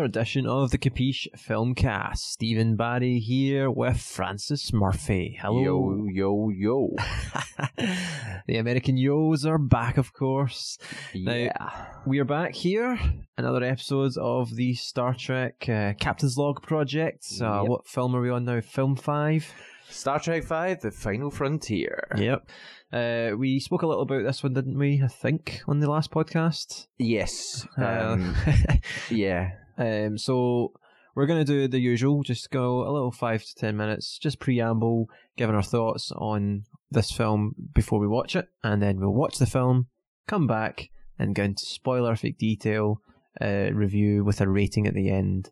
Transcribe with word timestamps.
another 0.00 0.08
edition 0.18 0.46
of 0.46 0.70
the 0.70 0.78
Capiche 0.78 1.26
Filmcast. 1.36 2.16
Stephen 2.16 2.74
Barry 2.74 3.18
here 3.18 3.70
with 3.70 4.00
Francis 4.00 4.72
Murphy. 4.72 5.36
Hello. 5.38 6.06
Yo, 6.10 6.48
yo, 6.48 6.48
yo. 6.48 6.96
the 8.46 8.56
American 8.56 8.96
Yos 8.96 9.44
are 9.44 9.58
back, 9.58 9.98
of 9.98 10.14
course. 10.14 10.78
Yeah. 11.12 11.52
We 12.06 12.18
are 12.18 12.24
back 12.24 12.54
here, 12.54 12.98
another 13.36 13.62
episode 13.62 14.12
of 14.16 14.56
the 14.56 14.72
Star 14.74 15.12
Trek 15.12 15.68
uh, 15.68 15.92
Captain's 16.00 16.38
Log 16.38 16.62
project. 16.62 17.26
Uh, 17.38 17.60
Yep. 17.60 17.68
What 17.68 17.86
film 17.86 18.16
are 18.16 18.22
we 18.22 18.30
on 18.30 18.46
now? 18.46 18.62
Film 18.62 18.96
5? 18.96 19.52
Star 19.90 20.20
Trek 20.20 20.44
Five: 20.44 20.80
The 20.80 20.92
Final 20.92 21.30
Frontier. 21.32 22.06
Yep. 22.16 22.48
Uh, 22.92 23.30
we 23.36 23.58
spoke 23.58 23.82
a 23.82 23.86
little 23.88 24.04
about 24.04 24.22
this 24.22 24.40
one, 24.42 24.54
didn't 24.54 24.78
we? 24.78 25.02
I 25.04 25.08
think, 25.08 25.62
on 25.66 25.80
the 25.80 25.90
last 25.90 26.12
podcast. 26.12 26.86
Yes. 26.98 27.66
Uh, 27.76 27.84
Um, 28.12 28.36
yeah. 29.10 29.50
Um, 29.80 30.16
so 30.18 30.72
we're 31.16 31.26
going 31.26 31.44
to 31.44 31.52
do 31.52 31.66
the 31.66 31.80
usual, 31.80 32.22
just 32.22 32.50
go 32.50 32.82
a 32.88 32.92
little 32.92 33.10
five 33.10 33.42
to 33.44 33.54
ten 33.56 33.76
minutes, 33.76 34.18
just 34.18 34.38
preamble, 34.38 35.08
giving 35.36 35.56
our 35.56 35.62
thoughts 35.62 36.12
on 36.12 36.64
this 36.92 37.10
film 37.10 37.54
before 37.74 37.98
we 37.98 38.06
watch 38.06 38.36
it, 38.36 38.48
and 38.62 38.80
then 38.80 39.00
we'll 39.00 39.14
watch 39.14 39.38
the 39.38 39.46
film, 39.46 39.86
come 40.28 40.46
back, 40.46 40.90
and 41.18 41.34
go 41.34 41.42
into 41.44 41.64
spoilerific 41.64 42.36
detail 42.38 43.00
uh, 43.40 43.70
review 43.72 44.22
with 44.24 44.40
a 44.40 44.48
rating 44.48 44.86
at 44.86 44.94
the 44.94 45.10
end. 45.10 45.50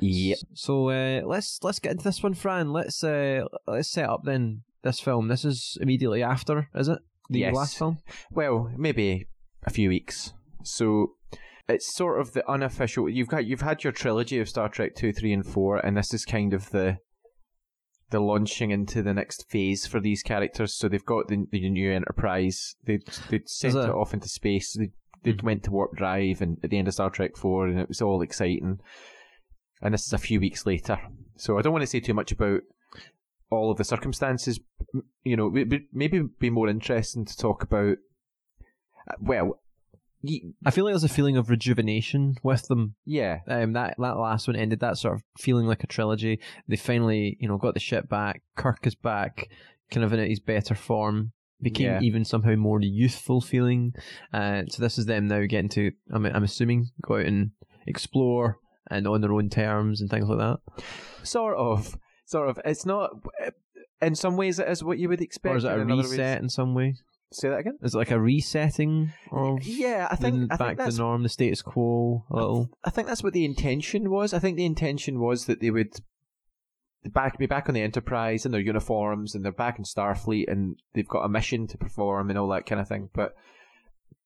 Yep. 0.00 0.38
So 0.54 0.90
uh, 0.90 1.22
let's 1.24 1.58
let's 1.62 1.78
get 1.78 1.92
into 1.92 2.04
this 2.04 2.22
one, 2.22 2.34
Fran. 2.34 2.72
Let's 2.72 3.02
uh, 3.04 3.44
let's 3.66 3.88
set 3.88 4.08
up 4.08 4.22
then 4.24 4.62
this 4.82 5.00
film. 5.00 5.28
This 5.28 5.44
is 5.44 5.76
immediately 5.80 6.22
after, 6.22 6.68
is 6.74 6.88
it? 6.88 6.98
The 7.28 7.40
Yes. 7.40 7.54
last 7.54 7.78
film. 7.78 7.98
Well, 8.30 8.70
maybe 8.76 9.26
a 9.64 9.70
few 9.70 9.88
weeks. 9.90 10.32
So 10.64 11.12
it's 11.70 11.94
sort 11.94 12.20
of 12.20 12.32
the 12.32 12.48
unofficial. 12.50 13.08
You've 13.08 13.28
got 13.28 13.46
you've 13.46 13.60
had 13.62 13.82
your 13.84 13.92
trilogy 13.92 14.38
of 14.38 14.48
Star 14.48 14.68
Trek 14.68 14.94
two, 14.94 15.12
three, 15.12 15.32
and 15.32 15.44
four, 15.46 15.78
and 15.78 15.96
this 15.96 16.12
is 16.14 16.24
kind 16.24 16.52
of 16.54 16.70
the 16.70 16.98
the 18.10 18.20
launching 18.20 18.70
into 18.72 19.02
the 19.02 19.14
next 19.14 19.48
phase 19.50 19.86
for 19.86 20.00
these 20.00 20.22
characters. 20.22 20.74
So 20.74 20.88
they've 20.88 21.04
got 21.04 21.28
the, 21.28 21.46
the 21.52 21.68
new 21.70 21.92
Enterprise. 21.92 22.74
They 22.84 22.98
they 23.30 23.40
sent 23.46 23.76
it 23.76 23.90
off 23.90 24.12
into 24.14 24.28
space. 24.28 24.72
They 24.76 24.90
they 25.22 25.32
Mhm. 25.34 25.42
went 25.42 25.62
to 25.64 25.70
warp 25.70 25.96
drive, 25.96 26.40
and 26.40 26.58
at 26.64 26.70
the 26.70 26.78
end 26.78 26.88
of 26.88 26.94
Star 26.94 27.10
Trek 27.10 27.36
four, 27.36 27.66
and 27.66 27.78
it 27.78 27.88
was 27.88 28.00
all 28.02 28.22
exciting. 28.22 28.80
And 29.82 29.94
this 29.94 30.06
is 30.06 30.12
a 30.12 30.18
few 30.18 30.40
weeks 30.40 30.66
later, 30.66 30.98
so 31.36 31.58
I 31.58 31.62
don't 31.62 31.72
want 31.72 31.82
to 31.82 31.86
say 31.86 32.00
too 32.00 32.14
much 32.14 32.32
about 32.32 32.60
all 33.50 33.70
of 33.70 33.78
the 33.78 33.84
circumstances. 33.84 34.60
You 35.24 35.36
know, 35.36 35.50
maybe 35.92 36.22
be 36.38 36.50
more 36.50 36.68
interesting 36.68 37.24
to 37.24 37.36
talk 37.36 37.62
about. 37.62 37.96
uh, 39.08 39.14
Well, 39.20 39.60
I 40.66 40.70
feel 40.70 40.84
like 40.84 40.92
there's 40.92 41.04
a 41.04 41.08
feeling 41.08 41.36
of 41.38 41.48
rejuvenation 41.48 42.36
with 42.42 42.66
them 42.68 42.94
yeah, 43.06 43.38
um, 43.48 43.72
that 43.72 43.94
that 43.98 44.18
last 44.18 44.46
one 44.48 44.56
ended 44.56 44.80
that 44.80 44.98
sort 44.98 45.14
of 45.14 45.22
feeling 45.38 45.66
like 45.66 45.82
a 45.82 45.86
trilogy. 45.86 46.40
They 46.68 46.76
finally, 46.76 47.36
you 47.40 47.48
know, 47.48 47.56
got 47.56 47.74
the 47.74 47.80
ship 47.80 48.08
back. 48.08 48.42
Kirk 48.56 48.86
is 48.86 48.94
back, 48.94 49.48
kind 49.90 50.04
of 50.04 50.12
in 50.12 50.28
his 50.28 50.40
better 50.40 50.74
form. 50.74 51.32
Became 51.62 51.86
Yeah. 51.86 52.00
even 52.00 52.24
somehow 52.24 52.54
more 52.56 52.80
youthful 52.80 53.40
feeling. 53.42 53.92
Uh, 54.32 54.62
so 54.68 54.82
this 54.82 54.96
is 54.98 55.06
them 55.06 55.26
now 55.28 55.44
getting 55.46 55.68
to. 55.70 55.90
I'm, 56.10 56.24
I'm 56.26 56.44
assuming 56.44 56.88
go 57.02 57.16
out 57.16 57.26
and 57.26 57.50
explore 57.86 58.58
and 58.90 59.06
on 59.06 59.20
their 59.20 59.32
own 59.32 59.48
terms 59.50 60.00
and 60.00 60.08
things 60.10 60.26
like 60.28 60.38
that. 60.38 60.58
sort 61.22 61.56
of, 61.56 61.96
sort 62.26 62.48
of. 62.48 62.58
It's 62.64 62.84
not. 62.86 63.10
In 64.02 64.14
some 64.14 64.36
ways, 64.38 64.58
it 64.58 64.68
is 64.68 64.82
what 64.82 64.98
you 64.98 65.08
would 65.10 65.20
expect. 65.20 65.52
Or 65.54 65.56
is 65.58 65.64
it 65.64 65.68
a 65.68 65.72
and 65.80 65.82
in 65.82 65.90
other 65.92 66.02
reset 66.08 66.18
ways- 66.38 66.42
in 66.42 66.48
some 66.48 66.74
way? 66.74 66.94
Say 67.32 67.48
that 67.48 67.58
again. 67.58 67.78
Is 67.82 67.94
it 67.94 67.98
like 67.98 68.10
a 68.10 68.20
resetting 68.20 69.12
of 69.30 69.62
Yeah, 69.62 70.08
I 70.10 70.16
the- 70.16 70.22
think 70.22 70.52
I 70.52 70.56
back 70.56 70.76
think 70.78 70.88
to 70.90 70.96
the 70.96 71.02
norm, 71.02 71.22
the 71.22 71.28
status 71.28 71.62
quo 71.62 72.24
a 72.30 72.34
little? 72.34 72.70
I 72.84 72.90
think 72.90 73.06
that's 73.06 73.22
what 73.22 73.32
the 73.34 73.44
intention 73.44 74.10
was. 74.10 74.34
I 74.34 74.40
think 74.40 74.56
the 74.56 74.64
intention 74.66 75.20
was 75.20 75.46
that 75.46 75.60
they 75.60 75.70
would 75.70 75.92
back 77.04 77.38
be 77.38 77.46
back 77.46 77.68
on 77.68 77.74
the 77.74 77.82
Enterprise 77.82 78.44
in 78.44 78.52
their 78.52 78.60
uniforms 78.60 79.34
and 79.34 79.44
they're 79.44 79.52
back 79.52 79.78
in 79.78 79.84
Starfleet 79.84 80.50
and 80.50 80.76
they've 80.92 81.08
got 81.08 81.24
a 81.24 81.28
mission 81.28 81.66
to 81.68 81.78
perform 81.78 82.30
and 82.30 82.38
all 82.38 82.48
that 82.48 82.66
kind 82.66 82.80
of 82.80 82.88
thing. 82.88 83.08
But 83.14 83.34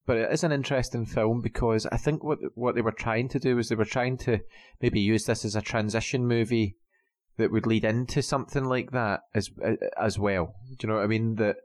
but 0.06 0.16
it 0.16 0.32
is 0.32 0.42
an 0.44 0.52
interesting 0.52 1.06
film 1.06 1.40
because 1.42 1.86
I 1.92 1.96
think 1.98 2.24
what 2.24 2.38
what 2.54 2.74
they 2.74 2.80
were 2.82 2.90
trying 2.92 3.28
to 3.28 3.38
do 3.38 3.56
was 3.56 3.68
they 3.68 3.74
were 3.74 3.84
trying 3.84 4.16
to 4.18 4.40
maybe 4.80 5.00
use 5.00 5.24
this 5.26 5.44
as 5.44 5.54
a 5.56 5.62
transition 5.62 6.26
movie 6.26 6.76
that 7.36 7.50
would 7.52 7.66
lead 7.66 7.84
into 7.84 8.22
something 8.22 8.64
like 8.64 8.92
that 8.92 9.20
as 9.34 9.50
as 10.00 10.18
well. 10.18 10.54
Do 10.70 10.86
you 10.86 10.88
know 10.88 10.96
what 10.96 11.04
I 11.04 11.08
mean? 11.08 11.34
That 11.36 11.56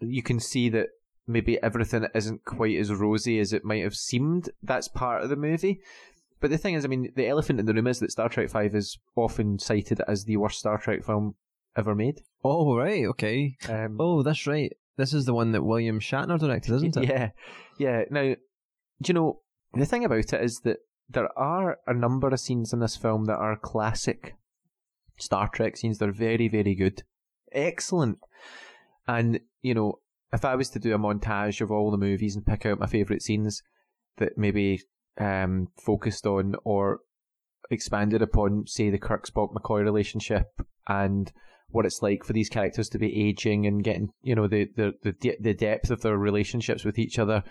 you 0.00 0.22
can 0.22 0.40
see 0.40 0.68
that 0.70 0.88
maybe 1.26 1.60
everything 1.62 2.06
isn't 2.14 2.44
quite 2.44 2.76
as 2.76 2.92
rosy 2.92 3.38
as 3.38 3.52
it 3.52 3.64
might 3.64 3.82
have 3.82 3.96
seemed. 3.96 4.50
That's 4.62 4.88
part 4.88 5.22
of 5.22 5.30
the 5.30 5.36
movie. 5.36 5.80
But 6.40 6.50
the 6.50 6.58
thing 6.58 6.74
is, 6.74 6.84
I 6.84 6.88
mean, 6.88 7.12
the 7.16 7.26
elephant 7.26 7.60
in 7.60 7.66
the 7.66 7.74
room 7.74 7.86
is 7.86 7.98
that 8.00 8.12
Star 8.12 8.28
Trek 8.28 8.50
Five 8.50 8.74
is 8.74 8.98
often 9.16 9.58
cited 9.58 10.00
as 10.06 10.24
the 10.24 10.36
worst 10.36 10.58
Star 10.58 10.78
Trek 10.78 11.04
film 11.04 11.34
ever 11.76 11.94
made. 11.94 12.20
Oh 12.44 12.76
right, 12.76 13.04
okay. 13.06 13.56
Um, 13.68 13.96
Oh, 13.98 14.22
that's 14.22 14.46
right. 14.46 14.72
This 14.96 15.12
is 15.12 15.24
the 15.24 15.34
one 15.34 15.52
that 15.52 15.64
William 15.64 16.00
Shatner 16.00 16.38
directed, 16.38 16.74
isn't 16.74 16.96
it? 16.96 17.08
Yeah, 17.08 17.30
yeah. 17.78 18.04
Now, 18.10 18.22
do 19.02 19.08
you 19.08 19.14
know 19.14 19.40
the 19.74 19.86
thing 19.86 20.04
about 20.04 20.32
it 20.32 20.42
is 20.42 20.60
that 20.60 20.78
there 21.08 21.36
are 21.38 21.78
a 21.86 21.94
number 21.94 22.28
of 22.28 22.40
scenes 22.40 22.72
in 22.72 22.80
this 22.80 22.96
film 22.96 23.26
that 23.26 23.36
are 23.36 23.56
classic 23.56 24.34
Star 25.18 25.48
Trek 25.48 25.76
scenes. 25.76 25.98
They're 25.98 26.12
very, 26.12 26.48
very 26.48 26.74
good, 26.74 27.02
excellent. 27.52 28.18
And 29.08 29.40
you 29.62 29.74
know, 29.74 30.00
if 30.32 30.44
I 30.44 30.54
was 30.54 30.70
to 30.70 30.78
do 30.78 30.94
a 30.94 30.98
montage 30.98 31.60
of 31.60 31.70
all 31.70 31.90
the 31.90 31.96
movies 31.96 32.36
and 32.36 32.46
pick 32.46 32.66
out 32.66 32.80
my 32.80 32.86
favorite 32.86 33.22
scenes 33.22 33.62
that 34.18 34.36
maybe 34.36 34.82
um, 35.18 35.68
focused 35.84 36.26
on 36.26 36.56
or 36.64 37.00
expanded 37.70 38.22
upon, 38.22 38.66
say, 38.66 38.90
the 38.90 38.98
Kirk 38.98 39.26
Spock 39.26 39.52
McCoy 39.52 39.82
relationship 39.82 40.48
and 40.88 41.32
what 41.68 41.86
it's 41.86 42.02
like 42.02 42.24
for 42.24 42.32
these 42.32 42.48
characters 42.48 42.88
to 42.90 42.98
be 42.98 43.28
aging 43.28 43.66
and 43.66 43.82
getting, 43.82 44.10
you 44.22 44.34
know, 44.34 44.46
the 44.46 44.68
the 44.76 44.94
the, 45.02 45.36
the 45.40 45.54
depth 45.54 45.90
of 45.90 46.02
their 46.02 46.16
relationships 46.16 46.84
with 46.84 46.98
each 46.98 47.18
other. 47.18 47.42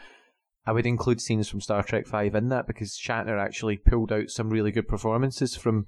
I 0.67 0.72
would 0.72 0.87
include 0.87 1.22
scenes 1.22 1.47
from 1.47 1.61
Star 1.61 1.83
Trek 1.83 2.07
Five 2.07 2.33
in 2.33 2.49
that 2.49 2.66
because 2.66 2.97
Shatner 2.97 3.39
actually 3.39 3.77
pulled 3.77 4.11
out 4.11 4.29
some 4.29 4.49
really 4.49 4.72
good 4.72 4.87
performances 4.87 5.55
from 5.55 5.85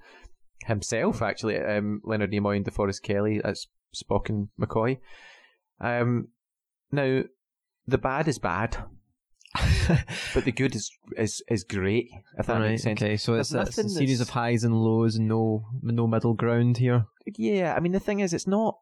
himself. 0.65 1.21
Actually, 1.21 1.57
um, 1.57 2.01
Leonard 2.03 2.31
Nimoy 2.31 2.57
and 2.57 2.65
DeForest 2.65 3.01
Kelley 3.01 3.41
as 3.43 3.67
Spock 3.95 4.29
and 4.29 4.49
McCoy. 4.59 4.99
Um, 5.79 6.29
now, 6.91 7.23
the 7.87 7.97
bad 7.97 8.27
is 8.27 8.39
bad, 8.39 8.77
but 10.33 10.45
the 10.45 10.51
good 10.51 10.75
is 10.75 10.91
is 11.17 11.43
is 11.49 11.63
great. 11.63 12.09
If 12.37 12.47
that 12.47 12.59
right, 12.59 12.71
makes 12.71 12.83
sense. 12.83 13.01
okay. 13.01 13.17
So 13.17 13.35
it's, 13.35 13.53
it's 13.53 13.77
a 13.77 13.89
series 13.89 14.21
of 14.21 14.29
highs 14.29 14.63
and 14.63 14.75
lows 14.75 15.15
and 15.15 15.27
no 15.27 15.65
no 15.81 16.07
middle 16.07 16.33
ground 16.33 16.77
here. 16.77 17.05
Yeah, 17.25 17.73
I 17.75 17.79
mean 17.79 17.91
the 17.91 17.99
thing 17.99 18.19
is, 18.19 18.33
it's 18.33 18.47
not. 18.47 18.77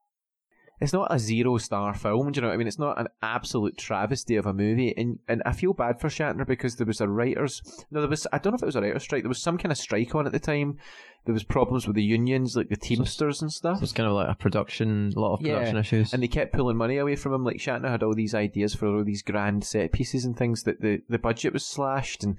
It's 0.81 0.93
not 0.93 1.13
a 1.13 1.17
zero 1.19 1.57
star 1.57 1.93
film, 1.93 2.31
do 2.31 2.37
you 2.37 2.41
know 2.41 2.49
what 2.49 2.53
I 2.53 2.57
mean? 2.57 2.67
It's 2.67 2.79
not 2.79 2.99
an 2.99 3.07
absolute 3.21 3.77
travesty 3.77 4.35
of 4.35 4.45
a 4.45 4.53
movie, 4.53 4.93
and 4.97 5.19
and 5.27 5.41
I 5.45 5.53
feel 5.53 5.73
bad 5.73 5.99
for 6.01 6.09
Shatner 6.09 6.45
because 6.45 6.75
there 6.75 6.87
was 6.87 7.01
a 7.01 7.07
writers 7.07 7.61
no, 7.91 8.01
there 8.01 8.09
was 8.09 8.27
I 8.33 8.37
don't 8.39 8.51
know 8.53 8.57
if 8.57 8.63
it 8.63 8.65
was 8.67 8.75
a 8.75 8.81
writer's 8.81 9.03
strike. 9.03 9.23
There 9.23 9.29
was 9.29 9.41
some 9.41 9.57
kind 9.57 9.71
of 9.71 9.77
strike 9.77 10.13
on 10.15 10.25
at 10.25 10.31
the 10.33 10.39
time. 10.39 10.77
There 11.25 11.33
was 11.33 11.43
problems 11.43 11.87
with 11.87 11.95
the 11.95 12.03
unions, 12.03 12.55
like 12.55 12.69
the 12.69 12.75
Teamsters 12.75 13.41
and 13.41 13.51
stuff. 13.51 13.79
So 13.79 13.83
it's 13.83 13.93
kind 13.93 14.07
of 14.07 14.13
like 14.13 14.29
a 14.29 14.35
production, 14.35 15.11
a 15.15 15.19
lot 15.19 15.33
of 15.33 15.41
Yeah, 15.41 15.53
production 15.53 15.77
issues. 15.77 16.13
and 16.13 16.21
they 16.21 16.27
kept 16.27 16.53
pulling 16.53 16.77
money 16.77 16.97
away 16.97 17.15
from 17.15 17.33
him. 17.33 17.43
Like 17.43 17.57
Shatner 17.57 17.89
had 17.89 18.03
all 18.03 18.13
these 18.13 18.35
ideas 18.35 18.75
for 18.75 18.85
all 18.87 19.03
these 19.03 19.23
grand 19.23 19.63
set 19.63 19.91
pieces 19.91 20.23
and 20.25 20.37
things 20.37 20.63
that 20.63 20.81
the, 20.81 21.01
the 21.09 21.17
budget 21.17 21.51
was 21.53 21.65
slashed, 21.65 22.23
and 22.23 22.37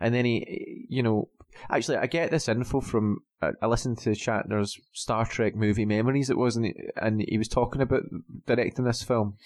and 0.00 0.14
then 0.14 0.24
he, 0.24 0.86
you 0.88 1.02
know, 1.02 1.28
actually 1.70 1.96
I 1.96 2.06
get 2.06 2.30
this 2.30 2.48
info 2.48 2.80
from 2.80 3.18
I 3.42 3.50
I 3.62 3.66
listened 3.66 3.98
to 3.98 4.10
Shatner's 4.10 4.78
Star 4.92 5.24
Trek 5.26 5.54
movie 5.54 5.84
memories. 5.84 6.30
It 6.30 6.38
was, 6.38 6.56
and 6.56 6.66
he, 6.66 6.74
and 6.96 7.24
he 7.26 7.38
was 7.38 7.48
talking 7.48 7.82
about 7.82 8.02
directing 8.46 8.84
this 8.84 9.02
film 9.02 9.36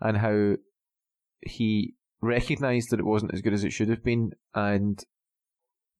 and 0.00 0.16
how 0.18 0.56
he 1.42 1.94
recognized 2.20 2.90
that 2.90 3.00
it 3.00 3.06
wasn't 3.06 3.34
as 3.34 3.40
good 3.40 3.52
as 3.52 3.64
it 3.64 3.72
should 3.72 3.88
have 3.88 4.02
been, 4.02 4.32
and 4.54 5.04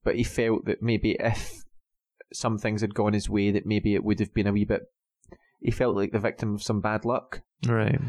but 0.05 0.17
he 0.17 0.25
felt 0.25 0.65
that 0.67 0.82
maybe 0.82 1.17
if 1.21 1.65
some 2.32 2.59
things 2.59 2.81
had 2.81 2.94
gone 2.94 3.12
his 3.12 3.29
way, 3.29 3.50
that 3.50 3.67
maybe 3.67 3.94
it 3.94 4.05
would 4.05 4.21
have 4.21 4.32
been 4.32 4.47
a 4.47 4.53
wee 4.53 4.65
bit. 4.65 4.82
He 5.61 5.71
felt 5.71 5.97
like 5.97 6.12
the 6.12 6.19
victim 6.19 6.55
of 6.55 6.62
some 6.62 6.81
bad 6.81 7.05
luck. 7.05 7.43
right. 7.67 8.00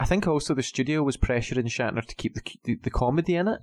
I 0.00 0.04
think 0.04 0.28
also 0.28 0.54
the 0.54 0.62
studio 0.62 1.02
was 1.02 1.16
pressuring 1.16 1.66
Shatner 1.66 2.04
to 2.04 2.14
keep 2.14 2.34
the 2.34 2.42
the, 2.64 2.78
the 2.82 2.90
comedy 2.90 3.34
in 3.34 3.48
it 3.48 3.60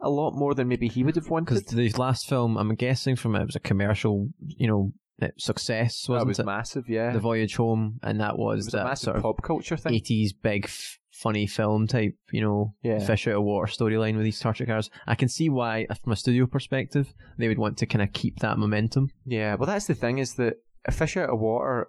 a 0.00 0.08
lot 0.10 0.32
more 0.34 0.54
than 0.54 0.68
maybe 0.68 0.88
he 0.88 1.02
would 1.02 1.16
have 1.16 1.28
wanted. 1.30 1.46
Because 1.46 1.64
the 1.64 1.90
last 1.92 2.28
film, 2.28 2.56
I'm 2.56 2.74
guessing 2.74 3.16
from 3.16 3.34
it, 3.36 3.44
was 3.46 3.56
a 3.56 3.60
commercial, 3.60 4.28
you 4.46 4.66
know, 4.68 4.92
uh, 5.20 5.28
success, 5.36 6.04
That 6.06 6.12
wasn't 6.12 6.28
was 6.28 6.38
it? 6.38 6.46
massive, 6.46 6.88
yeah. 6.88 7.12
The 7.12 7.18
Voyage 7.18 7.56
Home, 7.56 7.98
and 8.02 8.20
that 8.20 8.38
was, 8.38 8.66
was 8.66 8.74
a 8.74 8.76
that 8.78 8.84
massive 8.84 9.04
sort 9.04 9.16
of 9.16 9.22
pop 9.22 9.42
culture 9.42 9.76
thing. 9.76 9.92
80s 9.94 10.30
big 10.40 10.66
f- 10.66 10.98
funny 11.10 11.48
film 11.48 11.88
type, 11.88 12.14
you 12.30 12.40
know, 12.40 12.74
Yeah. 12.84 13.00
fish 13.00 13.26
out 13.26 13.34
of 13.34 13.42
water 13.42 13.66
storyline 13.72 14.14
with 14.14 14.22
these 14.24 14.36
Star 14.38 14.54
Trek 14.54 14.68
cars. 14.68 14.88
I 15.08 15.16
can 15.16 15.28
see 15.28 15.48
why, 15.48 15.86
from 16.04 16.12
a 16.12 16.16
studio 16.16 16.46
perspective, 16.46 17.12
they 17.36 17.48
would 17.48 17.58
want 17.58 17.76
to 17.78 17.86
kind 17.86 18.02
of 18.02 18.12
keep 18.12 18.38
that 18.38 18.58
momentum. 18.58 19.08
Yeah, 19.24 19.56
well, 19.56 19.66
that's 19.66 19.88
the 19.88 19.94
thing 19.96 20.18
is 20.18 20.34
that 20.34 20.54
a 20.84 20.92
fish 20.92 21.16
out 21.16 21.30
of 21.30 21.40
water 21.40 21.88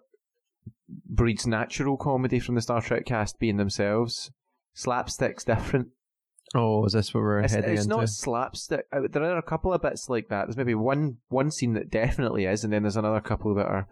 breeds 1.07 1.45
natural 1.45 1.97
comedy 1.97 2.39
from 2.39 2.55
the 2.55 2.61
Star 2.61 2.81
Trek 2.81 3.05
cast 3.05 3.37
being 3.39 3.57
themselves. 3.57 4.31
Slapstick's 4.73 5.43
different. 5.43 5.89
Oh, 6.55 6.83
is 6.85 6.93
this 6.93 7.13
what 7.13 7.21
we're 7.21 7.39
It's, 7.41 7.53
heading 7.53 7.71
it's 7.73 7.83
into? 7.83 7.97
not 7.97 8.09
slapstick. 8.09 8.85
Uh, 8.91 9.01
There 9.11 9.23
are 9.23 9.37
a 9.37 9.41
couple 9.43 9.73
of 9.73 9.81
bits 9.81 10.09
like 10.09 10.29
that. 10.29 10.45
There's 10.47 10.57
maybe 10.57 10.73
one 10.75 11.17
one 11.27 11.51
scene 11.51 11.73
that 11.73 11.91
definitely 11.91 12.45
is, 12.45 12.63
and 12.63 12.73
then 12.73 12.81
there's 12.83 12.97
another 12.97 13.21
couple 13.21 13.53
that 13.55 13.67
are 13.67 13.87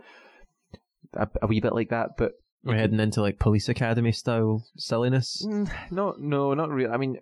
a, 1.14 1.28
a 1.44 1.48
wee 1.48 1.60
bit 1.62 1.74
like 1.76 1.90
that. 1.90 2.12
But 2.18 2.32
We're 2.64 2.76
heading 2.76 3.00
into 3.00 3.22
like 3.22 3.38
police 3.40 3.70
academy 3.70 4.12
style 4.12 4.66
silliness. 4.78 5.46
Mm, 5.48 5.72
not 5.92 6.20
no, 6.20 6.54
not 6.56 6.70
really. 6.70 6.90
I 6.92 6.98
mean, 6.98 7.18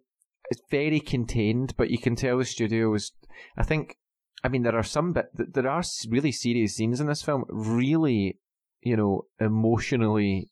it's 0.49 0.61
very 0.71 0.99
contained, 1.01 1.73
but 1.75 1.89
you 1.89 1.97
can 1.97 2.15
tell 2.15 2.37
the 2.37 2.45
studio 2.45 2.89
was. 2.89 3.11
I 3.57 3.63
think. 3.63 3.97
I 4.43 4.47
mean, 4.47 4.63
there 4.63 4.75
are 4.77 4.83
some 4.83 5.11
bit. 5.11 5.25
th- 5.35 5.49
There 5.53 5.67
are 5.67 5.83
really 6.09 6.31
serious 6.31 6.75
scenes 6.75 7.01
in 7.01 7.07
this 7.07 7.23
film. 7.23 7.45
Really, 7.49 8.39
you 8.81 8.95
know, 8.95 9.25
emotionally. 9.39 10.49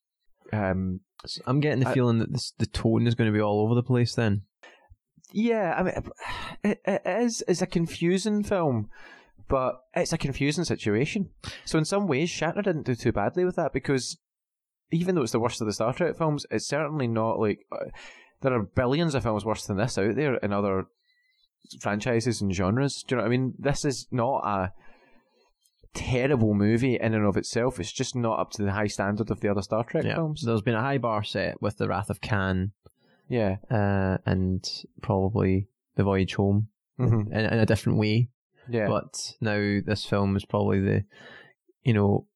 Um, 0.52 1.02
I'm 1.48 1.60
getting 1.62 1.80
the 1.80 1.90
I- 1.90 1.94
feeling 1.94 2.18
that 2.20 2.32
this, 2.34 2.54
the 2.58 2.66
tone 2.66 3.08
is 3.08 3.16
going 3.16 3.32
to 3.32 3.34
be 3.38 3.42
all 3.42 3.62
over 3.62 3.76
the 3.76 3.84
place. 3.84 4.14
Then 4.16 4.42
yeah, 5.34 5.74
I 5.78 5.84
mean, 5.84 5.94
it, 6.64 6.82
it 6.86 7.02
is. 7.06 7.44
It's 7.48 7.62
a 7.62 7.68
confusing 7.68 8.44
film, 8.44 8.90
but 9.50 9.82
it's 9.96 10.14
a 10.14 10.18
confusing 10.18 10.64
situation. 10.64 11.30
So 11.66 11.78
in 11.78 11.86
some 11.86 12.08
ways, 12.08 12.30
Shatner 12.30 12.64
didn't 12.64 12.86
do 12.86 12.96
too 12.96 13.12
badly 13.12 13.44
with 13.44 13.56
that 13.58 13.74
because 13.74 14.18
even 14.92 15.16
though 15.16 15.24
it's 15.24 15.32
the 15.32 15.40
worst 15.40 15.60
of 15.60 15.68
the 15.68 15.74
Star 15.74 15.94
Trek 15.94 16.16
films, 16.16 16.46
it's 16.52 16.68
certainly 16.68 17.08
not 17.08 17.40
like 17.40 17.66
uh, 17.72 17.86
there 18.42 18.54
are 18.54 18.64
billions 18.64 19.16
of 19.16 19.24
films 19.24 19.44
worse 19.44 19.66
than 19.66 19.78
this 19.78 19.98
out 19.98 20.16
there 20.16 20.36
in 20.36 20.54
other 20.54 20.86
franchises 21.80 22.42
and 22.42 22.54
genres. 22.54 23.04
Do 23.04 23.16
you 23.16 23.18
know 23.18 23.24
what 23.24 23.28
I 23.28 23.32
mean? 23.32 23.54
This 23.58 23.86
is 23.86 24.08
not 24.12 24.46
a 24.46 24.72
terrible 25.96 26.54
movie 26.54 26.96
in 27.00 27.14
and 27.14 27.26
of 27.26 27.38
itself. 27.38 27.80
It's 27.80 27.92
just 27.92 28.16
not 28.16 28.40
up 28.40 28.52
to 28.52 28.64
the 28.64 28.72
high 28.72 28.88
standard 28.88 29.32
of 29.32 29.40
the 29.40 29.50
other 29.50 29.62
Star 29.64 29.84
Trek 29.84 30.04
yeah, 30.04 30.16
films. 30.16 30.44
there's 30.46 30.62
been 30.62 30.76
a 30.76 30.82
high 30.82 31.00
bar 31.00 31.24
set 31.24 31.60
with 31.62 31.78
the 31.78 31.88
Wrath 31.88 32.12
of 32.12 32.22
Khan 32.22 32.74
Yeah. 33.30 33.58
uh, 33.72 34.18
and 34.26 34.68
probably 35.02 35.68
the 35.96 36.04
Voyage 36.04 36.36
Home 36.36 36.68
hmm 36.98 37.32
in, 37.32 37.46
in 37.46 37.60
a 37.60 37.66
different 37.66 37.98
way. 37.98 38.30
Yeah. 38.70 38.88
But 38.88 39.36
now 39.42 39.80
this 39.86 40.06
film 40.06 40.36
is 40.36 40.46
probably 40.46 40.80
the, 40.80 41.04
you 41.84 41.94
know, 41.94 42.28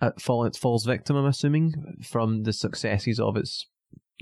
it 0.00 0.20
fall, 0.20 0.44
it 0.44 0.56
falls 0.56 0.84
victim. 0.84 1.16
I'm 1.16 1.26
assuming 1.26 1.98
from 2.02 2.42
the 2.42 2.52
successes 2.52 3.18
of 3.18 3.36
its 3.36 3.66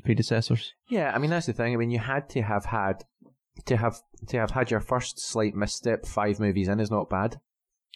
predecessors. 0.04 0.72
Yeah, 0.88 1.12
I 1.14 1.18
mean 1.18 1.30
that's 1.30 1.46
the 1.46 1.52
thing. 1.52 1.74
I 1.74 1.76
mean, 1.76 1.90
you 1.90 1.98
had 1.98 2.28
to 2.30 2.42
have 2.42 2.66
had 2.66 3.04
to 3.66 3.76
have 3.76 4.00
to 4.28 4.38
have 4.38 4.52
had 4.52 4.70
your 4.70 4.80
first 4.80 5.18
slight 5.18 5.54
misstep 5.54 6.06
five 6.06 6.40
movies 6.40 6.68
in 6.68 6.80
is 6.80 6.90
not 6.90 7.10
bad, 7.10 7.40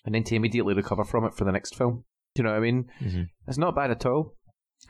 and 0.04 0.14
then 0.14 0.24
to 0.24 0.34
immediately 0.34 0.74
recover 0.74 1.04
from 1.04 1.24
it 1.24 1.34
for 1.34 1.44
the 1.44 1.52
next 1.52 1.76
film. 1.76 2.04
Do 2.34 2.42
you 2.42 2.44
know 2.44 2.50
what 2.50 2.58
I 2.58 2.60
mean? 2.60 2.90
Mm-hmm. 3.00 3.22
It's 3.46 3.58
not 3.58 3.76
bad 3.76 3.90
at 3.90 4.04
all. 4.06 4.34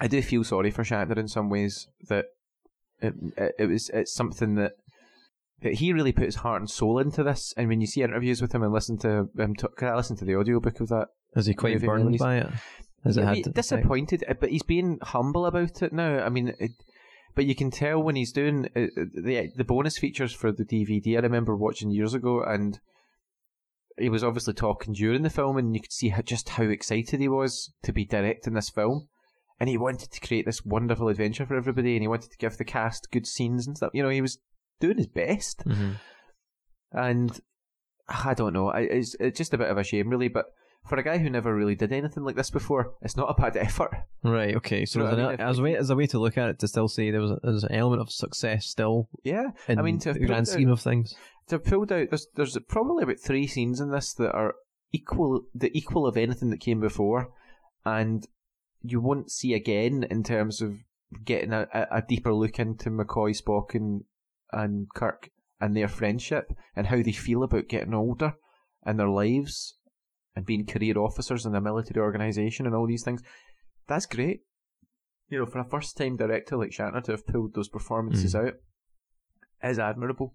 I 0.01 0.09
do 0.09 0.23
feel 0.23 0.43
sorry 0.43 0.71
for 0.71 0.83
Shatner 0.83 1.19
in 1.19 1.29
some 1.29 1.51
ways 1.51 1.89
that 2.09 2.27
it 3.05 3.15
it, 3.37 3.55
it 3.61 3.67
was 3.67 3.91
it's 3.91 4.15
something 4.15 4.55
that. 4.57 4.73
that 5.63 5.75
He 5.75 5.93
really 5.93 6.13
put 6.13 6.27
his 6.27 6.37
heart 6.37 6.61
and 6.61 6.71
soul 6.71 6.99
into 6.99 7.23
this, 7.23 7.55
and 7.57 7.69
when 7.69 7.81
you 7.81 7.87
see 7.87 8.03
interviews 8.03 8.43
with 8.43 8.55
him 8.55 8.63
and 8.63 8.73
listen 8.73 8.99
to 8.99 9.29
him, 9.37 9.55
talk, 9.55 9.83
I 9.83 9.97
listened 9.97 10.19
to 10.19 10.25
the 10.25 10.37
audiobook 10.37 10.81
of 10.81 10.89
that 10.89 11.09
Is 11.37 11.47
he 11.47 11.55
quite 11.55 11.81
burned 11.81 12.19
by 12.19 12.39
it? 12.39 12.51
Has 13.05 13.19
it 13.19 13.25
had 13.25 13.55
disappointed, 13.55 14.25
uh, 14.29 14.35
but 14.41 14.51
he's 14.51 14.63
being 14.63 14.99
humble 15.03 15.45
about 15.45 15.83
it 15.83 15.93
now. 15.93 16.25
I 16.25 16.31
mean, 16.31 16.55
it, 16.59 16.71
but 17.35 17.45
you 17.45 17.55
can 17.55 17.71
tell 17.71 18.03
when 18.03 18.17
he's 18.17 18.33
doing 18.33 18.67
uh, 18.75 18.87
the 18.97 19.51
the 19.55 19.65
bonus 19.65 19.99
features 19.99 20.33
for 20.33 20.53
the 20.53 20.65
DVD. 20.65 21.17
I 21.17 21.21
remember 21.21 21.55
watching 21.55 21.91
years 21.91 22.15
ago, 22.15 22.43
and 22.43 22.81
he 23.99 24.09
was 24.09 24.25
obviously 24.25 24.55
talking 24.55 24.95
during 24.95 25.23
the 25.23 25.31
film, 25.31 25.59
and 25.59 25.75
you 25.75 25.83
could 25.83 25.93
see 25.93 26.09
how, 26.09 26.23
just 26.23 26.49
how 26.51 26.65
excited 26.65 27.21
he 27.21 27.29
was 27.29 27.73
to 27.83 27.93
be 27.93 28.07
directing 28.07 28.55
this 28.55 28.71
film, 28.71 29.09
and 29.61 29.69
he 29.69 29.77
wanted 29.79 30.11
to 30.11 30.21
create 30.21 30.47
this 30.47 30.65
wonderful 30.65 31.09
adventure 31.09 31.47
for 31.47 31.57
everybody, 31.57 31.95
and 31.97 32.03
he 32.03 32.09
wanted 32.09 32.31
to 32.31 32.39
give 32.39 32.57
the 32.57 32.65
cast 32.65 33.11
good 33.11 33.27
scenes 33.27 33.67
and 33.67 33.77
stuff. 33.77 33.91
You 33.95 34.03
know, 34.03 34.09
he 34.11 34.21
was 34.21 34.39
doing 34.81 34.99
his 34.99 35.07
best, 35.07 35.65
Mhm. 35.67 35.97
and 36.93 37.41
I 38.09 38.35
don't 38.35 38.53
know. 38.53 38.69
I- 38.69 38.81
It's, 38.81 39.17
it's 39.19 39.39
just 39.39 39.55
a 39.55 39.59
bit 39.59 39.71
of 39.71 39.79
a 39.79 39.85
shame, 39.85 40.09
really, 40.09 40.29
but. 40.29 40.47
For 40.87 40.99
a 40.99 41.03
guy 41.03 41.17
who 41.17 41.31
never 41.31 41.55
really 41.57 41.75
did 41.75 41.95
anything 41.95 42.25
like 42.25 42.37
this 42.37 42.51
before, 42.51 42.93
it's 43.01 43.17
not 43.17 43.31
a 43.31 43.41
bad 43.41 43.57
effort. 43.69 43.89
Right. 44.23 44.55
Okay. 44.57 44.85
So 44.85 44.99
You 44.99 45.07
know 45.07 45.11
what 45.13 45.19
I 45.31 45.33
an, 45.33 45.41
as, 45.41 45.59
a 45.59 45.63
way, 45.63 45.77
as 45.79 45.89
a 45.89 45.97
way 45.97 46.07
to 46.09 46.19
look 46.19 46.37
at 46.37 46.51
it, 46.51 46.59
to 46.59 46.69
still 46.69 46.89
say 46.89 47.11
there 47.11 47.23
was 47.23 47.31
a, 47.31 47.39
there's 47.43 47.65
an 47.65 47.73
element 47.75 48.03
of 48.03 48.11
success 48.11 48.67
still 48.67 49.09
Yeah, 49.23 49.53
I 49.67 49.77
mean, 49.81 49.99
to 50.01 50.13
the 50.13 50.19
grand 50.27 50.45
pulled 50.45 50.49
scheme 50.49 50.69
of 50.69 50.83
things. 50.83 51.15
to 51.49 51.55
have 51.55 51.65
pulled 51.65 51.91
out 51.91 52.09
there's 52.11 52.27
there's 52.35 52.59
probably 52.69 53.03
about 53.05 53.19
three 53.19 53.47
scenes 53.47 53.81
in 53.81 53.93
this 53.93 54.13
that 54.13 54.33
are 54.35 54.57
equal 54.93 55.47
the 55.55 55.71
equal 55.75 56.07
of 56.07 56.19
anything 56.19 56.51
that 56.51 56.61
came 56.61 56.81
before, 56.81 57.33
and 57.87 58.27
you 58.85 59.01
won't 59.01 59.33
see 59.33 59.55
again 59.55 60.07
in 60.11 60.23
terms 60.23 60.61
of 60.61 60.77
getting 61.25 61.53
a, 61.53 61.67
a, 61.73 62.03
deeper 62.07 62.35
look 62.35 62.59
into 62.59 62.91
McCoy, 62.91 63.35
Spock, 63.37 63.75
and 63.75 64.05
and 64.53 64.87
Kirk 64.95 65.31
and 65.61 65.77
their 65.77 65.89
friendship 65.89 66.53
and 66.77 66.87
how 66.87 67.03
they 67.03 67.13
feel 67.13 67.43
about 67.43 67.69
getting 67.69 67.95
older 67.95 68.35
and 68.85 68.99
their 69.01 69.09
lives 69.09 69.79
and 70.37 70.45
being 70.45 70.67
career 70.67 70.99
officers 70.99 71.47
in 71.47 71.55
a 71.55 71.61
military 71.61 72.05
organisation 72.05 72.67
and 72.67 72.75
all 72.75 72.87
these 72.87 73.03
things. 73.03 73.23
That's 73.89 74.07
great. 74.07 74.41
You 75.31 75.39
know, 75.39 75.47
for 75.47 75.61
a 75.61 75.65
first 75.65 75.97
time 75.97 76.17
director 76.17 76.57
like 76.57 76.71
Shatner 76.71 77.03
to 77.05 77.13
have 77.13 77.27
pulled 77.27 77.55
those 77.55 77.69
performances 77.69 78.35
mm. 78.35 78.47
out 78.47 78.55
is 79.63 79.79
admirable. 79.79 80.35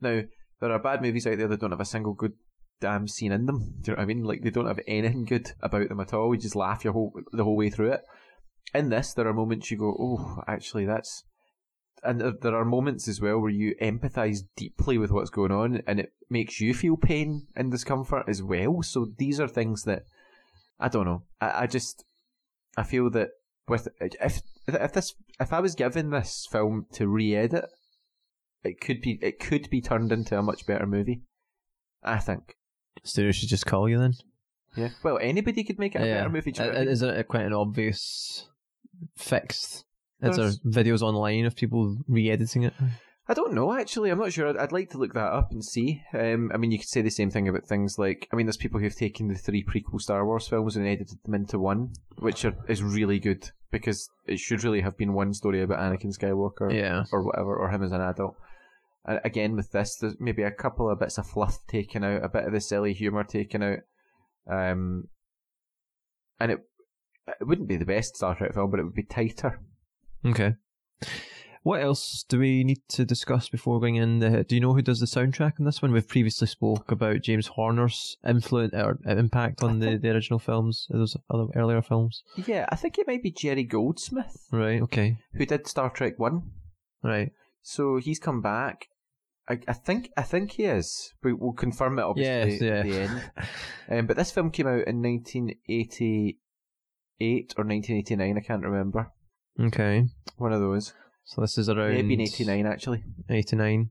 Now, 0.00 0.22
there 0.60 0.72
are 0.72 0.78
bad 0.78 1.02
movies 1.02 1.26
out 1.26 1.36
there 1.36 1.48
that 1.48 1.60
don't 1.60 1.72
have 1.72 1.80
a 1.80 1.84
single 1.84 2.14
good 2.14 2.32
damn 2.80 3.06
scene 3.08 3.32
in 3.32 3.46
them. 3.46 3.76
Do 3.80 3.90
you 3.90 3.96
know 3.96 4.00
what 4.00 4.02
I 4.02 4.06
mean? 4.06 4.24
Like 4.24 4.42
they 4.42 4.50
don't 4.50 4.66
have 4.66 4.80
anything 4.86 5.24
good 5.24 5.52
about 5.60 5.88
them 5.88 6.00
at 6.00 6.14
all. 6.14 6.34
You 6.34 6.40
just 6.40 6.56
laugh 6.56 6.84
your 6.84 6.92
whole 6.92 7.12
the 7.32 7.44
whole 7.44 7.56
way 7.56 7.70
through 7.70 7.92
it. 7.92 8.02
In 8.74 8.88
this, 8.88 9.12
there 9.12 9.26
are 9.26 9.34
moments 9.34 9.70
you 9.70 9.76
go, 9.76 9.96
"Oh, 9.98 10.42
actually, 10.46 10.86
that's," 10.86 11.24
and 12.04 12.20
there- 12.20 12.54
are 12.54 12.64
moments 12.64 13.08
as 13.08 13.20
well 13.20 13.40
where 13.40 13.50
you 13.50 13.74
empathise 13.82 14.42
deeply 14.56 14.96
with 14.96 15.10
what's 15.10 15.30
going 15.30 15.50
on, 15.50 15.82
and 15.86 15.98
it 15.98 16.12
makes 16.28 16.60
you 16.60 16.72
feel 16.72 16.96
pain 16.96 17.48
and 17.56 17.70
discomfort 17.70 18.24
as 18.28 18.42
well. 18.42 18.82
So 18.82 19.08
these 19.18 19.40
are 19.40 19.48
things 19.48 19.82
that 19.84 20.04
I 20.78 20.88
don't 20.88 21.04
know. 21.04 21.24
I, 21.40 21.62
I 21.62 21.66
just 21.66 22.04
I 22.76 22.84
feel 22.84 23.10
that 23.10 23.30
with 23.68 23.88
if 24.00 24.40
if 24.66 24.92
this 24.92 25.14
if 25.40 25.52
I 25.52 25.60
was 25.60 25.74
given 25.74 26.10
this 26.10 26.46
film 26.50 26.86
to 26.92 27.08
re-edit, 27.08 27.66
it 28.62 28.80
could 28.80 29.00
be 29.00 29.18
it 29.20 29.40
could 29.40 29.68
be 29.68 29.80
turned 29.80 30.12
into 30.12 30.38
a 30.38 30.42
much 30.42 30.66
better 30.66 30.86
movie. 30.86 31.22
I 32.02 32.18
think. 32.18 32.54
Studio 33.04 33.32
should 33.32 33.48
just 33.48 33.66
call 33.66 33.88
you 33.88 33.98
then. 33.98 34.12
Yeah. 34.76 34.90
Well, 35.02 35.18
anybody 35.20 35.64
could 35.64 35.78
make 35.78 35.94
it 35.94 36.02
a 36.02 36.04
better 36.04 36.28
movie. 36.28 36.52
do 36.52 36.62
what 36.62 36.76
I 36.76 36.78
mean? 36.80 36.88
Is 36.88 37.02
it 37.02 37.28
quite 37.28 37.46
an 37.46 37.52
obvious 37.52 38.48
fixed? 39.16 39.84
Is 40.22 40.36
there 40.36 40.50
There's- 40.50 40.60
videos 40.66 41.02
online 41.02 41.46
of 41.46 41.56
people 41.56 41.96
re-editing 42.08 42.64
it? 42.64 42.74
I 43.28 43.34
don't 43.34 43.54
know. 43.54 43.72
Actually, 43.72 44.10
I'm 44.10 44.18
not 44.18 44.32
sure. 44.32 44.48
I'd, 44.48 44.56
I'd 44.56 44.72
like 44.72 44.90
to 44.90 44.98
look 44.98 45.14
that 45.14 45.32
up 45.32 45.52
and 45.52 45.64
see. 45.64 46.02
Um, 46.12 46.50
I 46.52 46.56
mean, 46.56 46.72
you 46.72 46.78
could 46.78 46.88
say 46.88 47.00
the 47.00 47.10
same 47.10 47.30
thing 47.30 47.48
about 47.48 47.64
things 47.64 47.96
like. 47.96 48.26
I 48.32 48.36
mean, 48.36 48.46
there's 48.46 48.56
people 48.56 48.80
who've 48.80 48.94
taken 48.94 49.28
the 49.28 49.36
three 49.36 49.64
prequel 49.64 50.00
Star 50.00 50.26
Wars 50.26 50.48
films 50.48 50.74
and 50.76 50.86
edited 50.86 51.18
them 51.24 51.34
into 51.34 51.58
one, 51.58 51.92
which 52.18 52.44
are, 52.44 52.54
is 52.68 52.82
really 52.82 53.20
good 53.20 53.48
because 53.70 54.10
it 54.26 54.40
should 54.40 54.64
really 54.64 54.80
have 54.80 54.96
been 54.98 55.12
one 55.12 55.32
story 55.32 55.62
about 55.62 55.78
Anakin 55.78 56.12
Skywalker. 56.16 56.74
Yeah. 56.74 57.04
or 57.12 57.22
whatever, 57.22 57.56
or 57.56 57.70
him 57.70 57.84
as 57.84 57.92
an 57.92 58.00
adult. 58.00 58.34
Again, 59.24 59.56
with 59.56 59.72
this, 59.72 59.96
there's 59.96 60.16
maybe 60.20 60.42
a 60.42 60.50
couple 60.50 60.90
of 60.90 61.00
bits 61.00 61.18
of 61.18 61.26
fluff 61.26 61.58
taken 61.66 62.04
out, 62.04 62.24
a 62.24 62.28
bit 62.28 62.44
of 62.44 62.52
the 62.52 62.60
silly 62.60 62.92
humor 62.92 63.24
taken 63.24 63.62
out, 63.62 63.78
um, 64.50 65.04
and 66.38 66.52
it 66.52 66.58
it 67.40 67.46
wouldn't 67.46 67.68
be 67.68 67.76
the 67.76 67.84
best 67.84 68.16
Star 68.16 68.34
Trek 68.34 68.54
film, 68.54 68.70
but 68.70 68.80
it 68.80 68.84
would 68.84 68.94
be 68.94 69.02
tighter. 69.04 69.60
Okay. 70.26 70.54
What 71.62 71.82
else 71.82 72.24
do 72.26 72.38
we 72.38 72.64
need 72.64 72.80
to 72.88 73.04
discuss 73.04 73.50
before 73.50 73.80
going 73.80 73.96
in? 73.96 74.18
The, 74.20 74.44
do 74.44 74.54
you 74.54 74.62
know 74.62 74.72
who 74.72 74.80
does 74.80 74.98
the 75.00 75.06
soundtrack 75.06 75.58
in 75.58 75.66
this 75.66 75.82
one? 75.82 75.92
We've 75.92 76.08
previously 76.08 76.46
spoke 76.46 76.90
about 76.90 77.20
James 77.20 77.48
Horner's 77.48 78.16
influence 78.26 78.72
or 78.74 78.98
impact 79.06 79.62
on 79.62 79.78
the, 79.78 79.98
the 79.98 80.08
original 80.10 80.38
films, 80.38 80.86
those 80.90 81.18
other 81.28 81.48
earlier 81.54 81.82
films. 81.82 82.22
Yeah, 82.46 82.64
I 82.70 82.76
think 82.76 82.98
it 82.98 83.06
might 83.06 83.22
be 83.22 83.30
Jerry 83.30 83.64
Goldsmith 83.64 84.46
Right. 84.50 84.80
Okay. 84.80 85.18
who 85.34 85.44
did 85.44 85.66
Star 85.66 85.90
Trek 85.90 86.18
One. 86.18 86.50
Right. 87.02 87.32
So 87.62 87.98
he's 87.98 88.18
come 88.18 88.40
back. 88.40 88.86
I, 89.48 89.58
I 89.66 89.72
think 89.72 90.10
I 90.16 90.22
think 90.22 90.52
he 90.52 90.64
is. 90.64 91.12
We, 91.22 91.32
we'll 91.32 91.52
confirm 91.52 91.98
it 91.98 92.02
obviously 92.02 92.52
Yes, 92.52 92.60
yeah. 92.62 92.74
at 92.78 92.84
the 92.84 92.98
end. 93.00 93.30
Um, 93.98 94.06
but 94.06 94.16
this 94.16 94.30
film 94.30 94.50
came 94.52 94.68
out 94.68 94.86
in 94.86 95.02
1988 95.02 96.36
or 97.58 97.64
1989. 97.64 98.36
I 98.36 98.40
can't 98.40 98.62
remember. 98.62 99.10
Okay. 99.60 100.04
One 100.36 100.52
of 100.52 100.60
those. 100.60 100.94
So 101.24 101.40
this 101.40 101.58
is 101.58 101.68
around 101.68 101.94
Maybe 101.94 102.14
in 102.14 102.20
89 102.20 102.66
actually. 102.66 103.02
89. 103.28 103.90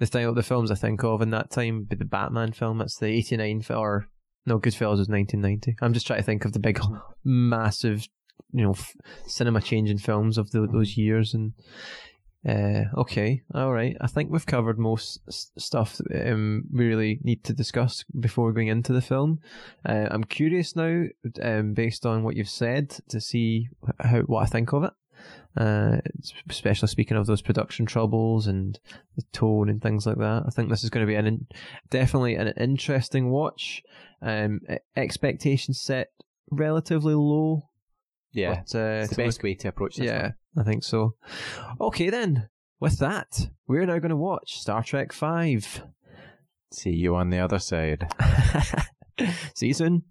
The 0.00 0.06
style, 0.06 0.30
of 0.30 0.34
the 0.34 0.42
films 0.42 0.72
I 0.72 0.74
think 0.74 1.04
of 1.04 1.22
in 1.22 1.30
that 1.30 1.50
time 1.52 1.78
would 1.78 1.88
be 1.88 1.94
the 1.96 2.04
Batman 2.04 2.50
film. 2.52 2.78
That's 2.78 2.96
the 2.96 3.06
89 3.06 3.62
film, 3.62 3.80
or 3.80 4.08
no, 4.44 4.58
Goodfellas 4.58 4.98
was 4.98 5.08
1990. 5.08 5.76
I'm 5.80 5.92
just 5.92 6.06
trying 6.08 6.18
to 6.18 6.24
think 6.24 6.44
of 6.44 6.52
the 6.52 6.58
big, 6.58 6.80
massive, 7.24 8.08
you 8.52 8.64
know, 8.64 8.72
f- 8.72 8.96
cinema 9.28 9.60
changing 9.60 9.98
films 9.98 10.38
of 10.38 10.50
the, 10.50 10.66
those 10.66 10.96
years. 10.96 11.34
And 11.34 11.52
uh, 12.48 12.84
okay, 12.96 13.42
all 13.54 13.72
right. 13.72 13.96
I 14.00 14.08
think 14.08 14.30
we've 14.30 14.46
covered 14.46 14.78
most 14.78 15.20
stuff 15.58 16.00
um, 16.12 16.64
we 16.72 16.86
really 16.86 17.20
need 17.22 17.44
to 17.44 17.52
discuss 17.52 18.04
before 18.18 18.52
going 18.52 18.68
into 18.68 18.92
the 18.92 19.00
film. 19.00 19.40
Uh, 19.86 20.08
I'm 20.10 20.24
curious 20.24 20.74
now, 20.74 21.04
um, 21.40 21.74
based 21.74 22.04
on 22.04 22.24
what 22.24 22.34
you've 22.34 22.48
said, 22.48 22.96
to 23.08 23.20
see 23.20 23.68
how 24.00 24.20
what 24.22 24.42
I 24.42 24.46
think 24.46 24.72
of 24.72 24.84
it. 24.84 24.92
Uh, 25.56 25.98
especially 26.48 26.88
speaking 26.88 27.16
of 27.16 27.26
those 27.26 27.42
production 27.42 27.84
troubles 27.84 28.46
and 28.46 28.80
the 29.16 29.22
tone 29.32 29.68
and 29.68 29.82
things 29.82 30.06
like 30.06 30.16
that. 30.16 30.44
I 30.46 30.50
think 30.50 30.70
this 30.70 30.82
is 30.82 30.90
going 30.90 31.06
to 31.06 31.10
be 31.10 31.14
an 31.14 31.26
in, 31.26 31.46
definitely 31.90 32.34
an 32.36 32.48
interesting 32.56 33.30
watch. 33.30 33.82
Um, 34.22 34.60
expectations 34.96 35.80
set 35.80 36.08
relatively 36.50 37.14
low. 37.14 37.68
Yeah, 38.32 38.50
but, 38.50 38.74
uh, 38.74 39.00
it's 39.02 39.10
the 39.10 39.14
to 39.16 39.22
best 39.24 39.38
look- 39.38 39.42
way 39.44 39.54
to 39.54 39.68
approach 39.68 39.96
this. 39.96 40.06
yeah, 40.06 40.30
one. 40.54 40.66
I 40.66 40.68
think 40.70 40.84
so. 40.84 41.16
Okay, 41.80 42.10
then. 42.10 42.48
With 42.80 42.98
that, 42.98 43.48
we're 43.68 43.86
now 43.86 43.98
going 44.00 44.10
to 44.10 44.16
watch 44.16 44.58
Star 44.58 44.82
Trek 44.82 45.12
Five. 45.12 45.84
See 46.72 46.90
you 46.90 47.14
on 47.14 47.30
the 47.30 47.38
other 47.38 47.60
side. 47.60 48.08
See 49.54 49.68
you 49.68 49.74
soon. 49.74 50.02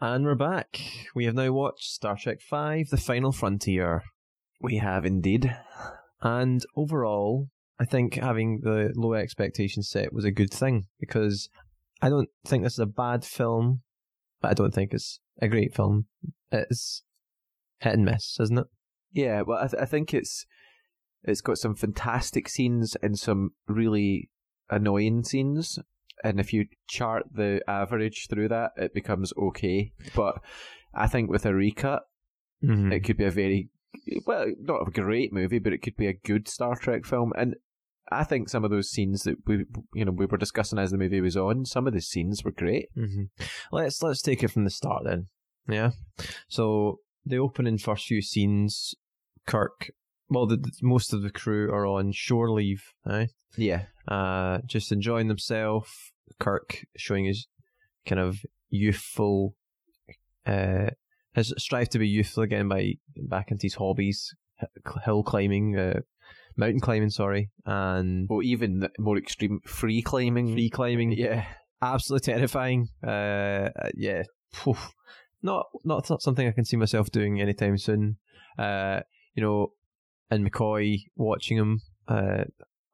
And 0.00 0.24
we're 0.26 0.34
back. 0.34 0.80
We 1.14 1.24
have 1.24 1.34
now 1.34 1.52
watched 1.52 1.84
Star 1.90 2.16
Trek 2.16 2.38
V 2.42 2.84
The 2.90 2.96
Final 3.02 3.32
Frontier. 3.32 4.02
We 4.60 4.76
have 4.76 5.06
indeed. 5.06 5.56
And 6.20 6.60
overall, 6.76 7.48
I 7.80 7.84
think 7.84 8.14
having 8.14 8.60
the 8.62 8.92
low 8.94 9.14
expectations 9.14 9.88
set 9.90 10.12
was 10.12 10.24
a 10.24 10.30
good 10.30 10.50
thing 10.52 10.86
because 11.00 11.48
I 12.00 12.08
don't 12.08 12.28
think 12.44 12.62
this 12.62 12.74
is 12.74 12.78
a 12.78 12.86
bad 12.86 13.24
film, 13.24 13.82
but 14.40 14.50
I 14.50 14.54
don't 14.54 14.72
think 14.74 14.92
it's 14.92 15.20
a 15.40 15.48
great 15.48 15.74
film. 15.74 16.06
It's 16.50 17.02
hit 17.80 17.94
and 17.94 18.04
miss, 18.04 18.38
isn't 18.40 18.58
it? 18.58 18.66
Yeah, 19.12 19.42
well, 19.42 19.58
I, 19.58 19.66
th- 19.68 19.82
I 19.82 19.86
think 19.86 20.14
it's 20.14 20.46
it's 21.24 21.40
got 21.40 21.58
some 21.58 21.74
fantastic 21.74 22.48
scenes 22.48 22.96
and 23.02 23.18
some 23.18 23.50
really 23.68 24.30
annoying 24.70 25.24
scenes. 25.24 25.78
And 26.24 26.38
if 26.38 26.52
you 26.52 26.66
chart 26.88 27.24
the 27.32 27.60
average 27.66 28.26
through 28.28 28.48
that, 28.48 28.72
it 28.76 28.94
becomes 28.94 29.32
okay. 29.36 29.92
But 30.14 30.36
I 30.94 31.06
think 31.08 31.30
with 31.30 31.46
a 31.46 31.54
recut, 31.54 32.02
Mm-hmm. 32.64 32.92
it 32.92 33.00
could 33.00 33.16
be 33.16 33.24
a 33.24 33.30
very 33.32 33.70
well, 34.26 34.46
not 34.60 34.86
a 34.88 34.90
great 34.90 35.32
movie, 35.32 35.58
but 35.58 35.72
it 35.72 35.78
could 35.82 35.96
be 35.96 36.06
a 36.08 36.12
good 36.14 36.48
Star 36.48 36.76
Trek 36.76 37.04
film. 37.04 37.32
And 37.36 37.56
I 38.10 38.24
think 38.24 38.48
some 38.48 38.64
of 38.64 38.70
those 38.70 38.90
scenes 38.90 39.22
that 39.22 39.36
we 39.46 39.64
you 39.94 40.04
know 40.04 40.12
we 40.12 40.26
were 40.26 40.36
discussing 40.38 40.78
as 40.78 40.90
the 40.90 40.98
movie 40.98 41.20
was 41.20 41.36
on, 41.36 41.64
some 41.64 41.86
of 41.86 41.92
the 41.92 42.00
scenes 42.00 42.44
were 42.44 42.52
great. 42.52 42.88
hmm 42.94 43.24
Let's 43.70 44.02
let's 44.02 44.22
take 44.22 44.42
it 44.42 44.48
from 44.50 44.64
the 44.64 44.70
start 44.70 45.04
then. 45.04 45.28
Yeah. 45.68 45.90
So 46.48 46.98
the 47.24 47.38
opening 47.38 47.78
first 47.78 48.06
few 48.06 48.20
scenes, 48.22 48.94
Kirk. 49.46 49.90
Well, 50.28 50.46
the, 50.46 50.56
the- 50.56 50.72
most 50.82 51.12
of 51.12 51.22
the 51.22 51.30
crew 51.30 51.70
are 51.70 51.86
on 51.86 52.12
shore 52.12 52.50
leave. 52.50 52.82
Eh? 53.08 53.26
Yeah, 53.56 53.84
uh, 54.08 54.58
just 54.66 54.90
enjoying 54.92 55.28
themselves. 55.28 55.90
Kirk 56.40 56.86
showing 56.96 57.26
his 57.26 57.46
kind 58.06 58.18
of 58.20 58.38
youthful, 58.70 59.54
uh, 60.46 60.90
his 61.34 61.52
strive 61.58 61.88
to 61.90 61.98
be 61.98 62.08
youthful 62.08 62.42
again 62.42 62.68
by 62.68 62.94
back 63.16 63.50
into 63.50 63.62
his 63.62 63.74
hobbies, 63.74 64.34
hill 65.04 65.22
climbing, 65.22 65.76
uh, 65.78 66.00
mountain 66.56 66.80
climbing, 66.80 67.10
sorry, 67.10 67.50
and 67.64 68.26
or 68.30 68.42
even 68.42 68.88
more 68.98 69.16
extreme 69.18 69.60
free 69.64 70.02
climbing. 70.02 70.52
free 70.52 70.70
climbing. 70.70 71.12
Yeah, 71.12 71.44
absolutely 71.80 72.32
terrifying. 72.34 72.88
Uh, 73.06 73.70
yeah, 73.94 74.22
Phew. 74.52 74.76
not 75.42 75.66
not 75.84 76.08
not 76.10 76.22
something 76.22 76.46
I 76.46 76.52
can 76.52 76.64
see 76.64 76.76
myself 76.76 77.10
doing 77.10 77.40
anytime 77.40 77.78
soon. 77.78 78.16
Uh, 78.58 79.00
you 79.34 79.42
know, 79.42 79.72
and 80.30 80.48
McCoy 80.50 80.98
watching 81.16 81.56
him, 81.56 81.80
uh, 82.08 82.44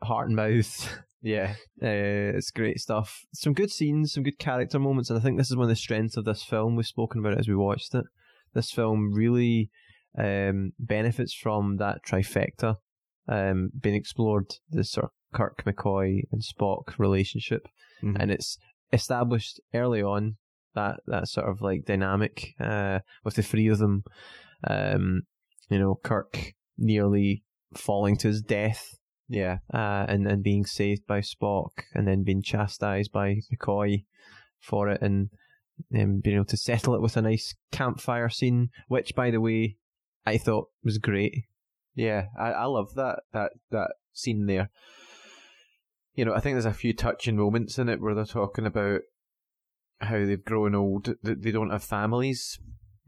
heart 0.02 0.28
and 0.28 0.37
mouth. 0.37 1.00
yeah, 1.23 1.54
Uh, 1.83 2.37
it's 2.38 2.52
great 2.52 2.78
stuff. 2.78 3.25
Some 3.33 3.52
good 3.54 3.71
scenes, 3.73 4.12
some 4.12 4.23
good 4.23 4.38
character 4.38 4.78
moments, 4.78 5.11
and 5.11 5.18
I 5.18 5.23
think 5.23 5.37
this 5.37 5.50
is 5.50 5.57
one 5.57 5.64
of 5.64 5.68
the 5.71 5.75
strengths 5.76 6.16
of 6.16 6.25
this 6.25 6.45
film. 6.45 6.76
We've 6.76 6.87
spoken 6.87 7.18
about 7.18 7.33
it 7.33 7.40
as 7.40 7.49
we 7.49 7.57
watched 7.57 7.92
it. 7.97 8.04
This 8.58 8.72
film 8.72 9.12
really 9.12 9.70
um, 10.18 10.72
benefits 10.80 11.32
from 11.32 11.76
that 11.76 11.98
trifecta 12.04 12.76
um, 13.28 13.70
being 13.80 13.94
explored. 13.94 14.46
The 14.70 14.82
sort 14.82 15.04
of 15.04 15.10
Kirk, 15.32 15.62
McCoy, 15.64 16.22
and 16.32 16.42
Spock 16.42 16.98
relationship, 16.98 17.68
Mhm. 18.02 18.16
and 18.18 18.30
it's 18.32 18.58
established 18.92 19.60
early 19.72 20.02
on 20.02 20.22
that 20.74 20.96
that 21.06 21.28
sort 21.28 21.48
of 21.48 21.60
like 21.60 21.84
dynamic 21.84 22.54
uh, 22.58 22.98
with 23.24 23.34
the 23.36 23.42
three 23.42 23.68
of 23.68 23.78
them. 23.78 24.02
Um, 24.66 25.22
you 25.70 25.78
know, 25.78 25.94
Kirk 26.02 26.54
nearly 26.76 27.44
falling 27.76 28.16
to 28.18 28.28
his 28.28 28.42
death 28.42 28.82
yeah, 29.28 29.58
uh, 29.72 30.06
and 30.08 30.26
and 30.26 30.42
being 30.42 30.64
saved 30.64 31.06
by 31.06 31.20
Spock, 31.20 31.72
and 31.94 32.08
then 32.08 32.24
being 32.24 32.42
chastised 32.42 33.12
by 33.12 33.36
McCoy 33.52 34.04
for 34.58 34.88
it, 34.88 35.00
and 35.02 35.28
um, 35.94 36.20
being 36.20 36.37
able 36.37 36.44
to 36.47 36.56
settle 36.56 36.94
it 36.94 37.02
with 37.02 37.16
a 37.16 37.23
nice 37.23 37.54
campfire 37.73 38.28
scene, 38.28 38.70
which, 38.88 39.14
by 39.14 39.30
the 39.30 39.40
way, 39.40 39.76
I 40.26 40.38
thought 40.38 40.68
was 40.85 40.99
great. 40.99 41.44
Yeah, 41.94 42.26
I, 42.38 42.50
I 42.50 42.64
love 42.66 42.94
that 42.94 43.20
that 43.32 43.52
that 43.70 43.92
scene 44.12 44.47
there. 44.47 44.70
You 46.14 46.25
know, 46.25 46.35
I 46.35 46.40
think 46.40 46.54
there's 46.54 46.64
a 46.64 46.73
few 46.73 46.92
touching 46.92 47.37
moments 47.37 47.78
in 47.78 47.88
it 47.88 48.00
where 48.00 48.14
they're 48.14 48.25
talking 48.25 48.66
about 48.66 49.00
how 50.00 50.25
they've 50.25 50.44
grown 50.44 50.75
old. 50.75 51.14
They, 51.23 51.35
they 51.35 51.50
don't 51.50 51.70
have 51.70 51.85
families. 51.85 52.58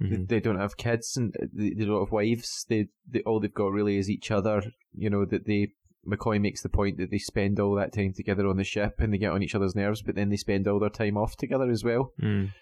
They, 0.00 0.17
they 0.17 0.41
don't 0.41 0.59
have 0.59 0.79
kids, 0.79 1.15
and 1.17 1.35
they, 1.53 1.71
they 1.71 1.85
don't 1.85 2.00
have 2.00 2.11
wives. 2.12 2.65
They, 2.69 2.89
they 3.07 3.21
all 3.21 3.39
they've 3.39 3.53
got 3.53 3.73
really 3.73 3.99
is 3.99 4.09
each 4.09 4.31
other. 4.31 4.62
You 4.93 5.11
know 5.11 5.27
that 5.27 5.47
they 5.47 5.73
McCoy 6.07 6.40
makes 6.40 6.62
the 6.62 6.69
point 6.69 6.99
that 6.99 7.11
they 7.11 7.19
spend 7.19 7.61
all 7.61 7.75
that 7.75 7.92
time 7.92 8.12
together 8.14 8.47
on 8.47 8.57
the 8.57 8.64
ship 8.64 8.95
and 8.99 9.12
they 9.12 9.19
get 9.19 9.33
on 9.33 9.42
each 9.42 9.54
other's 9.54 9.75
nerves, 9.75 10.02
but 10.02 10.14
then 10.14 10.30
they 10.30 10.37
spend 10.37 10.66
all 10.66 10.78
their 10.78 10.88
time 10.88 11.16
off 11.16 11.37
together 11.37 11.71
as 11.71 11.85
well. 11.85 12.12
Mm. 12.23 12.52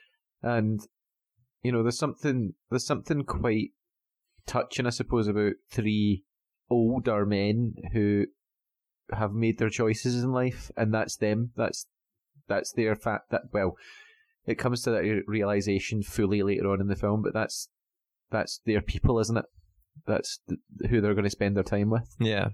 And 0.43 0.81
you 1.63 1.73
know, 1.73 1.83
there's 1.83 1.99
something 1.99 2.55
there's 2.71 2.87
something 2.87 3.25
quite 3.25 3.71
touching, 4.47 4.87
I 4.87 4.91
suppose, 4.91 5.29
about 5.29 5.55
three 5.71 6.25
older 6.71 7.25
men 7.27 7.75
who 7.93 8.27
have 9.13 9.33
made 9.33 9.59
their 9.59 9.71
choices 9.71 10.23
in 10.23 10.33
life, 10.33 10.71
and 10.77 10.93
that's 10.93 11.17
them. 11.17 11.53
That's 11.57 11.87
that's 12.49 12.73
their 12.73 12.95
fact. 12.95 13.31
That 13.31 13.43
well, 13.53 13.77
it 14.47 14.57
comes 14.57 14.83
to 14.83 14.91
that 14.91 15.23
realization 15.27 16.03
fully 16.03 16.43
later 16.43 16.71
on 16.71 16.81
in 16.81 16.89
the 16.89 16.97
film, 16.97 17.23
but 17.23 17.35
that's 17.35 17.69
that's 18.31 18.61
their 18.65 18.81
people, 18.81 19.19
isn't 19.19 19.37
it? 19.37 19.45
That's 20.07 20.41
th- 20.49 20.91
who 20.91 21.01
they're 21.01 21.15
going 21.15 21.25
to 21.25 21.31
spend 21.31 21.57
their 21.57 21.65
time 21.65 21.91
with. 21.91 22.15
Yeah, 22.21 22.49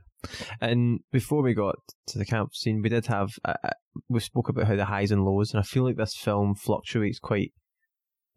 and 0.60 1.00
before 1.12 1.42
we 1.42 1.54
got 1.54 1.76
to 2.08 2.18
the 2.18 2.24
camp 2.24 2.54
scene, 2.54 2.80
we 2.82 2.88
did 2.88 3.06
have 3.06 3.30
uh, 3.44 3.54
uh, 3.64 3.70
we 4.08 4.20
spoke 4.20 4.48
about 4.48 4.66
how 4.66 4.76
the 4.76 4.84
highs 4.86 5.10
and 5.10 5.24
lows, 5.24 5.52
and 5.52 5.60
I 5.60 5.62
feel 5.64 5.84
like 5.84 5.96
this 5.96 6.14
film 6.16 6.54
fluctuates 6.54 7.18
quite 7.18 7.52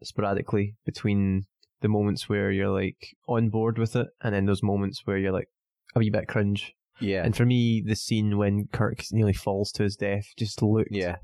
sporadically 0.02 0.74
between 0.84 1.44
the 1.80 1.88
moments 1.88 2.28
where 2.28 2.50
you're 2.50 2.70
like 2.70 2.96
on 3.28 3.50
board 3.50 3.78
with 3.78 3.94
it, 3.96 4.08
and 4.22 4.34
then 4.34 4.46
those 4.46 4.62
moments 4.62 5.02
where 5.04 5.16
you're 5.18 5.32
like 5.32 5.48
a 5.94 5.98
wee 5.98 6.10
bit 6.10 6.28
cringe. 6.28 6.72
Yeah, 7.00 7.22
And 7.24 7.36
for 7.36 7.46
me, 7.46 7.80
the 7.86 7.94
scene 7.94 8.38
when 8.38 8.66
Kirk 8.72 9.04
nearly 9.12 9.32
falls 9.32 9.70
to 9.72 9.84
his 9.84 9.94
death 9.94 10.24
just 10.36 10.60
looked 10.62 10.88
yeah. 10.90 11.16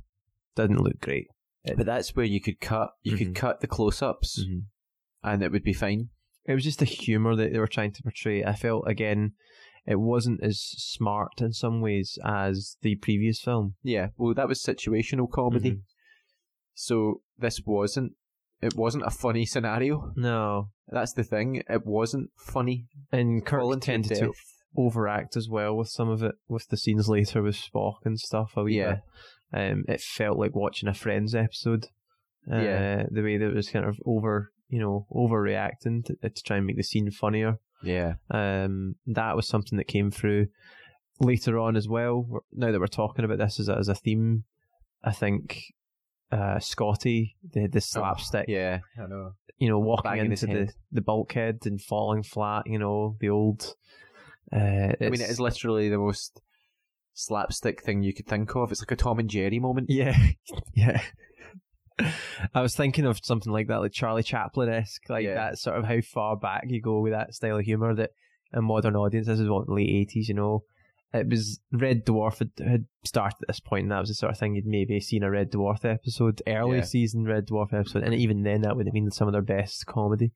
didn't 0.54 0.80
look 0.80 1.00
great. 1.00 1.26
But 1.64 1.84
that's 1.86 2.14
where 2.14 2.24
you 2.26 2.40
could 2.40 2.60
cut. 2.60 2.90
You 3.02 3.12
Mhm. 3.14 3.18
could 3.18 3.34
cut 3.34 3.60
the 3.60 3.66
close-ups, 3.66 4.44
and 5.24 5.42
it 5.42 5.50
would 5.50 5.64
be 5.64 5.72
fine. 5.72 6.10
It 6.44 6.54
was 6.54 6.62
just 6.62 6.78
the 6.78 6.84
humor 6.84 7.34
that 7.34 7.52
they 7.52 7.58
were 7.58 7.66
trying 7.66 7.90
to 7.92 8.02
portray. 8.04 8.44
I 8.44 8.54
felt 8.54 8.84
again, 8.86 9.32
it 9.86 10.00
wasn't 10.00 10.42
as 10.42 10.60
smart 10.60 11.40
in 11.40 11.52
some 11.52 11.80
ways 11.80 12.18
as 12.24 12.76
the 12.82 12.94
previous 12.96 13.40
film. 13.40 13.74
Yeah, 13.82 14.08
well, 14.16 14.34
that 14.34 14.48
was 14.48 14.62
situational 14.62 15.30
comedy. 15.30 15.70
Mhm. 15.72 15.80
So 16.74 17.20
this 17.38 17.60
wasn't. 17.64 18.12
It 18.62 18.74
wasn't 18.76 19.04
a 19.06 19.10
funny 19.10 19.44
scenario. 19.44 20.12
No, 20.16 20.70
That's 20.88 21.12
the 21.12 21.22
thing. 21.24 21.62
It 21.68 21.84
wasn't 21.84 22.30
funny. 22.38 22.86
and 23.12 23.44
Kirk 23.44 23.62
to 23.72 23.78
tended 23.80 24.16
to 24.18 24.32
overact 24.76 25.36
as 25.36 25.48
well 25.48 25.76
with 25.76 25.88
some 25.88 26.08
of 26.08 26.22
it, 26.22 26.34
with 26.48 26.66
the 26.68 26.76
scenes 26.76 27.08
later 27.08 27.42
with 27.42 27.56
Spock 27.56 27.96
and 28.04 28.18
stuff. 28.18 28.52
A 28.56 28.62
wee 28.64 28.78
Yeah. 28.78 29.00
bit. 29.52 29.70
Um, 29.72 29.84
it 29.88 30.00
felt 30.00 30.38
like 30.38 30.54
watching 30.54 30.88
a 30.88 30.94
Friends 30.94 31.34
episode. 31.34 31.86
Uh, 32.50 32.56
Yeah. 32.56 33.06
the 33.10 33.22
way 33.22 33.36
that 33.38 33.50
it 33.50 33.54
was 33.54 33.68
kind 33.70 33.84
of 33.86 33.98
over, 34.04 34.50
you 34.68 34.80
know, 34.80 35.06
overreacting 35.12 36.04
to, 36.06 36.16
to 36.28 36.42
try 36.42 36.56
and 36.58 36.66
make 36.66 36.76
the 36.76 36.82
scene 36.82 37.10
funnier. 37.10 37.58
Yeah, 37.82 38.14
Um, 38.30 38.94
that 39.06 39.36
was 39.36 39.46
something 39.48 39.76
that 39.78 39.88
came 39.88 40.10
through 40.10 40.46
later 41.20 41.58
on 41.58 41.76
as 41.76 41.88
well. 41.88 42.26
Now 42.52 42.72
that 42.72 42.80
we're 42.80 42.86
talking 42.86 43.24
about 43.24 43.38
this 43.38 43.60
as 43.60 43.68
a, 43.68 43.76
as 43.76 43.88
a 43.88 43.94
theme, 43.94 44.44
I 45.02 45.12
think 45.12 45.62
uh, 46.32 46.58
Scotty, 46.60 47.36
the 47.52 47.66
the 47.68 47.80
slapstick, 47.80 48.46
yeah, 48.48 48.80
I 48.98 49.06
know. 49.06 49.32
you 49.58 49.68
know, 49.68 49.78
walking 49.78 50.10
Banging 50.12 50.30
into 50.32 50.46
the, 50.46 50.72
the 50.92 51.00
bulkhead 51.02 51.60
and 51.66 51.80
falling 51.80 52.22
flat, 52.22 52.66
you 52.66 52.78
know, 52.78 53.16
the 53.20 53.28
old. 53.28 53.74
Uh, 54.52 54.56
I 54.58 54.96
mean, 55.00 55.14
it's- 55.14 55.38
literally 55.38 55.88
the 55.88 55.98
most 55.98 56.40
slapstick 57.12 57.82
thing 57.82 58.02
you 58.02 58.12
could 58.14 58.26
think 58.26 58.54
of. 58.56 58.72
It's 58.72 58.80
like 58.80 58.90
a 58.90 58.96
Tom 58.96 59.18
and 59.18 59.28
Jerry 59.30 59.58
moment. 59.58 59.88
Yeah, 59.90 60.16
yeah. 60.74 61.00
I 62.54 62.60
was 62.62 62.74
thinking 62.74 63.04
of 63.06 63.18
something 63.22 63.52
like 63.52 63.68
that, 63.68 63.80
like 63.80 63.92
Charlie 63.92 64.22
Chaplin 64.22 64.68
esque, 64.68 65.08
like 65.08 65.24
Yeah. 65.24 65.34
that 65.34 65.58
sort 65.58 65.76
of 65.78 65.84
how 65.84 66.00
far 66.00 66.36
back 66.36 66.64
you 66.68 66.80
go 66.80 67.00
with 67.00 67.12
that 67.12 67.34
style 67.34 67.58
of 67.58 67.64
humor. 67.64 67.94
That 67.94 68.10
a 68.52 68.60
modern 68.62 68.96
audience, 68.96 69.26
this 69.26 69.40
is 69.40 69.48
what 69.48 69.68
late 69.68 69.88
eighties, 69.90 70.28
you 70.28 70.34
know, 70.34 70.62
it 71.12 71.28
was 71.28 71.60
Red 71.72 72.04
Dwarf 72.04 72.38
had, 72.40 72.50
had 72.58 72.86
started 73.04 73.36
at 73.42 73.46
this 73.48 73.60
point, 73.60 73.84
and 73.84 73.92
that 73.92 74.00
was 74.00 74.08
the 74.08 74.14
sort 74.16 74.32
of 74.32 74.38
thing 74.38 74.56
you'd 74.56 74.66
maybe 74.66 74.98
seen 74.98 75.22
a 75.22 75.30
Red 75.30 75.52
Dwarf 75.52 75.84
episode, 75.84 76.42
early 76.46 76.78
Yeah. 76.78 76.84
season 76.84 77.24
Red 77.24 77.46
Dwarf 77.46 77.72
episode, 77.72 78.02
and 78.02 78.14
even 78.14 78.42
then 78.42 78.62
that 78.62 78.76
would 78.76 78.86
have 78.86 78.92
been 78.94 79.10
some 79.12 79.28
of 79.28 79.32
their 79.32 79.42
best 79.42 79.86
comedy. 79.86 80.32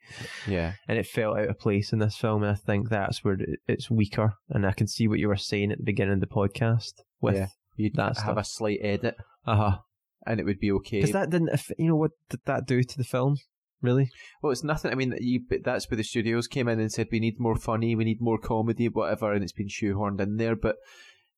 Yeah. 0.46 0.74
and 0.86 0.96
it 0.98 1.06
felt 1.06 1.36
out 1.38 1.48
of 1.48 1.58
place 1.58 1.92
in 1.92 1.98
this 1.98 2.16
film. 2.16 2.44
And 2.44 2.52
I 2.52 2.54
think 2.54 2.88
that's 2.90 3.24
where 3.24 3.36
it's 3.66 3.90
weaker. 3.90 4.34
And 4.50 4.64
I 4.64 4.72
can 4.72 4.86
see 4.86 5.08
what 5.08 5.18
you 5.18 5.26
were 5.28 5.36
saying 5.36 5.72
at 5.72 5.78
the 5.78 5.84
beginning 5.84 6.14
of 6.14 6.20
the 6.20 6.26
podcast 6.28 6.92
with 7.20 7.34
Yeah. 7.36 7.48
You'd 7.76 7.94
that 7.96 8.16
have 8.16 8.16
stuff. 8.18 8.36
a 8.38 8.44
slight 8.44 8.78
edit 8.82 9.16
uh 9.46 9.56
huh 9.56 9.78
and 10.26 10.40
it 10.40 10.44
would 10.44 10.60
be 10.60 10.72
okay. 10.72 11.00
because 11.00 11.12
that 11.12 11.30
didn't 11.30 11.50
you 11.78 11.88
know 11.88 11.96
what 11.96 12.12
did 12.28 12.40
that 12.44 12.66
do 12.66 12.82
to 12.82 12.98
the 12.98 13.04
film 13.04 13.36
really? 13.82 14.10
Well, 14.42 14.52
it's 14.52 14.64
nothing. 14.64 14.90
I 14.90 14.94
mean, 14.94 15.14
you, 15.20 15.42
that's 15.62 15.88
where 15.90 15.96
the 15.96 16.02
studios 16.02 16.46
came 16.46 16.68
in 16.68 16.80
and 16.80 16.92
said 16.92 17.08
we 17.10 17.20
need 17.20 17.38
more 17.38 17.56
funny, 17.56 17.94
we 17.94 18.04
need 18.04 18.20
more 18.20 18.38
comedy, 18.38 18.88
whatever, 18.88 19.32
and 19.32 19.42
it's 19.42 19.52
been 19.52 19.68
shoehorned 19.68 20.20
in 20.20 20.36
there. 20.36 20.56
But 20.56 20.76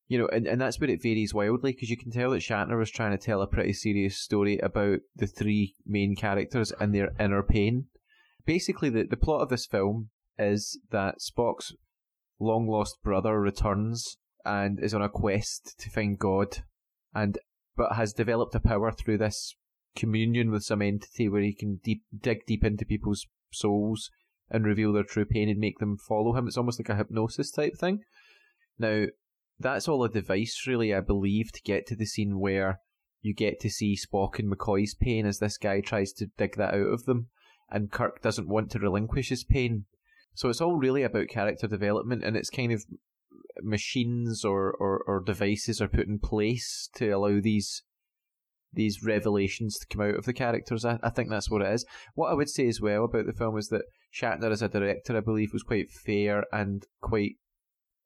you 0.08 0.18
know, 0.18 0.28
and, 0.28 0.46
and 0.46 0.60
that's 0.60 0.80
where 0.80 0.90
it 0.90 1.02
varies 1.02 1.34
wildly 1.34 1.72
because 1.72 1.90
you 1.90 1.96
can 1.96 2.10
tell 2.10 2.30
that 2.30 2.42
Shatner 2.42 2.78
was 2.78 2.90
trying 2.90 3.16
to 3.16 3.24
tell 3.24 3.42
a 3.42 3.46
pretty 3.46 3.72
serious 3.72 4.18
story 4.18 4.58
about 4.58 5.00
the 5.14 5.26
three 5.26 5.76
main 5.86 6.16
characters 6.16 6.72
and 6.80 6.94
their 6.94 7.12
inner 7.20 7.42
pain. 7.42 7.86
Basically, 8.44 8.90
the 8.90 9.04
the 9.04 9.16
plot 9.16 9.42
of 9.42 9.48
this 9.48 9.66
film 9.66 10.10
is 10.38 10.80
that 10.90 11.16
Spock's 11.20 11.74
long 12.38 12.66
lost 12.66 13.02
brother 13.04 13.38
returns 13.38 14.16
and 14.44 14.80
is 14.82 14.94
on 14.94 15.02
a 15.02 15.08
quest 15.08 15.78
to 15.78 15.90
find 15.90 16.18
God, 16.18 16.62
and 17.14 17.38
but 17.76 17.96
has 17.96 18.12
developed 18.12 18.54
a 18.54 18.60
power 18.60 18.92
through 18.92 19.18
this 19.18 19.54
communion 19.96 20.50
with 20.50 20.62
some 20.62 20.82
entity 20.82 21.28
where 21.28 21.42
he 21.42 21.52
can 21.52 21.80
deep 21.82 22.02
dig 22.16 22.46
deep 22.46 22.64
into 22.64 22.84
people's 22.84 23.26
souls 23.52 24.10
and 24.50 24.64
reveal 24.64 24.92
their 24.92 25.04
true 25.04 25.24
pain 25.24 25.48
and 25.48 25.58
make 25.58 25.78
them 25.78 25.96
follow 25.96 26.36
him. 26.36 26.46
It's 26.46 26.56
almost 26.56 26.80
like 26.80 26.88
a 26.88 26.96
hypnosis 26.96 27.50
type 27.50 27.76
thing. 27.76 28.00
Now, 28.78 29.06
that's 29.58 29.88
all 29.88 30.02
a 30.04 30.08
device, 30.08 30.64
really, 30.66 30.94
I 30.94 31.00
believe, 31.00 31.52
to 31.52 31.62
get 31.62 31.86
to 31.88 31.96
the 31.96 32.06
scene 32.06 32.40
where 32.40 32.80
you 33.22 33.34
get 33.34 33.60
to 33.60 33.70
see 33.70 33.96
Spock 33.96 34.38
and 34.38 34.50
McCoy's 34.50 34.94
pain 34.94 35.26
as 35.26 35.38
this 35.38 35.58
guy 35.58 35.80
tries 35.80 36.12
to 36.14 36.30
dig 36.38 36.56
that 36.56 36.74
out 36.74 36.92
of 36.92 37.04
them, 37.04 37.28
and 37.70 37.92
Kirk 37.92 38.22
doesn't 38.22 38.48
want 38.48 38.70
to 38.70 38.78
relinquish 38.78 39.28
his 39.28 39.44
pain. 39.44 39.84
So 40.34 40.48
it's 40.48 40.60
all 40.60 40.76
really 40.76 41.02
about 41.02 41.28
character 41.28 41.66
development, 41.66 42.24
and 42.24 42.36
it's 42.36 42.50
kind 42.50 42.72
of 42.72 42.84
machines 43.62 44.44
or, 44.44 44.72
or, 44.72 45.02
or 45.06 45.22
devices 45.24 45.80
are 45.80 45.88
put 45.88 46.06
in 46.06 46.18
place 46.18 46.88
to 46.96 47.08
allow 47.10 47.40
these 47.40 47.82
these 48.72 49.02
revelations 49.02 49.78
to 49.78 49.86
come 49.88 50.06
out 50.06 50.14
of 50.14 50.26
the 50.26 50.32
characters. 50.32 50.84
I, 50.84 50.98
I 51.02 51.10
think 51.10 51.28
that's 51.28 51.50
what 51.50 51.62
it 51.62 51.72
is. 51.72 51.84
What 52.14 52.30
I 52.30 52.34
would 52.34 52.48
say 52.48 52.68
as 52.68 52.80
well 52.80 53.04
about 53.04 53.26
the 53.26 53.32
film 53.32 53.58
is 53.58 53.68
that 53.70 53.82
Shatner 54.14 54.52
as 54.52 54.62
a 54.62 54.68
director, 54.68 55.16
I 55.16 55.20
believe, 55.20 55.52
was 55.52 55.64
quite 55.64 55.90
fair 55.90 56.44
and 56.52 56.86
quite 57.00 57.36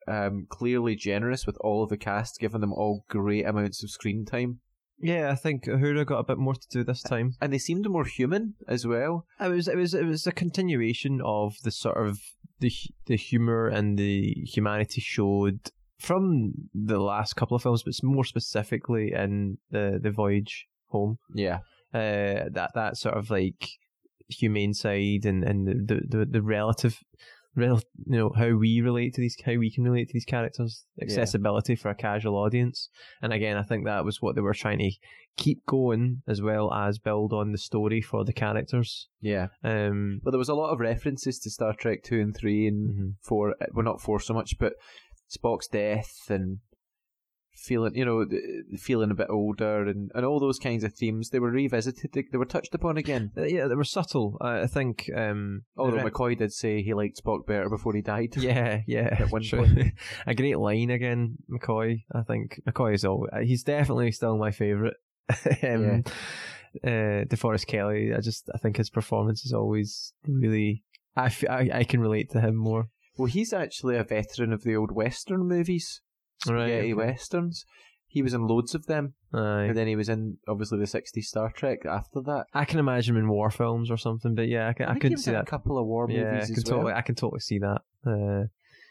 um, 0.08 0.46
clearly 0.48 0.96
generous 0.96 1.46
with 1.46 1.56
all 1.60 1.82
of 1.82 1.90
the 1.90 1.96
cast, 1.96 2.40
giving 2.40 2.60
them 2.60 2.72
all 2.72 3.04
great 3.08 3.46
amounts 3.46 3.82
of 3.82 3.90
screen 3.90 4.24
time. 4.24 4.60
Yeah, 4.98 5.30
I 5.30 5.34
think 5.34 5.64
Uhura 5.64 6.06
got 6.06 6.20
a 6.20 6.24
bit 6.24 6.38
more 6.38 6.54
to 6.54 6.68
do 6.70 6.84
this 6.84 7.02
time. 7.02 7.34
And 7.40 7.52
they 7.52 7.58
seemed 7.58 7.88
more 7.88 8.04
human 8.04 8.54
as 8.68 8.86
well. 8.86 9.26
It 9.40 9.48
was 9.48 9.68
it 9.68 9.76
was 9.76 9.92
it 9.92 10.04
was 10.04 10.26
a 10.26 10.32
continuation 10.32 11.20
of 11.24 11.56
the 11.62 11.70
sort 11.70 11.96
of 11.96 12.20
the 12.60 12.72
the 13.06 13.16
humor 13.16 13.68
and 13.68 13.98
the 13.98 14.34
humanity 14.46 15.00
showed 15.00 15.60
from 15.98 16.52
the 16.74 16.98
last 16.98 17.34
couple 17.34 17.54
of 17.54 17.62
films, 17.62 17.82
but 17.82 17.94
more 18.02 18.24
specifically 18.24 19.12
in 19.12 19.58
the 19.70 19.98
the 20.02 20.10
voyage 20.10 20.66
home. 20.88 21.18
Yeah. 21.34 21.58
uh, 21.92 22.48
that 22.52 22.70
that 22.74 22.96
sort 22.96 23.16
of 23.16 23.30
like 23.30 23.68
humane 24.28 24.74
side 24.74 25.24
and 25.24 25.44
and 25.44 25.66
the 25.66 25.74
the, 25.74 26.18
the, 26.18 26.24
the 26.26 26.42
relative 26.42 26.98
rel- 27.56 27.80
you 28.06 28.18
know 28.18 28.30
how 28.36 28.50
we 28.56 28.80
relate 28.80 29.14
to 29.14 29.20
these 29.20 29.36
how 29.44 29.56
we 29.56 29.70
can 29.70 29.84
relate 29.84 30.08
to 30.08 30.12
these 30.12 30.24
characters 30.24 30.84
accessibility 31.02 31.74
for 31.76 31.90
a 31.90 31.94
casual 31.94 32.36
audience 32.36 32.88
and 33.22 33.32
again 33.32 33.56
i 33.56 33.62
think 33.62 33.84
that 33.84 34.04
was 34.04 34.20
what 34.20 34.34
they 34.34 34.40
were 34.40 34.54
trying 34.54 34.78
to 34.78 34.90
keep 35.36 35.64
going 35.66 36.22
as 36.28 36.40
well 36.40 36.72
as 36.72 36.98
build 36.98 37.32
on 37.32 37.52
the 37.52 37.58
story 37.58 38.00
for 38.00 38.24
the 38.24 38.32
characters 38.32 39.08
Yeah. 39.20 39.48
um 39.64 40.20
But 40.22 40.30
there 40.30 40.38
was 40.38 40.48
a 40.48 40.54
lot 40.54 40.72
of 40.72 40.78
references 40.80 41.38
to 41.40 41.50
Star 41.50 41.72
Trek 41.74 42.02
2 42.04 42.20
and 42.20 42.36
3 42.36 42.66
and 42.68 42.90
mhm. 42.90 43.14
4. 43.22 43.56
Well, 43.72 43.84
not 43.84 44.00
4 44.00 44.20
so 44.20 44.32
much, 44.34 44.54
but 44.60 44.74
Spock's 45.28 45.66
death 45.66 46.26
and 46.30 46.58
feeling, 47.64 47.94
you 47.94 48.04
know, 48.04 48.24
feeling 48.76 49.10
a 49.10 49.14
bit 49.14 49.28
older 49.30 49.86
and, 49.86 50.10
and 50.14 50.24
all 50.24 50.40
those 50.40 50.58
kinds 50.58 50.84
of 50.84 50.92
themes. 50.92 51.30
They 51.30 51.40
were 51.40 51.50
revisited, 51.50 52.12
they, 52.12 52.24
they 52.30 52.38
were 52.38 52.44
touched 52.44 52.74
upon 52.74 52.96
again. 52.96 53.32
Uh, 53.36 53.42
yeah 53.42 53.66
they 53.66 53.74
were 53.74 53.84
subtle 53.84 54.36
i, 54.40 54.62
I 54.62 54.66
think 54.66 55.10
um 55.16 55.62
Although 55.76 55.98
McCoy 55.98 56.36
did 56.36 56.52
say 56.52 56.82
he 56.82 56.94
liked 56.94 57.22
Spock 57.22 57.46
better 57.46 57.68
before 57.68 57.94
he 57.94 58.02
died. 58.02 58.36
Yeah, 58.36 58.80
yeah. 58.86 59.16
At 59.18 59.30
one 59.30 59.42
true. 59.42 59.66
point. 59.66 59.92
a 60.26 60.34
great 60.34 60.58
line 60.58 60.90
again, 60.90 61.38
McCoy. 61.50 62.04
I 62.14 62.22
think 62.22 62.60
McCoy 62.68 62.94
is 62.94 63.04
all. 63.04 63.28
He's 63.42 63.62
definitely 63.62 64.12
still 64.12 64.36
my 64.36 64.50
favorite. 64.50 64.96
um, 65.62 66.04
uh, 66.82 67.24
DeForest 67.26 67.66
Kelley. 67.66 68.12
I 68.14 68.20
just 68.20 68.50
I 68.54 68.58
think 68.58 68.76
his 68.76 68.90
performance 68.90 69.44
is 69.44 69.52
always 69.52 70.12
really. 70.26 70.82
I, 71.16 71.26
f- 71.26 71.44
I, 71.48 71.70
I 71.72 71.84
can 71.84 72.00
relate 72.00 72.30
to 72.30 72.40
him 72.40 72.56
more. 72.56 72.88
Well, 73.16 73.26
he's 73.26 73.52
actually 73.52 73.96
a 73.96 74.04
veteran 74.04 74.52
of 74.52 74.64
the 74.64 74.74
old 74.74 74.90
Western 74.90 75.46
movies, 75.46 76.00
Right, 76.48 76.68
spaghetti. 76.68 76.94
Westerns. 76.94 77.64
He 78.06 78.22
was 78.22 78.32
in 78.34 78.46
loads 78.46 78.74
of 78.76 78.86
them, 78.86 79.14
Aye. 79.32 79.64
and 79.64 79.76
then 79.76 79.88
he 79.88 79.96
was 79.96 80.08
in 80.08 80.38
obviously 80.46 80.78
the 80.78 80.84
'60s 80.84 81.24
Star 81.24 81.50
Trek 81.50 81.84
after 81.84 82.20
that. 82.26 82.44
I 82.54 82.64
can 82.64 82.78
imagine 82.78 83.16
him 83.16 83.22
in 83.24 83.28
war 83.28 83.50
films 83.50 83.90
or 83.90 83.96
something, 83.96 84.34
but 84.36 84.46
yeah, 84.48 84.68
I 84.68 84.72
can. 84.72 84.86
I, 84.86 84.90
think 84.92 85.02
could 85.02 85.10
he 85.10 85.14
was 85.16 85.24
see 85.24 85.32
that. 85.32 85.42
a 85.42 85.46
couple 85.50 85.78
of 85.78 85.86
war 85.86 86.06
yeah, 86.08 86.20
I 86.20 86.32
movies 86.34 86.46
can 86.48 86.56
as 86.58 86.62
totally. 86.64 86.84
well. 86.84 86.96
I 86.96 87.02
can 87.02 87.14
totally 87.16 87.40
see 87.40 87.58
that. 87.58 87.80
Uh, 88.06 88.46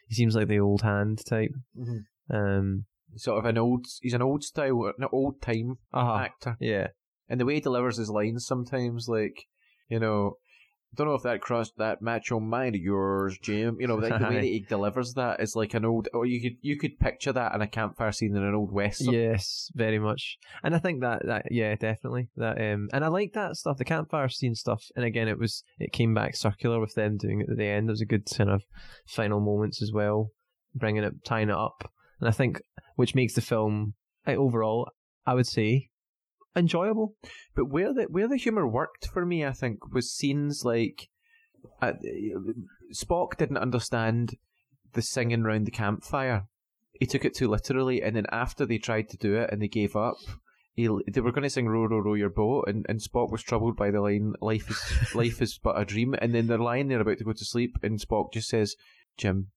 he 0.09 0.15
seems 0.15 0.35
like 0.35 0.47
the 0.49 0.59
old 0.59 0.81
hand 0.81 1.21
type. 1.25 1.51
Mhm. 1.79 1.99
Um. 2.29 2.85
Sort 3.15 3.37
of 3.39 3.45
an 3.45 3.57
old. 3.57 3.85
He's 4.01 4.13
an 4.15 4.21
old 4.23 4.43
style, 4.43 4.91
an 4.97 5.07
old 5.13 5.41
time 5.41 5.77
Uh-huh. 5.93 6.15
actor. 6.17 6.57
Yeah. 6.59 6.87
and 7.29 7.39
the 7.39 7.45
way 7.45 7.53
he 7.55 7.61
delivers 7.61 7.97
his 7.97 8.09
lines 8.09 8.45
sometimes, 8.45 9.07
like 9.07 9.45
you 9.87 9.99
know, 9.99 10.37
don't 10.95 11.07
know 11.07 11.15
if 11.15 11.23
that 11.23 11.41
crossed 11.41 11.77
that 11.77 12.01
macho 12.01 12.39
mind 12.39 12.75
of 12.75 12.81
yours, 12.81 13.37
Jim. 13.41 13.77
You 13.79 13.87
know, 13.87 13.95
like 13.95 14.19
the 14.19 14.27
way 14.27 14.35
that 14.35 14.43
he 14.43 14.59
delivers 14.69 15.13
that 15.13 15.39
is 15.39 15.55
like 15.55 15.73
an 15.73 15.85
old. 15.85 16.07
Or 16.13 16.25
you 16.25 16.41
could 16.41 16.57
you 16.61 16.77
could 16.77 16.99
picture 16.99 17.33
that 17.33 17.53
in 17.55 17.61
a 17.61 17.67
campfire 17.67 18.11
scene 18.11 18.35
in 18.35 18.43
an 18.43 18.53
old 18.53 18.71
western. 18.71 19.13
Yes, 19.13 19.71
very 19.73 19.99
much. 19.99 20.37
And 20.63 20.75
I 20.75 20.79
think 20.79 21.01
that, 21.01 21.25
that 21.25 21.45
yeah, 21.51 21.75
definitely. 21.75 22.29
That 22.37 22.57
um 22.57 22.89
and 22.93 23.03
I 23.03 23.07
like 23.07 23.33
that 23.33 23.55
stuff, 23.55 23.77
the 23.77 23.85
campfire 23.85 24.29
scene 24.29 24.55
stuff. 24.55 24.85
And 24.95 25.05
again 25.05 25.27
it 25.27 25.39
was 25.39 25.63
it 25.79 25.91
came 25.91 26.13
back 26.13 26.35
circular 26.35 26.79
with 26.79 26.93
them 26.93 27.17
doing 27.17 27.41
it 27.41 27.49
at 27.49 27.57
the 27.57 27.65
end. 27.65 27.87
There 27.87 27.93
was 27.93 28.01
a 28.01 28.05
good 28.05 28.25
kind 28.25 28.49
of 28.49 28.63
final 29.07 29.39
moments 29.39 29.81
as 29.81 29.91
well, 29.91 30.31
bringing 30.75 31.03
it 31.03 31.25
tying 31.25 31.49
it 31.49 31.55
up. 31.55 31.91
And 32.19 32.29
I 32.29 32.31
think 32.31 32.61
which 32.95 33.15
makes 33.15 33.33
the 33.33 33.41
film 33.41 33.95
overall, 34.27 34.89
I 35.25 35.33
would 35.33 35.47
say, 35.47 35.89
enjoyable. 36.55 37.15
But 37.55 37.65
where 37.65 37.93
the 37.93 38.03
where 38.03 38.27
the 38.27 38.37
humor 38.37 38.67
worked 38.67 39.07
for 39.07 39.25
me, 39.25 39.45
I 39.45 39.51
think, 39.51 39.93
was 39.93 40.11
scenes 40.11 40.63
like 40.63 41.09
uh, 41.81 41.93
Spock 42.93 43.37
didn't 43.37 43.57
understand 43.57 44.35
the 44.93 45.01
singing 45.01 45.43
round 45.43 45.65
the 45.65 45.71
campfire. 45.71 46.47
He 46.99 47.05
took 47.05 47.25
it 47.25 47.35
too 47.35 47.47
literally, 47.47 48.01
and 48.01 48.15
then 48.15 48.25
after 48.31 48.65
they 48.65 48.77
tried 48.77 49.09
to 49.09 49.17
do 49.17 49.35
it 49.35 49.49
and 49.51 49.61
they 49.61 49.67
gave 49.67 49.95
up, 49.95 50.17
he, 50.75 50.89
they 51.07 51.21
were 51.21 51.31
going 51.31 51.43
to 51.43 51.49
sing 51.49 51.67
"Row, 51.67 51.85
row, 51.85 51.99
row 51.99 52.13
your 52.13 52.29
boat," 52.29 52.65
and, 52.67 52.85
and 52.89 52.99
Spock 52.99 53.31
was 53.31 53.43
troubled 53.43 53.75
by 53.75 53.91
the 53.91 54.01
line 54.01 54.33
"Life 54.41 54.69
is 54.69 55.15
life 55.15 55.41
is 55.41 55.57
but 55.57 55.79
a 55.79 55.85
dream," 55.85 56.15
and 56.19 56.33
then 56.33 56.47
they're 56.47 56.57
lying 56.57 56.87
there 56.87 57.01
about 57.01 57.17
to 57.17 57.23
go 57.23 57.33
to 57.33 57.45
sleep, 57.45 57.77
and 57.83 57.99
Spock 57.99 58.33
just 58.33 58.49
says, 58.49 58.75
"Jim, 59.17 59.49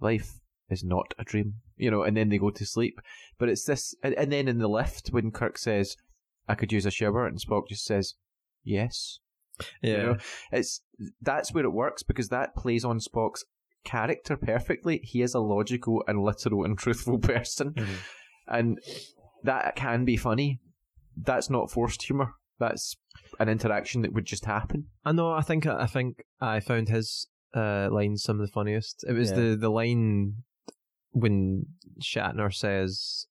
life 0.00 0.40
is 0.68 0.84
not 0.84 1.14
a 1.18 1.24
dream," 1.24 1.54
you 1.76 1.90
know, 1.90 2.02
and 2.02 2.16
then 2.16 2.28
they 2.28 2.38
go 2.38 2.50
to 2.50 2.66
sleep. 2.66 3.00
But 3.38 3.48
it's 3.48 3.64
this, 3.64 3.94
and, 4.02 4.14
and 4.14 4.30
then 4.30 4.48
in 4.48 4.58
the 4.58 4.68
lift 4.68 5.08
when 5.08 5.30
Kirk 5.30 5.58
says, 5.58 5.96
"I 6.48 6.54
could 6.54 6.72
use 6.72 6.86
a 6.86 6.90
shower," 6.90 7.26
and 7.26 7.38
Spock 7.38 7.68
just 7.68 7.84
says, 7.84 8.14
"Yes." 8.62 9.18
You 9.82 9.96
know, 9.96 10.16
it's 10.50 10.80
that's 11.22 11.52
where 11.54 11.64
it 11.64 11.70
works 11.72 12.02
because 12.02 12.28
that 12.30 12.56
plays 12.56 12.84
on 12.84 12.98
Spock's 12.98 13.44
character 13.84 14.36
perfectly. 14.36 14.98
He 15.04 15.22
is 15.22 15.32
a 15.34 15.38
logical 15.38 16.02
and 16.08 16.22
literal 16.24 16.64
and 16.64 16.76
truthful 16.84 17.18
person, 17.18 17.72
Mhm. 17.74 17.96
and 18.48 18.78
that 19.44 19.76
can 19.76 20.04
be 20.04 20.16
funny. 20.16 20.60
That's 21.16 21.48
not 21.48 21.70
forced 21.70 22.02
humor. 22.02 22.32
That's 22.58 22.96
an 23.38 23.48
interaction 23.48 24.02
that 24.02 24.12
would 24.12 24.24
just 24.26 24.44
happen. 24.44 24.88
I 25.04 25.12
know. 25.12 25.30
I 25.30 25.42
think 25.42 25.66
I 25.66 25.86
think 25.86 26.24
I 26.40 26.58
found 26.60 26.88
his 26.88 27.28
uh, 27.54 27.88
lines 27.92 28.24
some 28.24 28.40
of 28.40 28.46
the 28.46 28.52
funniest. 28.52 29.04
It 29.08 29.12
was 29.12 29.30
Yeah. 29.30 29.36
the 29.36 29.56
the 29.56 29.70
line 29.70 30.42
when 31.12 31.66
Shatner 32.02 32.52
says, 32.52 33.26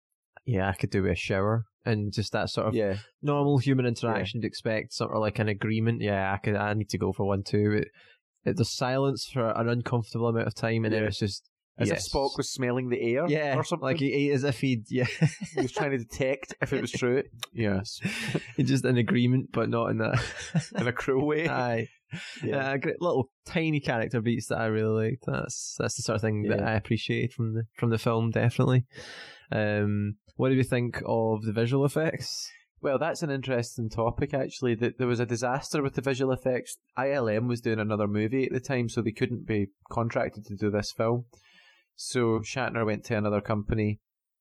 "Yeah, 0.46 0.70
I 0.70 0.74
could 0.74 0.90
do 0.90 1.04
with 1.04 1.12
a 1.12 1.16
shower," 1.16 1.66
and 1.86 2.12
just 2.14 2.32
that 2.34 2.50
sort 2.50 2.68
of 2.68 2.76
Yeah, 2.76 2.98
normal 3.22 3.58
human 3.58 3.86
interaction 3.86 4.42
to 4.42 4.48
expect, 4.48 4.94
sort 4.94 5.12
of 5.12 5.20
like 5.22 5.40
an 5.40 5.48
agreement. 5.50 6.02
Yeah, 6.02 6.34
I 6.34 6.38
could. 6.38 6.56
I 6.56 6.74
need 6.74 6.90
to 6.90 6.98
go 6.98 7.12
for 7.14 7.26
one 7.28 7.44
too. 7.44 7.82
It, 7.82 7.88
it, 8.46 8.58
there's 8.58 8.76
silence 8.76 9.26
for 9.32 9.50
an 9.52 9.70
uncomfortable 9.70 10.28
amount 10.28 10.48
of 10.48 10.56
time, 10.56 10.86
and 10.86 10.94
then 10.94 11.02
Yeah. 11.04 11.08
it's 11.08 11.20
just 11.20 11.50
as 11.78 11.88
yes. 11.90 12.06
if 12.06 12.12
Spock 12.14 12.38
was 12.38 12.52
smelling 12.52 12.90
the 12.90 13.02
air, 13.02 13.26
yeah, 13.28 13.56
or 13.58 13.64
something. 13.64 13.84
like 13.84 13.98
he, 13.98 14.12
he- 14.12 14.32
as 14.32 14.44
if 14.44 14.60
he'd 14.60 14.84
yeah, 14.92 15.06
he 15.56 15.62
was 15.62 15.72
trying 15.72 15.92
to 15.92 15.98
detect 15.98 16.54
if 16.62 16.72
it 16.74 16.82
was 16.82 16.92
true. 16.92 17.24
Yes, 17.54 18.00
he's 18.58 18.68
just 18.68 18.86
an 18.86 18.98
agreement, 18.98 19.50
but 19.52 19.70
not 19.70 19.88
in 19.92 19.98
that. 20.00 20.22
in 20.78 20.88
a 20.88 20.92
cruel 20.92 21.26
way. 21.26 21.48
Aye. 21.50 21.88
Yeah. 22.44 22.72
Uh, 22.72 22.78
great 22.78 23.02
little 23.02 23.30
tiny 23.46 23.80
character 23.80 24.22
beats 24.22 24.48
that 24.48 24.60
I 24.60 24.66
really 24.66 25.10
liked. 25.10 25.26
That's 25.26 25.76
that's 25.80 25.96
the 25.96 26.04
sort 26.04 26.18
of 26.18 26.22
thing 26.22 26.44
that 26.44 26.62
I 26.62 26.74
appreciate 26.74 27.34
from 27.34 27.54
the 27.54 27.64
from 27.78 27.90
the 27.90 27.98
film. 27.98 28.32
Definitely. 28.32 28.86
Um, 29.52 30.16
what 30.36 30.50
do 30.50 30.56
we 30.56 30.64
think 30.64 31.02
of 31.06 31.44
the 31.44 31.54
visual 31.54 31.86
effects? 31.86 32.52
Well, 32.82 33.00
that's 33.00 33.24
an 33.24 33.30
interesting 33.30 33.90
topic, 33.90 34.34
actually. 34.34 34.76
That 34.76 34.98
there 34.98 35.08
was 35.08 35.22
a 35.22 35.26
disaster 35.26 35.82
with 35.82 35.94
the 35.94 36.02
visual 36.02 36.34
effects. 36.34 36.78
ILM 36.98 37.48
was 37.48 37.62
doing 37.62 37.80
another 37.80 38.08
movie 38.08 38.46
at 38.46 38.52
the 38.52 38.60
time, 38.60 38.90
so 38.90 39.02
they 39.02 39.12
couldn't 39.12 39.48
be 39.48 39.68
contracted 39.90 40.46
to 40.46 40.56
do 40.56 40.70
this 40.70 40.92
film. 40.92 41.26
So 41.96 42.40
Shatner 42.40 42.86
went 42.86 43.06
to 43.06 43.18
another 43.18 43.40
company 43.40 44.00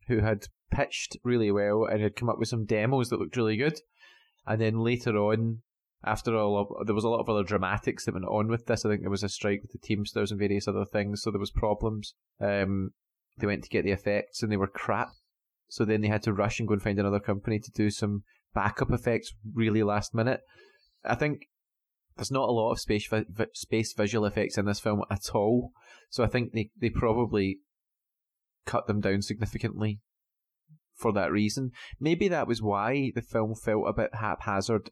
who 0.08 0.20
had 0.20 0.46
pitched 0.72 1.16
really 1.22 1.52
well 1.52 1.84
and 1.84 2.02
had 2.02 2.16
come 2.16 2.28
up 2.28 2.38
with 2.38 2.48
some 2.48 2.64
demos 2.64 3.10
that 3.10 3.20
looked 3.20 3.36
really 3.36 3.56
good. 3.56 3.78
And 4.46 4.60
then 4.60 4.80
later 4.80 5.16
on, 5.16 5.58
after 6.04 6.36
all, 6.36 6.82
there 6.84 6.94
was 6.94 7.04
a 7.04 7.08
lot 7.08 7.20
of 7.20 7.28
other 7.28 7.44
dramatics 7.44 8.04
that 8.04 8.14
went 8.14 8.26
on 8.26 8.48
with 8.48 8.66
this. 8.66 8.84
I 8.84 8.88
think 8.88 9.02
there 9.02 9.10
was 9.10 9.22
a 9.22 9.28
strike 9.28 9.62
with 9.62 9.72
the 9.72 9.78
Teamsters 9.78 10.30
and 10.30 10.40
various 10.40 10.66
other 10.66 10.84
things, 10.84 11.22
so 11.22 11.30
there 11.30 11.40
was 11.40 11.50
problems. 11.50 12.14
Um, 12.40 12.90
they 13.38 13.46
went 13.46 13.62
to 13.64 13.70
get 13.70 13.84
the 13.84 13.92
effects 13.92 14.42
and 14.42 14.50
they 14.50 14.56
were 14.56 14.66
crap. 14.66 15.10
So 15.68 15.84
then 15.84 16.00
they 16.00 16.08
had 16.08 16.22
to 16.24 16.32
rush 16.32 16.58
and 16.58 16.68
go 16.68 16.74
and 16.74 16.82
find 16.82 16.98
another 16.98 17.20
company 17.20 17.58
to 17.58 17.70
do 17.70 17.90
some 17.90 18.24
backup 18.54 18.90
effects 18.90 19.32
really 19.54 19.82
last 19.82 20.14
minute. 20.14 20.40
I 21.04 21.14
think 21.14 21.46
there's 22.16 22.30
not 22.30 22.48
a 22.48 22.52
lot 22.52 22.72
of 22.72 22.80
space 22.80 23.06
vi- 23.08 23.46
space 23.54 23.94
visual 23.94 24.26
effects 24.26 24.58
in 24.58 24.66
this 24.66 24.80
film 24.80 25.02
at 25.10 25.30
all. 25.34 25.72
So 26.10 26.22
I 26.22 26.26
think 26.26 26.52
they, 26.52 26.70
they 26.78 26.90
probably 26.90 27.60
cut 28.66 28.86
them 28.86 29.00
down 29.00 29.22
significantly 29.22 30.00
for 30.94 31.12
that 31.12 31.32
reason. 31.32 31.70
Maybe 31.98 32.28
that 32.28 32.46
was 32.46 32.60
why 32.60 33.12
the 33.14 33.22
film 33.22 33.54
felt 33.54 33.88
a 33.88 33.94
bit 33.94 34.10
haphazard 34.14 34.90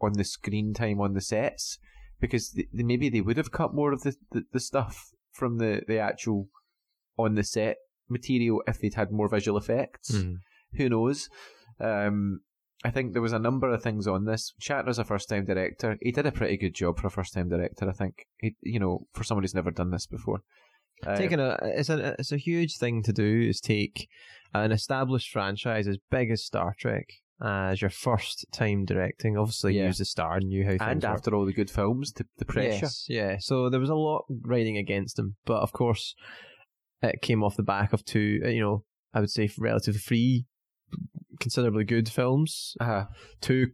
on 0.00 0.12
the 0.14 0.24
screen 0.24 0.72
time 0.74 1.00
on 1.00 1.14
the 1.14 1.20
sets 1.20 1.78
because 2.20 2.50
th 2.50 2.66
maybe 2.72 3.08
they 3.08 3.20
would 3.20 3.36
have 3.36 3.50
cut 3.50 3.74
more 3.74 3.92
of 3.92 4.02
the, 4.02 4.14
the, 4.32 4.44
the 4.52 4.60
stuff 4.60 5.10
from 5.32 5.58
the, 5.58 5.82
the 5.88 5.98
actual 5.98 6.48
on 7.16 7.34
the 7.34 7.44
set 7.44 7.76
material 8.08 8.62
if 8.66 8.80
they'd 8.80 8.94
had 8.94 9.12
more 9.12 9.28
visual 9.28 9.58
effects. 9.58 10.10
Who 10.76 10.88
knows? 10.88 11.28
Um, 11.80 12.40
I 12.84 12.90
think 12.90 13.12
there 13.12 13.22
was 13.22 13.32
a 13.32 13.38
number 13.38 13.72
of 13.72 13.82
things 13.82 14.06
on 14.06 14.24
this. 14.24 14.54
Shatner's 14.60 14.98
a 14.98 15.04
first 15.04 15.28
time 15.28 15.44
director. 15.44 15.98
He 16.00 16.12
did 16.12 16.26
a 16.26 16.32
pretty 16.32 16.56
good 16.56 16.74
job 16.74 16.98
for 16.98 17.08
a 17.08 17.10
first 17.10 17.34
time 17.34 17.48
director, 17.48 17.88
I 17.88 17.92
think. 17.92 18.26
He, 18.38 18.56
you 18.62 18.80
know, 18.80 19.06
for 19.12 19.24
somebody 19.24 19.44
who's 19.44 19.54
never 19.54 19.70
done 19.70 19.90
this 19.90 20.06
before. 20.06 20.40
Uh, 21.06 21.16
Taking 21.16 21.40
a 21.40 21.58
it's 21.62 21.88
a 21.88 22.14
it's 22.18 22.32
a 22.32 22.36
huge 22.36 22.76
thing 22.76 23.02
to 23.04 23.12
do 23.12 23.46
is 23.48 23.60
take 23.60 24.08
an 24.54 24.72
established 24.72 25.30
franchise 25.30 25.86
as 25.88 25.98
big 26.10 26.30
as 26.30 26.44
Star 26.44 26.74
Trek 26.78 27.06
as 27.42 27.80
your 27.80 27.90
first 27.90 28.44
time 28.52 28.84
directing. 28.84 29.36
Obviously, 29.38 29.76
Yeah. 29.76 29.86
use 29.86 29.98
the 29.98 30.04
star 30.04 30.36
and 30.36 30.46
knew 30.48 30.64
how 30.64 30.70
things 30.70 30.80
and 30.82 31.02
work. 31.02 31.10
after 31.12 31.34
all 31.34 31.46
the 31.46 31.52
good 31.52 31.70
films, 31.70 32.12
the, 32.12 32.26
the 32.38 32.44
pressure. 32.44 32.68
Yes, 32.86 33.06
yeah. 33.08 33.36
So 33.38 33.70
there 33.70 33.80
was 33.80 33.90
a 33.90 33.94
lot 33.94 34.24
riding 34.42 34.76
against 34.76 35.18
him, 35.18 35.36
but 35.46 35.60
of 35.60 35.72
course, 35.72 36.14
it 37.02 37.22
came 37.22 37.42
off 37.42 37.56
the 37.56 37.62
back 37.62 37.92
of 37.92 38.04
two, 38.04 38.40
uh, 38.44 38.48
you 38.48 38.60
know, 38.60 38.84
I 39.14 39.20
would 39.20 39.30
say 39.30 39.48
relatively 39.58 40.00
free, 40.00 40.46
considerably 41.38 41.84
good 41.84 42.08
films. 42.08 42.74
Uh-huh. 42.80 43.06
Two, 43.40 43.68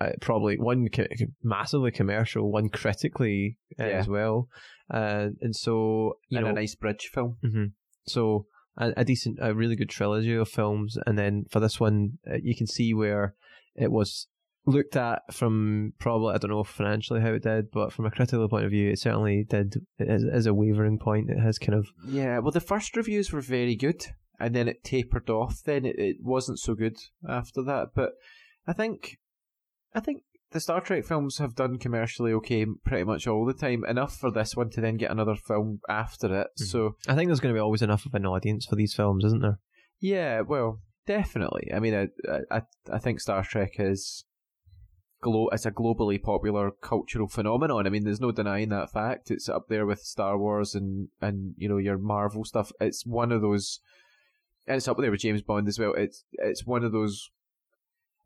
uh, 0.00 0.10
probably 0.20 0.56
one 0.58 0.88
co- 0.88 1.06
massively 1.42 1.90
commercial, 1.90 2.50
one 2.52 2.68
critically 2.68 3.58
uh, 3.80 3.84
Yeah. 3.86 3.98
as 3.98 4.08
well, 4.08 4.48
uh, 4.90 5.28
and 5.40 5.54
so 5.56 6.14
you 6.28 6.38
and 6.38 6.44
know, 6.46 6.50
a 6.52 6.54
nice 6.54 6.74
bridge 6.76 7.10
film. 7.12 7.36
hmm 7.42 7.64
So 8.06 8.46
a, 8.78 8.92
a 8.98 9.04
decent, 9.04 9.38
a 9.40 9.54
really 9.54 9.76
good 9.76 9.90
trilogy 9.90 10.34
of 10.34 10.48
films, 10.48 10.96
and 11.06 11.18
then 11.18 11.44
for 11.50 11.60
this 11.60 11.78
one, 11.78 12.18
uh, 12.30 12.36
you 12.42 12.56
can 12.56 12.66
see 12.66 12.94
where 12.94 13.34
it 13.74 13.90
was 13.90 14.26
looked 14.66 14.96
at 14.96 15.22
from 15.32 15.94
probably 15.98 16.34
I 16.34 16.38
don't 16.38 16.50
know 16.50 16.62
financially 16.64 17.20
how 17.20 17.32
it 17.32 17.42
did, 17.42 17.70
but 17.70 17.92
from 17.92 18.06
a 18.06 18.10
critical 18.10 18.48
point 18.48 18.64
of 18.64 18.70
view, 18.70 18.90
it 18.90 18.98
certainly 18.98 19.44
did. 19.48 19.76
It 19.98 20.08
is, 20.08 20.46
a 20.46 20.54
wavering 20.54 20.98
point. 20.98 21.30
It 21.30 21.40
has 21.40 21.58
kind 21.58 21.78
of 21.78 21.88
Yeah, 22.06 22.38
well, 22.38 22.52
the 22.52 22.60
first 22.60 22.96
reviews 22.96 23.32
were 23.32 23.40
very 23.40 23.76
good, 23.76 24.06
and 24.38 24.54
then 24.54 24.68
it 24.68 24.84
tapered 24.84 25.30
off. 25.30 25.62
Then 25.64 25.84
it, 25.84 25.98
it 25.98 26.16
wasn't 26.20 26.58
so 26.58 26.74
good 26.74 26.98
after 27.28 27.62
that. 27.62 27.88
But 27.94 28.12
I 28.66 28.72
think, 28.72 29.18
I 29.94 30.00
think 30.00 30.22
the 30.50 30.60
Star 30.60 30.80
Trek 30.80 31.04
films 31.04 31.38
have 31.38 31.54
done 31.54 31.78
commercially 31.78 32.32
okay 32.32 32.64
pretty 32.84 33.04
much 33.04 33.26
all 33.26 33.44
the 33.44 33.52
time. 33.52 33.84
Enough 33.84 34.16
for 34.16 34.30
this 34.30 34.56
one 34.56 34.70
to 34.70 34.80
then 34.80 34.96
get 34.96 35.10
another 35.10 35.34
film 35.34 35.80
after 35.88 36.40
it. 36.40 36.48
Mhm. 36.60 36.64
So 36.66 36.96
I 37.06 37.14
think 37.14 37.28
there's 37.28 37.40
going 37.40 37.54
to 37.54 37.58
be 37.58 37.62
always 37.62 37.82
enough 37.82 38.06
of 38.06 38.14
an 38.14 38.24
audience 38.26 38.64
for 38.66 38.76
these 38.76 38.94
films, 38.94 39.24
isn't 39.24 39.42
there? 39.42 39.58
yeah, 40.00 40.40
well, 40.42 40.80
definitely. 41.06 41.70
I 41.74 41.80
mean, 41.80 41.94
I 41.94 42.08
I 42.50 42.62
I 42.92 42.98
think 42.98 43.20
Star 43.20 43.42
Trek 43.44 43.72
is. 43.78 44.24
Glo- 45.20 45.48
it's 45.48 45.66
a 45.66 45.72
globally 45.72 46.22
popular 46.22 46.70
cultural 46.70 47.26
phenomenon. 47.26 47.88
I 47.88 47.90
mean, 47.90 48.04
there's 48.04 48.20
no 48.20 48.30
denying 48.30 48.68
that 48.68 48.92
fact. 48.92 49.32
It's 49.32 49.48
up 49.48 49.66
there 49.68 49.84
with 49.84 49.98
Star 49.98 50.38
Wars 50.38 50.76
and, 50.76 51.08
and 51.20 51.54
you 51.58 51.68
know 51.68 51.78
your 51.78 51.98
Marvel 51.98 52.44
stuff. 52.44 52.70
It's 52.80 53.04
one 53.04 53.32
of 53.32 53.42
those, 53.42 53.80
and 54.68 54.76
it's 54.76 54.86
up 54.86 54.96
there 54.98 55.10
with 55.10 55.18
James 55.18 55.42
Bond 55.42 55.66
as 55.66 55.76
well. 55.76 55.92
It's 55.94 56.22
it's 56.34 56.64
one 56.64 56.84
of 56.84 56.92
those. 56.92 57.30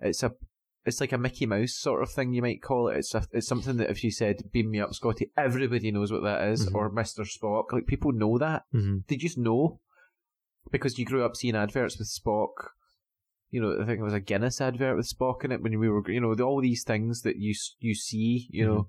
It's 0.01 0.23
a 0.23 0.35
it's 0.85 1.01
like 1.01 1.13
a 1.13 1.19
Mickey 1.19 1.47
Mouse 1.47 1.75
sort 1.75 2.03
of 2.03 2.11
thing 2.11 2.33
you 2.33 2.43
might 2.43 2.63
call 2.63 2.89
it. 2.89 2.97
It's 2.99 3.15
a, 3.15 3.25
it's 3.33 3.47
something 3.47 3.77
that 3.77 3.91
if 3.91 4.03
you 4.03 4.11
said 4.11 4.51
"Beam 4.53 4.71
me 4.71 4.81
up, 4.81 4.95
Scotty," 4.95 5.31
everybody 5.37 5.91
knows 5.93 6.11
what 6.13 6.23
that 6.25 6.47
is, 6.49 6.69
Mhm. 6.69 6.75
or 6.75 6.91
Mister 6.91 7.23
Spock. 7.23 7.73
Like 7.73 7.87
people 7.87 8.13
know 8.13 8.39
that. 8.39 8.65
Mm-hmm. 8.75 8.99
They 9.09 9.17
just 9.17 9.39
know 9.39 9.81
because 10.71 10.99
you 10.99 11.05
grew 11.05 11.25
up 11.25 11.37
seeing 11.37 11.57
adverts 11.57 11.99
with 11.99 12.09
Spock. 12.09 12.69
You 13.51 13.61
know, 13.61 13.83
I 13.83 13.85
think 13.85 14.01
it 14.01 14.05
was 14.05 14.15
a 14.15 14.21
Guinness 14.21 14.61
advert 14.61 14.97
with 14.97 15.13
Spock 15.13 15.45
in 15.45 15.53
it 15.53 15.63
when 15.63 15.79
we 15.79 15.89
were, 15.89 16.03
you 16.11 16.21
know, 16.21 16.33
all 16.43 16.61
these 16.63 16.85
things 16.85 17.21
that 17.23 17.37
you 17.37 17.55
you 17.81 17.95
see, 17.95 18.49
you 18.51 18.67
know, 18.67 18.89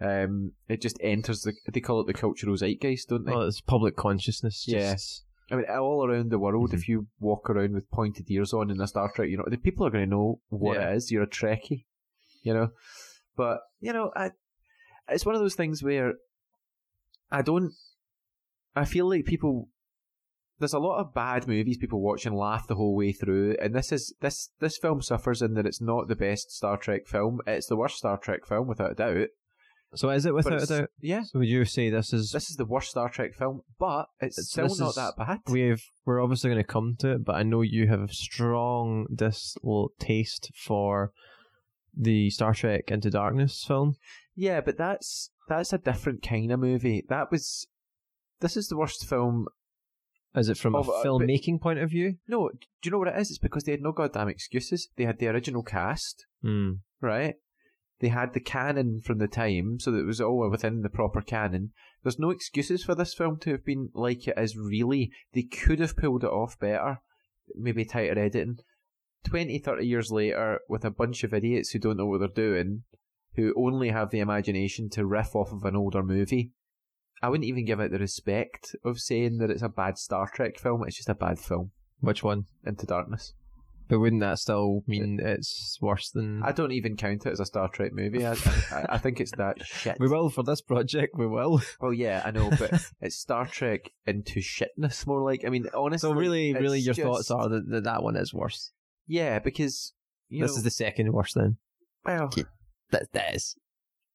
um, 0.00 0.52
it 0.68 0.82
just 0.82 0.98
enters 1.00 1.40
the. 1.42 1.54
They 1.72 1.80
call 1.80 2.00
it 2.02 2.06
the 2.06 2.12
cultural 2.12 2.56
zeitgeist, 2.56 3.08
don't 3.08 3.24
they? 3.24 3.32
Well, 3.32 3.42
it's 3.48 3.60
public 3.62 3.96
consciousness. 3.96 4.64
Yes. 4.68 5.22
I 5.50 5.56
mean, 5.56 5.66
all 5.70 6.04
around 6.08 6.30
the 6.30 6.38
world, 6.40 6.70
Mhm. 6.70 6.74
if 6.74 6.88
you 6.88 7.06
walk 7.20 7.48
around 7.48 7.74
with 7.74 7.88
pointed 7.90 8.28
ears 8.30 8.52
on 8.52 8.70
in 8.70 8.80
a 8.80 8.86
Star 8.86 9.10
Trek, 9.14 9.28
you 9.28 9.36
know, 9.36 9.44
the 9.48 9.56
people 9.56 9.86
are 9.86 9.90
going 9.90 10.04
to 10.04 10.10
know 10.10 10.40
what 10.48 10.76
Yeah. 10.78 10.90
it 10.90 10.96
is. 10.96 11.12
You're 11.12 11.22
a 11.22 11.28
Trekkie, 11.28 11.84
you 12.42 12.52
know. 12.52 12.70
But 13.36 13.60
you 13.80 13.92
know, 13.92 14.10
I, 14.16 14.32
it's 15.08 15.24
one 15.26 15.34
of 15.34 15.40
those 15.40 15.54
things 15.54 15.82
where 15.82 16.14
I 17.30 17.42
don't. 17.42 17.72
I 18.74 18.84
feel 18.84 19.08
like 19.08 19.24
people. 19.24 19.68
There's 20.58 20.72
a 20.72 20.78
lot 20.78 21.00
of 21.00 21.12
bad 21.12 21.46
movies 21.46 21.76
people 21.76 22.00
watch 22.00 22.24
and 22.24 22.34
laugh 22.34 22.66
the 22.66 22.76
whole 22.76 22.96
way 22.96 23.12
through, 23.12 23.56
and 23.60 23.74
this 23.74 23.92
is 23.92 24.14
this 24.20 24.50
this 24.58 24.78
film 24.78 25.02
suffers 25.02 25.42
in 25.42 25.52
that 25.54 25.66
it's 25.66 25.82
not 25.82 26.08
the 26.08 26.16
best 26.16 26.50
Star 26.50 26.78
Trek 26.78 27.06
film. 27.06 27.40
It's 27.46 27.66
the 27.66 27.76
worst 27.76 27.98
Star 27.98 28.16
Trek 28.16 28.46
film 28.46 28.66
without 28.66 28.92
a 28.92 28.94
doubt. 28.94 29.28
So 29.94 30.10
is 30.10 30.26
it 30.26 30.34
without 30.34 30.62
a 30.62 30.66
doubt? 30.66 30.90
Yeah, 31.00 31.22
So 31.22 31.38
would 31.38 31.48
you 31.48 31.64
say 31.64 31.88
this 31.90 32.12
is 32.12 32.32
this 32.32 32.50
is 32.50 32.56
the 32.56 32.66
worst 32.66 32.90
Star 32.90 33.08
Trek 33.08 33.34
film, 33.34 33.62
but 33.78 34.06
it's 34.20 34.36
It's- 34.38 34.50
still 34.50 34.68
this 34.68 34.80
not 34.80 34.88
is- 34.90 34.94
that 34.96 35.14
bad. 35.16 35.40
We've 35.48 35.82
we're 36.04 36.20
obviously 36.22 36.50
going 36.50 36.62
to 36.62 36.66
come 36.68 36.96
to 37.00 37.12
it, 37.12 37.24
but 37.24 37.36
I 37.36 37.42
know 37.44 37.62
you 37.62 37.86
have 37.88 38.00
a 38.02 38.08
strong 38.12 39.06
distaste 39.14 40.50
for 40.54 41.12
the 41.96 42.28
Star 42.30 42.52
Trek 42.52 42.90
Into 42.90 43.10
Darkness 43.10 43.64
film. 43.66 43.96
Yeah, 44.34 44.60
but 44.60 44.76
that's 44.76 45.30
that's 45.48 45.72
a 45.72 45.78
different 45.78 46.22
kind 46.22 46.50
of 46.52 46.60
movie. 46.60 47.04
That 47.08 47.30
was 47.30 47.66
this 48.40 48.56
is 48.56 48.68
the 48.68 48.76
worst 48.76 49.08
film. 49.08 49.46
Is 50.34 50.50
it 50.50 50.58
from 50.58 50.74
Of, 50.74 50.88
a 50.88 50.90
uh, 50.90 51.02
but- 51.02 51.06
filmmaking 51.06 51.60
point 51.62 51.78
of 51.78 51.88
view? 51.90 52.16
No, 52.28 52.50
do 52.50 52.58
you 52.84 52.90
know 52.90 52.98
what 52.98 53.08
it 53.08 53.16
is? 53.18 53.30
It's 53.30 53.38
because 53.38 53.64
they 53.64 53.72
had 53.72 53.80
no 53.80 53.92
goddamn 53.92 54.28
excuses. 54.28 54.88
They 54.96 55.04
had 55.04 55.18
the 55.18 55.28
original 55.28 55.62
cast, 55.62 56.26
Hmm. 56.42 56.72
right? 57.00 57.36
They 58.00 58.08
had 58.08 58.34
the 58.34 58.40
canon 58.40 59.00
from 59.00 59.18
the 59.18 59.28
time, 59.28 59.78
so 59.80 59.90
that 59.90 60.00
it 60.00 60.06
was 60.06 60.20
all 60.20 60.50
within 60.50 60.82
the 60.82 60.90
proper 60.90 61.22
canon. 61.22 61.72
There's 62.02 62.18
no 62.18 62.30
excuses 62.30 62.84
for 62.84 62.94
this 62.94 63.14
film 63.14 63.38
to 63.40 63.50
have 63.52 63.64
been 63.64 63.90
like 63.94 64.28
it 64.28 64.38
is 64.38 64.56
really. 64.56 65.10
They 65.32 65.42
could 65.42 65.80
have 65.80 65.96
pulled 65.96 66.24
it 66.24 66.30
off 66.30 66.58
better, 66.58 66.98
maybe 67.54 67.84
tighter 67.84 68.12
editing. 68.12 68.58
20, 69.24 69.58
30 69.58 69.86
years 69.86 70.10
later, 70.10 70.60
with 70.68 70.84
a 70.84 70.90
bunch 70.90 71.24
of 71.24 71.34
idiots 71.34 71.70
who 71.70 71.78
don't 71.78 71.96
know 71.96 72.06
what 72.06 72.20
they're 72.20 72.28
doing, 72.28 72.84
who 73.34 73.54
only 73.56 73.88
have 73.88 74.10
the 74.10 74.20
imagination 74.20 74.88
to 74.90 75.06
riff 75.06 75.34
off 75.34 75.52
of 75.52 75.64
an 75.64 75.74
older 75.74 76.02
movie, 76.02 76.52
I 77.22 77.30
wouldn't 77.30 77.48
even 77.48 77.64
give 77.64 77.80
it 77.80 77.90
the 77.90 77.98
respect 77.98 78.76
of 78.84 79.00
saying 79.00 79.38
that 79.38 79.50
it's 79.50 79.62
a 79.62 79.68
bad 79.68 79.98
Star 79.98 80.30
Trek 80.32 80.58
film. 80.58 80.84
It's 80.86 80.96
just 80.96 81.08
a 81.08 81.14
bad 81.14 81.38
film. 81.38 81.70
Which 82.00 82.22
one? 82.22 82.44
Into 82.64 82.84
Darkness. 82.84 83.32
But 83.88 84.00
wouldn't 84.00 84.20
that 84.22 84.38
still 84.40 84.82
mean 84.88 85.20
it's 85.22 85.78
worse 85.80 86.10
than? 86.10 86.42
I 86.42 86.50
don't 86.52 86.72
even 86.72 86.96
count 86.96 87.24
it 87.24 87.30
as 87.30 87.38
a 87.40 87.46
Star 87.46 87.68
Trek 87.68 87.92
movie. 87.92 88.26
I, 88.26 88.32
I, 88.72 88.86
I 88.90 88.98
think 88.98 89.20
it's 89.20 89.30
that 89.36 89.58
shit. 89.64 89.96
we 90.00 90.08
will 90.08 90.28
for 90.28 90.42
this 90.42 90.60
project. 90.60 91.14
We 91.16 91.26
will. 91.26 91.60
Well, 91.80 91.92
yeah, 91.92 92.22
I 92.24 92.30
know, 92.32 92.50
but 92.50 92.72
it's 93.00 93.16
Star 93.16 93.46
Trek 93.46 93.90
into 94.06 94.40
shitness 94.40 95.06
more 95.06 95.22
like. 95.22 95.44
I 95.44 95.50
mean, 95.50 95.66
honestly. 95.74 96.08
So 96.08 96.14
really, 96.14 96.52
really, 96.54 96.80
your 96.80 96.94
just- 96.94 97.06
thoughts 97.06 97.30
are 97.30 97.48
that, 97.48 97.68
that 97.70 97.84
that 97.84 98.02
one 98.02 98.16
is 98.16 98.34
worse. 98.34 98.72
Yeah, 99.06 99.38
because 99.38 99.92
this 100.30 100.40
know, 100.40 100.46
is 100.46 100.62
the 100.64 100.70
second 100.70 101.12
worst. 101.12 101.34
Then 101.36 101.58
well. 102.04 102.30
that 102.90 103.12
that 103.12 103.34
is. 103.36 103.54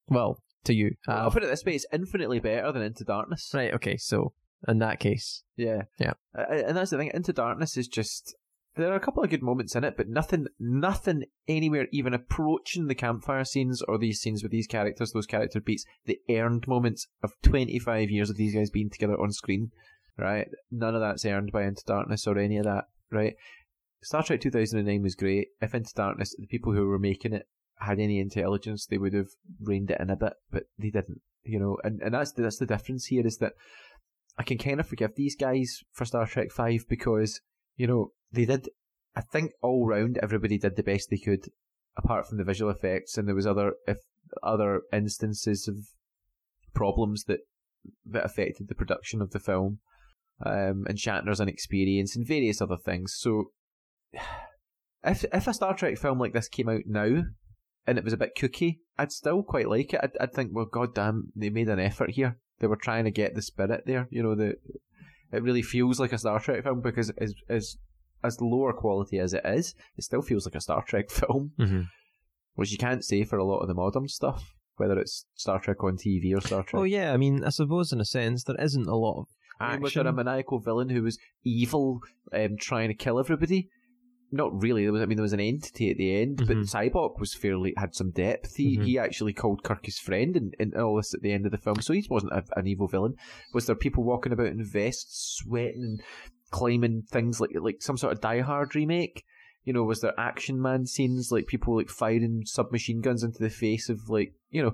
Well, 0.09 0.43
to 0.65 0.73
you. 0.73 0.95
Uh, 1.07 1.11
I'll 1.13 1.31
put 1.31 1.43
it 1.43 1.47
this 1.49 1.63
way: 1.63 1.75
it's 1.75 1.85
infinitely 1.93 2.39
better 2.39 2.71
than 2.73 2.81
Into 2.81 3.05
Darkness. 3.05 3.49
right. 3.53 3.73
Okay. 3.73 3.95
So 3.95 4.33
in 4.67 4.79
that 4.79 4.99
case, 4.99 5.43
Yeah, 5.55 5.83
Yeah. 5.97 6.13
Uh, 6.37 6.43
and 6.67 6.75
that's 6.77 6.91
the 6.91 6.97
thing. 6.97 7.11
Into 7.13 7.31
Darkness 7.33 7.77
is 7.77 7.87
just 7.87 8.35
there 8.75 8.91
are 8.91 8.95
a 8.95 9.01
couple 9.01 9.23
of 9.23 9.29
good 9.29 9.43
moments 9.43 9.75
in 9.75 9.83
it, 9.83 9.97
but 9.97 10.07
nothing, 10.07 10.47
nothing 10.59 11.25
anywhere 11.47 11.87
even 11.91 12.13
approaching 12.13 12.87
the 12.87 12.95
campfire 12.95 13.43
scenes 13.43 13.81
or 13.81 13.97
these 13.97 14.19
scenes 14.21 14.43
with 14.43 14.51
these 14.51 14.67
characters, 14.67 15.11
those 15.11 15.25
character 15.25 15.59
beats, 15.59 15.85
the 16.05 16.19
earned 16.29 16.67
moments 16.67 17.07
of 17.21 17.33
25 17.43 18.09
years 18.09 18.29
of 18.29 18.37
these 18.37 18.55
guys 18.55 18.69
being 18.69 18.89
together 18.89 19.19
on 19.19 19.31
screen, 19.31 19.71
right? 20.17 20.47
None 20.71 20.95
of 20.95 21.01
that's 21.01 21.25
earned 21.25 21.51
by 21.51 21.63
Into 21.63 21.83
Darkness 21.85 22.25
or 22.27 22.37
any 22.37 22.57
of 22.57 22.65
that, 22.65 22.85
right? 23.11 23.35
Star 24.03 24.23
Trek 24.23 24.41
2009 24.41 25.03
was 25.03 25.15
great. 25.15 25.49
If 25.61 25.75
Into 25.75 25.93
Darkness, 25.93 26.35
the 26.37 26.47
people 26.47 26.73
who 26.73 26.87
were 26.87 26.99
making 26.99 27.33
it 27.33 27.47
had 27.79 27.99
any 27.99 28.19
intelligence, 28.19 28.85
they 28.85 28.97
would 28.97 29.13
have 29.13 29.29
reined 29.59 29.91
it 29.91 29.99
in 29.99 30.09
a 30.09 30.15
bit, 30.15 30.33
but 30.49 30.63
they 30.77 30.91
didn't, 30.91 31.21
you 31.43 31.59
know, 31.59 31.77
and, 31.83 32.01
and 32.01 32.13
that's, 32.13 32.31
that's 32.31 32.57
the 32.57 32.65
difference 32.65 33.07
here 33.07 33.25
is 33.25 33.37
that 33.37 33.53
I 34.37 34.43
can 34.43 34.57
kind 34.57 34.79
of 34.79 34.87
forgive 34.87 35.15
these 35.15 35.35
guys 35.35 35.83
for 35.91 36.05
Star 36.05 36.25
Trek 36.25 36.51
5 36.51 36.87
because, 36.87 37.41
you 37.81 37.87
know, 37.87 38.11
they 38.31 38.45
did. 38.45 38.69
I 39.15 39.21
think 39.21 39.53
all 39.63 39.87
round 39.87 40.19
everybody 40.21 40.59
did 40.59 40.75
the 40.75 40.83
best 40.83 41.09
they 41.09 41.17
could, 41.17 41.45
apart 41.97 42.27
from 42.27 42.37
the 42.37 42.43
visual 42.43 42.69
effects, 42.69 43.17
and 43.17 43.27
there 43.27 43.33
was 43.33 43.47
other 43.47 43.73
if 43.87 43.97
other 44.43 44.81
instances 44.93 45.67
of 45.67 45.77
problems 46.75 47.23
that 47.23 47.39
that 48.05 48.23
affected 48.23 48.67
the 48.67 48.75
production 48.75 49.19
of 49.19 49.31
the 49.31 49.39
film, 49.39 49.79
um, 50.45 50.85
and 50.87 50.99
Shatner's 50.99 51.39
inexperience 51.39 52.15
and 52.15 52.27
various 52.27 52.61
other 52.61 52.77
things. 52.77 53.15
So, 53.17 53.45
if 55.03 55.25
if 55.33 55.47
a 55.47 55.53
Star 55.55 55.73
Trek 55.75 55.97
film 55.97 56.19
like 56.19 56.33
this 56.33 56.47
came 56.47 56.69
out 56.69 56.83
now, 56.85 57.23
and 57.87 57.97
it 57.97 58.03
was 58.03 58.13
a 58.13 58.17
bit 58.17 58.37
kooky, 58.37 58.77
I'd 58.99 59.11
still 59.11 59.41
quite 59.41 59.67
like 59.67 59.95
it. 59.95 60.01
I'd, 60.03 60.17
I'd 60.21 60.33
think, 60.33 60.51
well, 60.53 60.65
goddamn, 60.65 61.31
they 61.35 61.49
made 61.49 61.67
an 61.67 61.79
effort 61.79 62.11
here. 62.11 62.37
They 62.59 62.67
were 62.67 62.75
trying 62.75 63.05
to 63.05 63.11
get 63.11 63.33
the 63.33 63.41
spirit 63.41 63.85
there. 63.87 64.07
You 64.11 64.21
know, 64.21 64.35
the 64.35 64.57
it 65.31 65.43
really 65.43 65.61
feels 65.61 65.99
like 65.99 66.13
a 66.13 66.17
Star 66.17 66.39
Trek 66.39 66.63
film 66.63 66.81
because 66.81 67.09
as 67.17 67.33
as 67.49 67.77
as 68.23 68.39
lower 68.41 68.73
quality 68.73 69.17
as 69.19 69.33
it 69.33 69.41
is, 69.45 69.73
it 69.97 70.03
still 70.03 70.21
feels 70.21 70.45
like 70.45 70.55
a 70.55 70.61
Star 70.61 70.83
Trek 70.87 71.09
film, 71.19 71.51
Mm-hmm. 71.59 71.81
which 72.55 72.71
you 72.71 72.77
can't 72.77 73.03
say 73.03 73.23
for 73.23 73.37
a 73.37 73.43
lot 73.43 73.59
of 73.59 73.67
the 73.67 73.73
modern 73.73 74.07
stuff, 74.07 74.53
whether 74.77 74.99
it's 74.99 75.25
Star 75.35 75.59
Trek 75.59 75.83
on 75.83 75.97
TV 75.97 76.35
or 76.35 76.41
Star 76.41 76.63
Trek. 76.63 76.79
Oh 76.79 76.83
yeah, 76.83 77.13
I 77.13 77.17
mean, 77.17 77.43
I 77.43 77.49
suppose 77.49 77.91
in 77.91 77.99
a 78.01 78.05
sense 78.05 78.43
there 78.43 78.59
isn't 78.59 78.87
a 78.87 78.95
lot 78.95 79.21
of 79.21 79.25
I 79.59 79.73
mean, 79.73 79.81
was 79.81 79.89
action. 79.91 80.03
there 80.05 80.11
a 80.13 80.15
maniacal 80.15 80.59
villain 80.59 80.89
who 80.89 81.03
was 81.03 81.17
evil, 81.43 81.99
um, 82.33 82.57
trying 82.59 82.87
to 82.89 82.93
kill 82.95 83.19
everybody? 83.19 83.69
Not 84.33 84.61
really. 84.61 84.83
There 84.83 84.93
was, 84.93 85.01
I 85.01 85.05
mean, 85.05 85.17
there 85.17 85.23
was 85.23 85.33
an 85.33 85.41
entity 85.41 85.91
at 85.91 85.97
the 85.97 86.15
end, 86.15 86.37
but 86.47 86.55
Mhm. 86.57 86.69
Sybok 86.71 87.19
was 87.19 87.33
fairly 87.33 87.73
had 87.75 87.93
some 87.93 88.11
depth. 88.11 88.55
He 88.55 88.77
Mhm. 88.77 88.85
he 88.85 88.97
actually 88.97 89.33
called 89.33 89.63
Kirk 89.63 89.85
his 89.85 89.99
friend, 89.99 90.37
and, 90.37 90.55
and 90.57 90.73
all 90.75 90.95
this 90.95 91.13
at 91.13 91.21
the 91.21 91.33
end 91.33 91.45
of 91.45 91.51
the 91.51 91.57
film. 91.57 91.81
So 91.81 91.93
he 91.93 92.05
wasn't 92.09 92.31
a, 92.33 92.43
an 92.55 92.65
evil 92.67 92.87
villain. 92.87 93.15
Was 93.53 93.65
there 93.65 93.75
people 93.75 94.03
walking 94.03 94.31
about 94.31 94.47
in 94.47 94.63
vests, 94.63 95.39
sweating, 95.43 95.83
and 95.83 96.01
climbing 96.49 97.01
things 97.03 97.41
like 97.41 97.51
like 97.59 97.81
some 97.81 97.97
sort 97.97 98.13
of 98.13 98.21
Die 98.21 98.39
Hard 98.39 98.73
remake? 98.75 99.25
You 99.65 99.73
know, 99.73 99.83
was 99.83 99.99
there 100.01 100.17
action 100.19 100.61
man 100.61 100.85
scenes 100.85 101.31
like 101.31 101.45
people 101.45 101.75
like 101.75 101.89
firing 101.89 102.43
submachine 102.45 103.01
guns 103.01 103.23
into 103.23 103.39
the 103.39 103.49
face 103.49 103.89
of 103.89 104.09
like 104.09 104.33
you 104.49 104.63
know, 104.63 104.71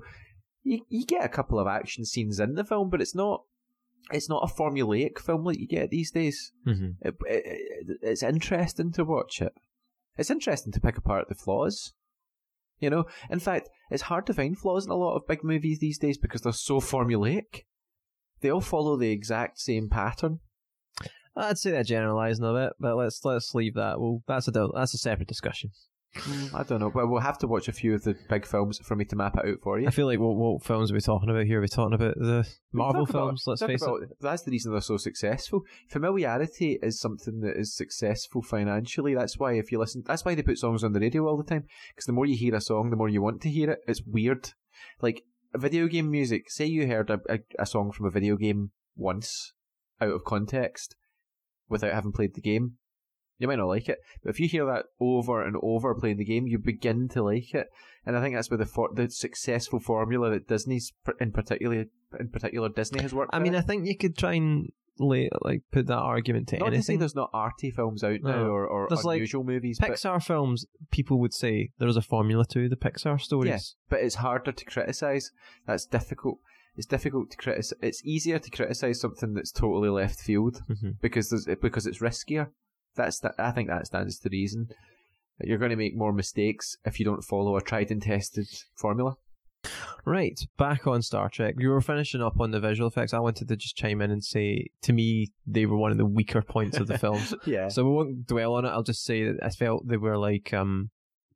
you 0.62 0.82
you 0.88 1.04
get 1.04 1.24
a 1.24 1.28
couple 1.28 1.58
of 1.58 1.66
action 1.66 2.04
scenes 2.04 2.38
in 2.38 2.54
the 2.54 2.64
film, 2.64 2.90
but 2.90 3.00
it's 3.02 3.14
not 3.14 3.42
it's 4.10 4.28
not 4.28 4.42
a 4.42 4.52
formulaic 4.52 5.18
film 5.18 5.44
like 5.44 5.58
you 5.58 5.66
get 5.66 5.90
these 5.90 6.10
days. 6.10 6.52
Mm-hmm. 6.66 6.90
It, 7.06 7.14
it, 7.26 7.42
it- 7.44 7.98
it's 8.02 8.22
interesting 8.22 8.92
to 8.92 9.04
watch 9.04 9.40
it. 9.40 9.52
It's 10.16 10.30
interesting 10.30 10.72
to 10.72 10.80
pick 10.80 10.96
apart 10.96 11.28
the 11.28 11.34
flaws. 11.34 11.92
You 12.80 12.90
know, 12.90 13.06
in 13.30 13.38
fact, 13.40 13.68
it's 13.90 14.04
hard 14.04 14.26
to 14.26 14.34
find 14.34 14.56
flaws 14.56 14.84
in 14.86 14.90
a 14.92 14.96
lot 14.96 15.16
of 15.16 15.26
big 15.26 15.42
movies 15.42 15.78
these 15.80 15.98
days 15.98 16.16
because 16.18 16.42
they're 16.42 16.52
so 16.52 16.80
formulaic. 16.80 17.64
They 18.40 18.50
all 18.50 18.60
follow 18.60 18.96
the 18.96 19.10
exact 19.10 19.58
same 19.58 19.88
pattern. 19.88 20.40
I'd 21.36 21.58
say 21.58 21.70
that 21.72 21.86
generalising 21.86 22.44
a 22.44 22.52
bit, 22.52 22.72
but 22.80 22.96
let's 22.96 23.24
let's 23.24 23.54
leave 23.54 23.74
that. 23.74 24.00
Well, 24.00 24.22
that's 24.26 24.48
a 24.48 24.50
that's 24.74 24.94
a 24.94 24.98
separate 24.98 25.28
discussion. 25.28 25.70
Mm, 26.16 26.54
I 26.54 26.62
don't 26.62 26.80
know, 26.80 26.90
but 26.90 27.06
we'll 27.06 27.20
have 27.20 27.38
to 27.38 27.46
watch 27.46 27.68
a 27.68 27.72
few 27.72 27.94
of 27.94 28.02
the 28.02 28.16
big 28.30 28.46
films 28.46 28.78
for 28.82 28.96
me 28.96 29.04
to 29.04 29.16
map 29.16 29.36
it 29.36 29.46
out 29.46 29.60
for 29.62 29.78
you. 29.78 29.86
I 29.86 29.90
feel 29.90 30.06
like 30.06 30.18
what 30.18 30.36
what 30.36 30.64
films 30.64 30.90
are 30.90 30.94
we 30.94 31.00
talking 31.00 31.28
about 31.28 31.44
here? 31.44 31.58
Are 31.58 31.60
we 31.60 31.68
talking 31.68 31.94
about 31.94 32.14
the 32.16 32.48
Marvel 32.72 33.02
about- 33.02 33.12
films? 33.12 33.44
let's 33.46 33.62
face 33.62 33.82
about- 33.82 34.00
That's 34.20 34.42
the 34.42 34.50
reason 34.50 34.72
they're 34.72 34.80
so 34.80 34.96
successful. 34.96 35.62
Familiarity 35.88 36.78
is 36.82 36.98
something 36.98 37.40
that 37.40 37.56
is 37.58 37.74
successful 37.76 38.42
financially. 38.42 39.14
That's 39.14 39.38
why 39.38 39.52
if 39.54 39.70
you 39.70 39.78
listen, 39.78 40.02
that's 40.06 40.24
why 40.24 40.34
they 40.34 40.42
put 40.42 40.58
songs 40.58 40.82
on 40.82 40.92
the 40.92 41.00
radio 41.00 41.26
all 41.26 41.36
the 41.36 41.44
time. 41.44 41.64
Because 41.94 42.06
the 42.06 42.12
more 42.12 42.26
you 42.26 42.36
hear 42.36 42.54
a 42.54 42.60
song, 42.60 42.90
the 42.90 42.96
more 42.96 43.08
you 43.10 43.20
want 43.22 43.42
to 43.42 43.50
hear 43.50 43.70
it. 43.70 43.80
It's 43.86 44.02
weird. 44.02 44.52
Like 45.02 45.22
video 45.54 45.86
game 45.88 46.10
music. 46.10 46.50
Say 46.50 46.66
you 46.66 46.86
heard 46.86 47.10
a, 47.10 47.20
a, 47.28 47.38
a 47.58 47.66
song 47.66 47.92
from 47.92 48.06
a 48.06 48.10
video 48.10 48.36
game 48.36 48.70
once, 48.96 49.52
out 50.00 50.10
of 50.12 50.24
context, 50.24 50.96
without 51.68 51.92
having 51.92 52.12
played 52.12 52.34
the 52.34 52.40
game. 52.40 52.78
You 53.38 53.46
might 53.48 53.56
not 53.58 53.68
like 53.68 53.88
it, 53.88 53.98
but 54.22 54.30
if 54.30 54.40
you 54.40 54.48
hear 54.48 54.66
that 54.66 54.86
over 55.00 55.42
and 55.42 55.56
over 55.62 55.94
playing 55.94 56.16
the 56.16 56.24
game, 56.24 56.46
you 56.46 56.58
begin 56.58 57.08
to 57.10 57.22
like 57.22 57.54
it. 57.54 57.68
And 58.04 58.16
I 58.16 58.20
think 58.20 58.34
that's 58.34 58.50
where 58.50 58.58
the 58.58 58.66
for- 58.66 58.90
the 58.92 59.08
successful 59.10 59.78
formula 59.80 60.30
that 60.30 60.48
Disney's 60.48 60.92
pr- 61.04 61.12
in 61.20 61.30
particular 61.32 61.84
in 62.18 62.28
particular 62.30 62.68
Disney 62.68 63.02
has 63.02 63.12
worked. 63.14 63.34
I 63.34 63.38
mean, 63.38 63.52
with. 63.52 63.62
I 63.62 63.66
think 63.66 63.86
you 63.86 63.96
could 63.96 64.16
try 64.16 64.34
and 64.34 64.70
lay, 64.98 65.28
like 65.42 65.62
put 65.70 65.86
that 65.86 65.94
argument 65.98 66.48
to 66.48 66.56
not 66.58 66.70
to 66.70 66.74
anything. 66.74 66.98
there's 66.98 67.14
not 67.14 67.30
arty 67.32 67.70
films 67.70 68.02
out 68.02 68.20
now 68.22 68.42
or, 68.46 68.66
or 68.66 68.86
There's, 68.88 69.04
like, 69.04 69.16
unusual 69.18 69.44
movies, 69.44 69.78
but, 69.78 69.90
Pixar 69.90 70.20
films, 70.24 70.66
people 70.90 71.20
would 71.20 71.32
say 71.32 71.70
there's 71.78 71.96
a 71.96 72.02
formula 72.02 72.44
to 72.46 72.68
the 72.68 72.74
Pixar 72.76 73.20
stories. 73.20 73.48
Yeah. 73.50 73.58
but 73.88 74.00
it's 74.00 74.16
harder 74.16 74.50
to 74.50 74.64
criticize. 74.64 75.30
That's 75.66 75.86
difficult. 75.86 76.38
It's 76.76 76.86
difficult 76.86 77.30
to 77.30 77.36
criticize. 77.36 77.76
It's 77.82 78.02
easier 78.04 78.38
to 78.40 78.50
criticize 78.50 79.00
something 79.00 79.34
that's 79.34 79.52
totally 79.52 79.88
left 79.90 80.18
field 80.18 80.62
Mhm. 80.68 80.96
because 81.00 81.28
there's 81.30 81.46
because 81.60 81.86
it's 81.86 81.98
riskier. 81.98 82.48
That's 82.98 83.20
the, 83.20 83.32
I 83.38 83.52
think 83.52 83.68
that 83.68 83.86
stands 83.86 84.18
to 84.18 84.28
reason. 84.30 84.68
That 85.38 85.48
You're 85.48 85.56
going 85.58 85.70
to 85.70 85.76
make 85.76 85.96
more 85.96 86.12
mistakes 86.12 86.76
if 86.84 86.98
you 86.98 87.06
don't 87.06 87.22
follow 87.24 87.56
a 87.56 87.62
tried 87.62 87.90
and 87.90 88.02
tested 88.02 88.46
formula. 88.76 89.16
Right, 90.04 90.38
back 90.56 90.86
on 90.86 91.02
Star 91.02 91.28
Trek. 91.28 91.54
You 91.58 91.68
were 91.70 91.80
finishing 91.80 92.22
up 92.22 92.40
on 92.40 92.50
the 92.50 92.60
visual 92.60 92.88
effects. 92.88 93.12
I 93.12 93.18
wanted 93.18 93.48
to 93.48 93.56
just 93.56 93.76
chime 93.76 94.00
in 94.00 94.10
and 94.10 94.24
say, 94.24 94.66
to 94.82 94.92
me, 94.92 95.32
they 95.46 95.66
were 95.66 95.76
one 95.76 95.90
of 95.92 95.98
the 95.98 96.06
weaker 96.06 96.42
points 96.42 96.78
of 96.78 96.86
the 96.86 96.98
films. 96.98 97.34
Yeah. 97.46 97.68
So 97.68 97.84
we 97.84 97.90
won't 97.90 98.26
dwell 98.26 98.54
on 98.54 98.64
it. 98.64 98.68
I'll 98.68 98.82
just 98.82 99.04
say 99.04 99.24
that 99.24 99.36
I 99.42 99.50
felt 99.50 99.86
they 99.86 99.96
were 99.96 100.16
like, 100.16 100.52
um, 100.54 100.90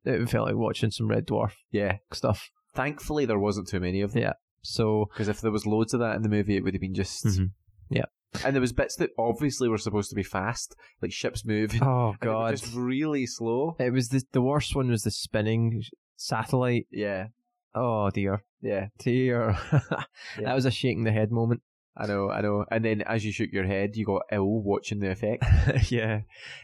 it 0.05 0.29
felt 0.29 0.47
like 0.47 0.55
watching 0.55 0.91
some 0.91 1.07
Red 1.07 1.27
Dwarf 1.27 1.53
Yeah. 1.71 1.97
stuff. 2.11 2.49
Thankfully, 2.73 3.25
there 3.25 3.39
wasn't 3.39 3.67
too 3.67 3.79
many 3.79 4.01
of 4.01 4.13
them. 4.13 4.23
Yeah. 4.23 4.33
So, 4.63 5.05
Because 5.13 5.27
if 5.27 5.41
there 5.41 5.51
was 5.51 5.65
loads 5.67 5.93
of 5.93 5.99
that 5.99 6.15
in 6.15 6.23
the 6.23 6.29
movie, 6.29 6.55
it 6.57 6.63
would 6.63 6.73
have 6.73 6.81
been 6.81 6.95
just. 6.95 7.25
Mhm. 7.25 7.51
Yeah. 7.89 8.05
And 8.43 8.55
there 8.55 8.61
was 8.61 8.73
bits 8.73 8.95
that 8.97 9.11
obviously 9.17 9.69
were 9.69 9.77
supposed 9.77 10.09
to 10.09 10.15
be 10.15 10.23
fast, 10.23 10.75
like 11.01 11.11
ships 11.11 11.45
moving. 11.45 11.83
oh 11.83 12.15
and 12.21 12.29
it 12.29 12.33
was 12.33 12.51
god, 12.51 12.57
just 12.57 12.75
really 12.75 13.25
slow. 13.25 13.75
it 13.79 13.93
was 13.93 14.09
the 14.09 14.23
the 14.31 14.41
worst 14.41 14.75
one 14.75 14.89
was 14.89 15.03
the 15.03 15.11
spinning 15.11 15.83
satellite. 16.15 16.87
Yeah, 16.91 17.27
Oh 17.75 18.09
dear, 18.11 18.43
yeah, 18.61 18.87
dear. 18.99 19.57
That 20.39 20.53
was 20.53 20.65
a 20.65 20.71
shaking 20.71 21.03
the 21.03 21.11
head 21.11 21.31
moment. 21.31 21.61
I 21.95 22.07
know, 22.07 22.29
I 22.29 22.41
know. 22.41 22.65
And 22.71 22.83
then 22.83 23.01
as 23.03 23.23
you 23.23 23.31
shook 23.31 23.51
your 23.51 23.65
head, 23.65 23.95
you 23.95 24.05
got 24.05 24.23
ill 24.31 24.61
watching 24.63 24.99
the 24.99 25.11
effect. 25.11 25.43
yeah. 25.91 26.21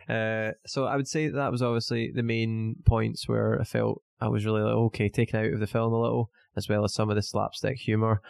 Uh, 0.07 0.53
so 0.65 0.85
I 0.85 0.95
would 0.95 1.07
say 1.07 1.27
that 1.29 1.51
was 1.51 1.61
obviously 1.61 2.11
the 2.13 2.23
main 2.23 2.77
points 2.85 3.27
where 3.27 3.59
I 3.61 3.63
felt 3.63 4.01
I 4.19 4.27
was 4.27 4.45
really 4.45 4.61
like, 4.61 4.73
okay, 4.73 5.07
taken 5.07 5.39
out 5.39 5.53
of 5.53 5.59
the 5.59 5.67
film 5.67 5.93
a 5.93 6.01
little, 6.01 6.31
as 6.57 6.67
well 6.67 6.83
as 6.83 6.93
some 6.95 7.11
of 7.11 7.15
the 7.15 7.21
slapstick 7.21 7.77
humor. 7.77 8.21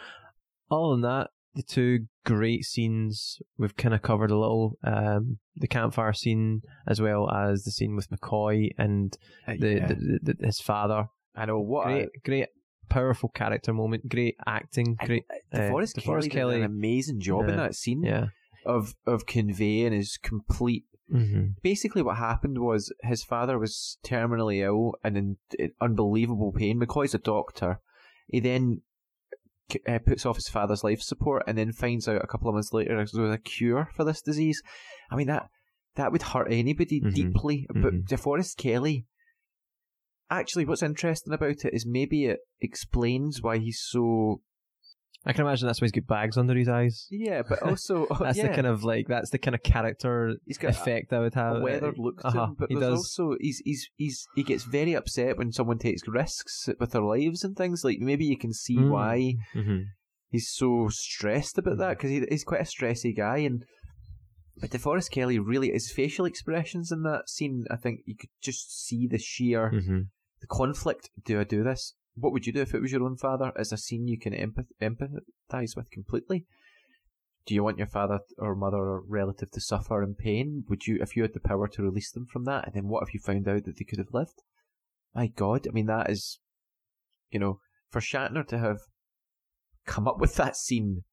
Other 0.70 0.90
than 0.90 1.00
that, 1.02 1.30
the 1.54 1.62
two 1.62 2.06
great 2.24 2.64
scenes 2.64 3.38
we've 3.58 3.76
kind 3.76 3.94
of 3.94 4.02
covered 4.02 4.30
a 4.30 4.38
little. 4.38 4.78
Um, 4.84 5.38
the 5.56 5.66
campfire 5.68 6.12
scene, 6.12 6.62
as 6.86 7.00
well 7.00 7.30
as 7.30 7.64
the 7.64 7.70
scene 7.70 7.96
with 7.96 8.08
McCoy 8.10 8.70
and 8.78 9.16
the, 9.46 9.74
Yeah. 9.76 9.86
the, 9.88 9.94
the, 10.22 10.34
the 10.38 10.46
his 10.46 10.60
father. 10.60 11.06
I 11.34 11.46
know 11.46 11.60
what. 11.60 11.84
Great, 11.86 12.08
great, 12.24 12.46
powerful 12.88 13.28
character 13.30 13.72
moment. 13.72 14.08
Great 14.08 14.36
acting. 14.46 14.96
Great. 15.04 15.24
I, 15.52 15.56
DeForest, 15.58 15.98
uh, 15.98 16.02
Kelley, 16.02 16.28
DeForest 16.28 16.30
did 16.30 16.60
an 16.60 16.62
amazing 16.64 17.20
job 17.20 17.48
in 17.48 17.56
that 17.56 17.74
scene 17.74 18.02
Yeah. 18.02 18.26
of 18.66 18.94
of 19.06 19.26
conveying 19.26 19.92
his 19.92 20.16
complete. 20.22 20.84
hmm 21.10 21.48
Basically, 21.62 22.02
what 22.02 22.16
happened 22.18 22.58
was 22.58 22.92
his 23.02 23.22
father 23.24 23.58
was 23.58 23.98
terminally 24.04 24.62
ill 24.62 24.94
and 25.02 25.16
in, 25.16 25.36
in 25.58 25.72
unbelievable 25.80 26.52
pain. 26.52 26.78
McCoy's 26.80 27.14
a 27.14 27.18
doctor. 27.18 27.80
He 28.28 28.38
then 28.40 28.82
uh, 29.88 29.98
puts 29.98 30.24
off 30.26 30.36
his 30.36 30.48
father's 30.48 30.84
life 30.84 31.00
support 31.00 31.42
and 31.46 31.56
then 31.58 31.72
finds 31.72 32.08
out 32.08 32.22
a 32.22 32.26
couple 32.26 32.48
of 32.48 32.54
months 32.54 32.72
later 32.72 32.96
there's 32.96 33.14
a 33.14 33.38
cure 33.38 33.88
for 33.94 34.04
this 34.04 34.22
disease. 34.22 34.62
I 35.10 35.16
mean 35.16 35.26
that 35.28 35.48
that 35.96 36.12
would 36.12 36.22
hurt 36.22 36.48
anybody 36.52 37.00
Mhm. 37.00 37.14
deeply, 37.14 37.66
but 37.68 37.92
Mhm. 37.94 38.08
DeForest 38.08 38.56
Kelley. 38.56 39.06
Actually, 40.30 40.64
what's 40.64 40.82
interesting 40.82 41.32
about 41.32 41.64
it 41.64 41.74
is 41.74 41.84
maybe 41.84 42.26
it 42.26 42.38
explains 42.60 43.42
why 43.42 43.58
he's 43.58 43.80
so 43.82 44.42
I 45.26 45.32
can 45.34 45.42
imagine 45.44 45.66
that's 45.66 45.80
why 45.80 45.84
he's 45.84 45.92
got 45.92 46.06
bags 46.06 46.38
under 46.38 46.54
his 46.56 46.68
eyes. 46.68 47.06
yeah, 47.10 47.42
but 47.46 47.62
also 47.62 48.06
That's 48.20 48.38
yeah, 48.38 48.48
the 48.48 48.54
kind 48.54 48.66
of 48.66 48.84
like 48.84 49.06
that's 49.06 49.30
the 49.30 49.38
kind 49.38 49.54
of 49.54 49.62
character 49.62 50.36
he's 50.46 50.56
got 50.58 50.70
effect 50.70 51.12
I 51.12 51.18
would 51.20 51.34
have. 51.34 51.56
a 51.56 51.60
weathered 51.60 51.98
look 51.98 52.20
to 52.22 52.28
Uh-huh, 52.28 52.44
him, 52.46 52.56
but 52.58 52.68
he 52.70 52.74
there's 52.76 52.88
does. 52.88 52.98
also 52.98 53.36
he's 53.40 53.60
he's 53.64 53.90
he's 53.96 54.26
he 54.34 54.42
gets 54.42 54.64
very 54.64 54.94
upset 54.94 55.36
when 55.36 55.52
someone 55.52 55.78
takes 55.78 56.08
risks 56.08 56.68
with 56.78 56.92
their 56.92 57.02
lives 57.02 57.44
and 57.44 57.56
things. 57.56 57.84
Like 57.84 57.98
maybe 58.00 58.24
you 58.24 58.38
can 58.38 58.52
see 58.52 58.76
Mm. 58.78 58.90
why 58.90 59.34
hmm 59.52 59.82
he's 60.30 60.48
so 60.48 60.88
stressed 60.90 61.58
about 61.58 61.76
that 61.78 61.98
because 61.98 62.10
he, 62.10 62.24
he's 62.30 62.44
quite 62.44 62.60
a 62.60 62.64
stressy 62.64 63.14
guy 63.14 63.38
and 63.38 63.64
But 64.60 64.70
DeForest 64.70 65.10
Kelley 65.10 65.38
really 65.38 65.70
his 65.70 65.90
facial 65.90 66.24
expressions 66.24 66.92
in 66.92 67.02
that 67.02 67.28
scene. 67.28 67.64
I 67.70 67.76
think 67.76 68.00
you 68.06 68.14
could 68.16 68.30
just 68.40 68.86
see 68.86 69.06
the 69.06 69.18
sheer 69.18 69.70
Mm-hmm. 69.72 70.00
the 70.40 70.46
conflict. 70.46 71.10
Do 71.24 71.40
I 71.40 71.44
do 71.44 71.62
this? 71.62 71.94
What 72.20 72.32
would 72.32 72.46
you 72.46 72.52
do 72.52 72.60
if 72.60 72.74
it 72.74 72.80
was 72.80 72.92
your 72.92 73.04
own 73.04 73.16
father? 73.16 73.52
Is 73.58 73.72
a 73.72 73.76
scene 73.76 74.06
you 74.06 74.18
can 74.18 74.32
empath- 74.32 74.66
empathize 74.80 75.76
with 75.76 75.90
completely. 75.90 76.46
Do 77.46 77.54
you 77.54 77.64
want 77.64 77.78
your 77.78 77.86
father 77.86 78.20
or 78.38 78.54
mother 78.54 78.76
or 78.76 79.02
relative 79.08 79.50
to 79.52 79.60
suffer 79.60 80.02
in 80.02 80.14
pain? 80.14 80.64
Would 80.68 80.86
you, 80.86 80.98
if 81.00 81.16
you 81.16 81.22
had 81.22 81.32
the 81.32 81.40
power 81.40 81.66
to 81.68 81.82
release 81.82 82.12
them 82.12 82.26
from 82.26 82.44
that, 82.44 82.66
and 82.66 82.74
then 82.74 82.88
what 82.88 83.02
if 83.02 83.14
you 83.14 83.20
found 83.20 83.48
out 83.48 83.64
that 83.64 83.78
they 83.78 83.84
could 83.84 83.98
have 83.98 84.12
lived? 84.12 84.42
My 85.14 85.26
God, 85.26 85.66
I 85.66 85.72
mean 85.72 85.86
that 85.86 86.10
is, 86.10 86.38
you 87.30 87.40
know, 87.40 87.60
for 87.88 88.00
Shatner 88.00 88.46
to 88.46 88.58
have 88.58 88.78
come 89.86 90.06
up 90.06 90.20
with 90.20 90.36
that 90.36 90.56
scene 90.56 91.04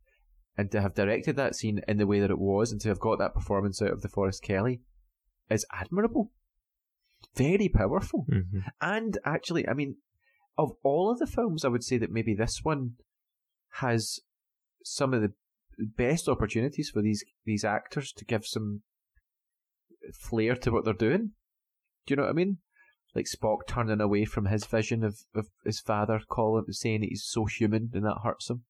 and 0.58 0.72
to 0.72 0.82
have 0.82 0.94
directed 0.94 1.36
that 1.38 1.56
scene 1.56 1.82
in 1.88 1.98
the 1.98 2.08
way 2.08 2.20
that 2.20 2.32
it 2.32 2.40
was, 2.40 2.72
and 2.72 2.82
to 2.82 2.90
have 2.90 3.00
got 3.00 3.20
that 3.20 3.34
performance 3.34 3.82
out 3.82 3.92
of 3.92 4.02
DeForest 4.02 4.42
Kelley, 4.42 4.82
is 5.50 5.66
admirable. 5.72 6.32
Very 7.36 7.70
powerful. 7.70 8.26
Mm-hmm. 8.30 8.60
And 8.82 9.18
actually, 9.24 9.68
I 9.68 9.74
mean, 9.74 9.96
of 10.58 10.72
all 10.84 11.12
of 11.12 11.20
the 11.20 11.28
films, 11.28 11.64
I 11.64 11.70
would 11.70 11.84
say 11.84 11.98
that 11.98 12.12
maybe 12.12 12.34
this 12.34 12.64
one 12.64 12.94
has 13.74 14.20
some 14.84 15.14
of 15.14 15.22
the 15.22 15.34
best 15.78 16.28
opportunities 16.28 16.90
for 16.90 17.02
these 17.02 17.24
these 17.46 17.64
actors 17.64 18.12
to 18.14 18.26
give 18.26 18.46
some 18.46 18.82
flair 20.14 20.56
to 20.56 20.72
what 20.72 20.86
they're 20.86 20.94
doing. 20.94 21.32
Do 22.06 22.14
you 22.14 22.16
know 22.16 22.24
what 22.24 22.32
I 22.32 22.34
mean? 22.34 22.58
Like 23.14 23.26
Spock 23.26 23.68
turning 23.68 24.02
away 24.02 24.26
from 24.26 24.46
his 24.46 24.66
vision 24.66 25.04
of, 25.04 25.20
of 25.36 25.48
his 25.66 25.80
father, 25.80 26.22
calling 26.28 26.66
saying 26.72 27.02
that 27.02 27.10
he's 27.10 27.26
so 27.26 27.46
human 27.46 27.92
and 27.94 28.06
that 28.06 28.22
hurts 28.24 28.50
him, 28.50 28.64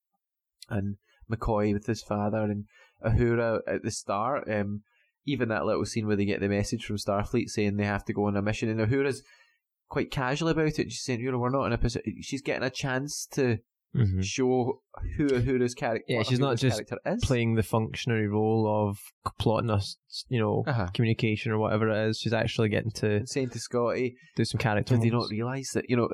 and 0.69 0.97
McCoy 1.31 1.73
with 1.73 1.85
his 1.85 2.01
father 2.01 2.43
and 2.43 2.65
Uhura 3.05 3.59
at 3.67 3.83
the 3.83 3.91
start. 3.91 4.49
Um, 4.49 4.83
even 5.25 5.49
that 5.49 5.65
little 5.65 5.85
scene 5.85 6.07
where 6.07 6.15
they 6.15 6.23
get 6.23 6.39
the 6.39 6.47
message 6.47 6.85
from 6.85 6.95
Starfleet 6.95 7.49
saying 7.49 7.75
they 7.75 7.83
have 7.83 8.05
to 8.05 8.13
go 8.13 8.25
on 8.25 8.37
a 8.37 8.41
mission, 8.41 8.69
and 8.69 8.79
Uhura's 8.79 9.23
quite 9.89 10.11
casual 10.11 10.49
about 10.49 10.67
it. 10.79 10.91
She's 10.91 11.03
saying, 11.03 11.19
"You 11.21 11.31
know, 11.31 11.37
we're 11.39 11.49
not 11.49 11.65
in 11.65 11.73
a 11.73 11.77
position." 11.77 12.15
She's 12.21 12.41
getting 12.41 12.63
a 12.63 12.69
chance 12.69 13.27
to 13.31 13.59
Mm-hmm. 13.95 14.21
show 14.21 14.81
who 15.15 15.27
Uhura's 15.27 15.73
character. 15.73 16.03
Yeah, 16.09 16.21
she's 16.21 16.39
not 16.41 16.57
just. 16.57 16.81
Playing 17.23 17.55
the 17.55 17.63
functionary 17.63 18.27
role 18.27 18.67
of 18.89 18.99
plotting 19.39 19.71
us, 19.71 19.95
you 20.27 20.39
know, 20.39 20.63
Uh-huh. 20.67 20.87
communication 20.93 21.51
or 21.51 21.57
whatever 21.57 21.89
it 21.89 22.09
is. 22.09 22.19
She's 22.19 22.33
actually 22.33 22.69
getting 22.69 22.91
to 22.91 23.15
and 23.15 23.29
saying 23.29 23.49
to 23.51 23.59
Scotty, 23.59 24.15
do 24.35 24.45
some 24.45 24.59
character. 24.59 24.95
did 24.95 25.03
they 25.03 25.09
not 25.09 25.29
realise 25.31 25.71
that 25.71 25.89
you 25.89 25.95
know? 25.95 26.09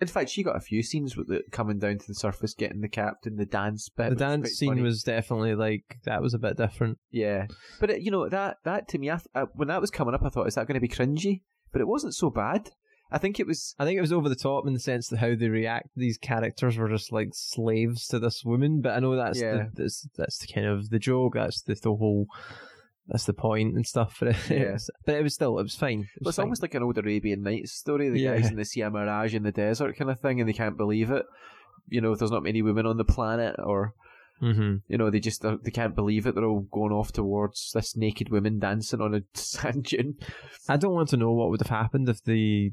In 0.00 0.08
fact, 0.08 0.30
she 0.30 0.42
got 0.42 0.56
a 0.56 0.60
few 0.60 0.82
scenes 0.82 1.16
with 1.16 1.30
it 1.30 1.52
coming 1.52 1.78
down 1.78 1.98
to 1.98 2.06
the 2.06 2.14
surface, 2.14 2.54
getting 2.54 2.80
the 2.80 2.88
captain, 2.88 3.36
the 3.36 3.46
dance 3.46 3.88
bit. 3.88 4.10
The 4.10 4.16
dance 4.16 4.50
scene 4.50 4.70
funny. 4.70 4.82
was 4.82 5.02
definitely 5.02 5.54
like 5.54 5.84
that 6.04 6.20
was 6.20 6.34
a 6.34 6.38
bit 6.38 6.56
different. 6.56 6.98
yeah, 7.10 7.46
but 7.78 7.90
it, 7.90 8.02
you 8.02 8.10
know 8.10 8.28
that 8.28 8.56
that 8.64 8.88
to 8.88 8.98
me, 8.98 9.10
I 9.10 9.14
th- 9.16 9.26
uh, 9.34 9.46
when 9.54 9.68
that 9.68 9.80
was 9.80 9.90
coming 9.90 10.14
up, 10.14 10.22
I 10.24 10.28
thought, 10.28 10.48
is 10.48 10.56
that 10.56 10.66
going 10.66 10.74
to 10.74 10.86
be 10.86 10.88
cringy? 10.88 11.42
But 11.72 11.80
it 11.80 11.88
wasn't 11.88 12.14
so 12.14 12.30
bad. 12.30 12.70
I 13.12 13.18
think 13.18 13.40
it 13.40 13.46
was. 13.46 13.74
I 13.78 13.84
think 13.84 13.98
it 13.98 14.02
was 14.02 14.12
over 14.12 14.28
the 14.28 14.36
top 14.36 14.66
in 14.66 14.72
the 14.72 14.80
sense 14.80 15.08
that 15.08 15.18
how 15.18 15.34
they 15.34 15.48
react. 15.48 15.88
These 15.96 16.18
characters 16.18 16.76
were 16.76 16.88
just 16.88 17.12
like 17.12 17.30
slaves 17.32 18.06
to 18.08 18.18
this 18.18 18.44
woman, 18.44 18.80
but 18.80 18.92
I 18.92 19.00
know 19.00 19.16
that's 19.16 19.40
Yeah. 19.40 19.52
the, 19.52 19.70
that's 19.82 20.08
that's 20.16 20.38
the 20.38 20.46
kind 20.52 20.66
of 20.66 20.90
the 20.90 20.98
joke. 20.98 21.34
That's 21.34 21.62
the, 21.62 21.74
the 21.74 21.94
whole. 21.94 22.26
That's 23.08 23.24
the 23.24 23.32
point 23.32 23.74
and 23.74 23.84
stuff. 23.84 24.18
But 24.20 24.28
it, 24.28 24.36
Yeah. 24.50 24.72
was, 24.72 24.90
but 25.04 25.16
it 25.16 25.22
was 25.22 25.34
still 25.34 25.58
it 25.58 25.62
was 25.64 25.74
fine. 25.74 26.00
It 26.02 26.06
Well, 26.22 26.28
was 26.28 26.34
it's 26.34 26.38
almost 26.38 26.62
like 26.62 26.74
an 26.74 26.82
old 26.84 26.98
Arabian 26.98 27.42
Nights 27.42 27.72
story. 27.72 28.08
The 28.08 28.20
Yeah. 28.20 28.34
guys 28.36 28.50
in 28.50 28.56
the 28.56 28.64
see 28.64 28.82
a 28.82 28.90
mirage 28.90 29.34
in 29.34 29.42
the 29.42 29.50
desert 29.52 29.96
kind 29.96 30.10
of 30.10 30.20
thing, 30.20 30.38
and 30.40 30.48
they 30.48 30.52
can't 30.52 30.76
believe 30.76 31.10
it. 31.10 31.26
You 31.88 32.00
know, 32.00 32.12
if 32.12 32.20
there's 32.20 32.30
not 32.30 32.44
many 32.44 32.62
women 32.62 32.86
on 32.86 32.98
the 32.98 33.04
planet, 33.04 33.56
or 33.58 33.94
hmm 34.38 34.76
you 34.88 34.96
know, 34.96 35.10
they 35.10 35.18
just 35.20 35.44
uh, 35.44 35.56
they 35.62 35.72
can't 35.72 35.96
believe 35.96 36.26
it. 36.26 36.34
They're 36.36 36.44
all 36.44 36.68
going 36.70 36.92
off 36.92 37.10
towards 37.10 37.72
this 37.74 37.96
naked 37.96 38.30
woman 38.30 38.60
dancing 38.60 39.00
on 39.00 39.14
a 39.14 39.22
sand 39.34 39.84
dune. 39.86 40.14
I 40.68 40.76
don't 40.76 40.94
want 40.94 41.08
to 41.08 41.16
know 41.16 41.32
what 41.32 41.50
would 41.50 41.60
have 41.62 41.68
happened 41.70 42.08
if 42.08 42.22
the, 42.22 42.72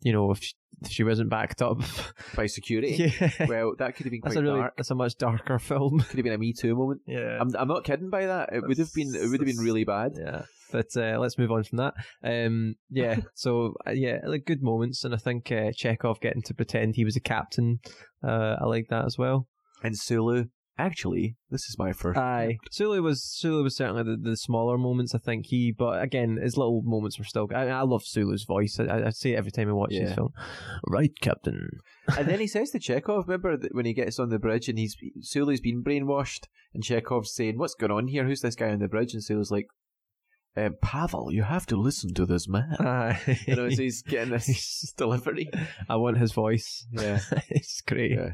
you 0.00 0.12
know, 0.12 0.30
if 0.30 0.42
she, 0.42 0.52
if 0.82 0.90
she 0.92 1.04
wasn't 1.04 1.28
backed 1.30 1.60
up. 1.62 1.78
by 2.36 2.46
security. 2.46 3.12
yeah, 3.20 3.30
Well, 3.48 3.74
that 3.78 3.96
could 3.96 4.06
have 4.06 4.12
been 4.12 4.20
quite 4.20 4.30
that's 4.30 4.38
a 4.38 4.42
really 4.42 4.60
dark. 4.60 4.76
that's 4.76 4.90
a 4.90 4.94
much 4.94 5.16
darker 5.16 5.58
film. 5.70 5.98
Could 6.00 6.16
have 6.18 6.24
been 6.24 6.32
a 6.32 6.38
Me 6.38 6.52
Too 6.52 6.74
moment. 6.76 7.00
Yeah. 7.06 7.38
I'm, 7.40 7.54
I'm 7.56 7.68
not 7.68 7.84
kidding 7.84 8.10
by 8.10 8.26
that. 8.26 8.50
It 8.52 8.62
would 8.66 8.78
have 8.78 8.92
been 8.94 9.14
it 9.14 9.28
would 9.28 9.40
have 9.40 9.46
been 9.46 9.56
really 9.64 9.84
bad. 9.84 10.12
Yeah, 10.16 10.42
but 10.70 10.86
uh, 10.96 11.18
let's 11.18 11.36
move 11.38 11.50
on 11.50 11.64
from 11.64 11.78
that. 11.78 11.94
Um, 12.22 12.76
yeah, 12.90 13.20
so 13.34 13.74
uh, 13.86 13.90
yeah, 13.90 14.18
like 14.24 14.44
good 14.44 14.62
moments, 14.62 15.02
and 15.04 15.14
I 15.14 15.18
think 15.18 15.50
uh, 15.50 15.72
Chekhov 15.74 16.20
getting 16.20 16.42
to 16.42 16.54
pretend 16.54 16.94
he 16.94 17.04
was 17.04 17.16
a 17.16 17.20
captain, 17.20 17.80
uh, 18.22 18.56
I 18.60 18.66
like 18.66 18.86
that 18.90 19.04
as 19.04 19.18
well. 19.18 19.46
And 19.82 19.96
Sulu, 19.96 20.44
actually, 20.78 21.36
this 21.50 21.62
is 21.62 21.76
my 21.78 21.92
first. 21.92 22.18
Aye, 22.18 22.58
Sulu 22.70 23.02
was 23.02 23.22
Sulu 23.24 23.62
was 23.64 23.76
certainly 23.76 24.02
the, 24.04 24.16
the 24.16 24.36
smaller 24.36 24.78
moments. 24.78 25.14
I 25.14 25.18
think 25.18 25.46
he, 25.46 25.72
but 25.76 26.02
again, 26.02 26.38
his 26.42 26.56
little 26.56 26.82
moments 26.84 27.18
were 27.18 27.24
still. 27.24 27.48
I, 27.54 27.66
I 27.68 27.82
love 27.82 28.04
Sulu's 28.04 28.44
voice. 28.44 28.78
I, 28.80 29.06
I 29.06 29.10
say 29.10 29.32
it 29.32 29.36
every 29.36 29.50
time 29.50 29.68
I 29.68 29.72
watch 29.72 29.90
Yeah. 29.92 30.06
this 30.06 30.14
film. 30.14 30.32
Right, 30.86 31.12
Captain. 31.20 31.68
and 32.16 32.28
then 32.28 32.40
he 32.40 32.46
says 32.46 32.70
to 32.70 32.78
Chekhov, 32.78 33.28
remember 33.28 33.56
that 33.56 33.74
when 33.74 33.86
he 33.86 33.92
gets 33.94 34.18
on 34.18 34.28
the 34.30 34.38
bridge 34.38 34.68
and 34.68 34.78
he's 34.78 34.96
Sulu's 35.20 35.60
been 35.60 35.82
brainwashed, 35.82 36.44
and 36.74 36.82
Chekhov's 36.84 37.34
saying, 37.34 37.58
"What's 37.58 37.74
going 37.74 37.92
on 37.92 38.08
here? 38.08 38.24
Who's 38.26 38.40
this 38.42 38.54
guy 38.56 38.70
on 38.70 38.78
the 38.78 38.88
bridge?" 38.88 39.14
And 39.14 39.24
Sulu's 39.24 39.50
like, 39.50 39.66
um, 40.56 40.74
"Pavel, 40.82 41.32
you 41.32 41.42
have 41.42 41.66
to 41.66 41.76
listen 41.76 42.14
to 42.14 42.26
this 42.26 42.46
man." 42.48 42.76
Aye. 42.80 43.38
You 43.46 43.56
know, 43.56 43.70
so 43.70 43.82
he's 43.82 44.02
getting 44.02 44.30
this 44.30 44.92
delivery. 44.96 45.50
I 45.88 45.96
want 45.96 46.18
his 46.18 46.32
voice. 46.32 46.86
Yeah. 46.92 47.20
it's 47.48 47.80
great. 47.80 48.12
Yeah. 48.12 48.30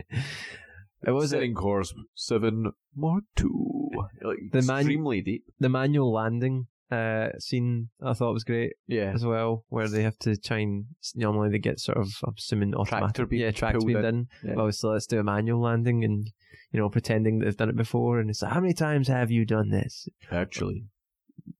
It 1.06 1.10
was 1.12 1.32
it, 1.32 1.36
Setting 1.36 1.54
course 1.54 1.94
seven 2.14 2.72
Mark 2.96 3.24
two. 3.36 3.90
Like 4.22 4.38
The 4.52 4.58
extremely 4.58 5.20
deep. 5.20 5.44
the 5.60 5.68
manual 5.68 6.12
landing 6.12 6.66
uh, 6.90 7.28
scene. 7.38 7.88
I 8.02 8.12
thought 8.14 8.32
was 8.32 8.44
great. 8.44 8.74
Yeah. 8.86 9.12
as 9.14 9.24
well, 9.24 9.64
where 9.68 9.88
they 9.88 10.02
have 10.02 10.18
to 10.20 10.36
try 10.36 10.58
and 10.58 10.84
normally 11.14 11.50
they 11.50 11.58
get 11.58 11.80
sort 11.80 11.98
of 11.98 12.08
I'm 12.26 12.34
assuming 12.38 12.74
automatic, 12.74 13.00
Tractor 13.14 13.26
beam 13.26 13.40
yeah, 13.40 13.50
tractor 13.50 13.80
beam 13.86 14.04
in. 14.04 14.28
Yeah. 14.44 14.54
Obviously, 14.56 14.90
let's 14.92 15.06
do 15.06 15.18
a 15.20 15.24
manual 15.24 15.60
landing 15.60 16.04
and 16.04 16.30
you 16.72 16.80
know 16.80 16.88
pretending 16.88 17.38
that 17.38 17.44
they've 17.46 17.56
done 17.56 17.70
it 17.70 17.76
before. 17.76 18.18
And 18.20 18.30
it's 18.30 18.42
like, 18.42 18.52
how 18.52 18.60
many 18.60 18.74
times 18.74 19.08
have 19.08 19.30
you 19.30 19.44
done 19.44 19.70
this? 19.70 20.08
Actually, 20.30 20.84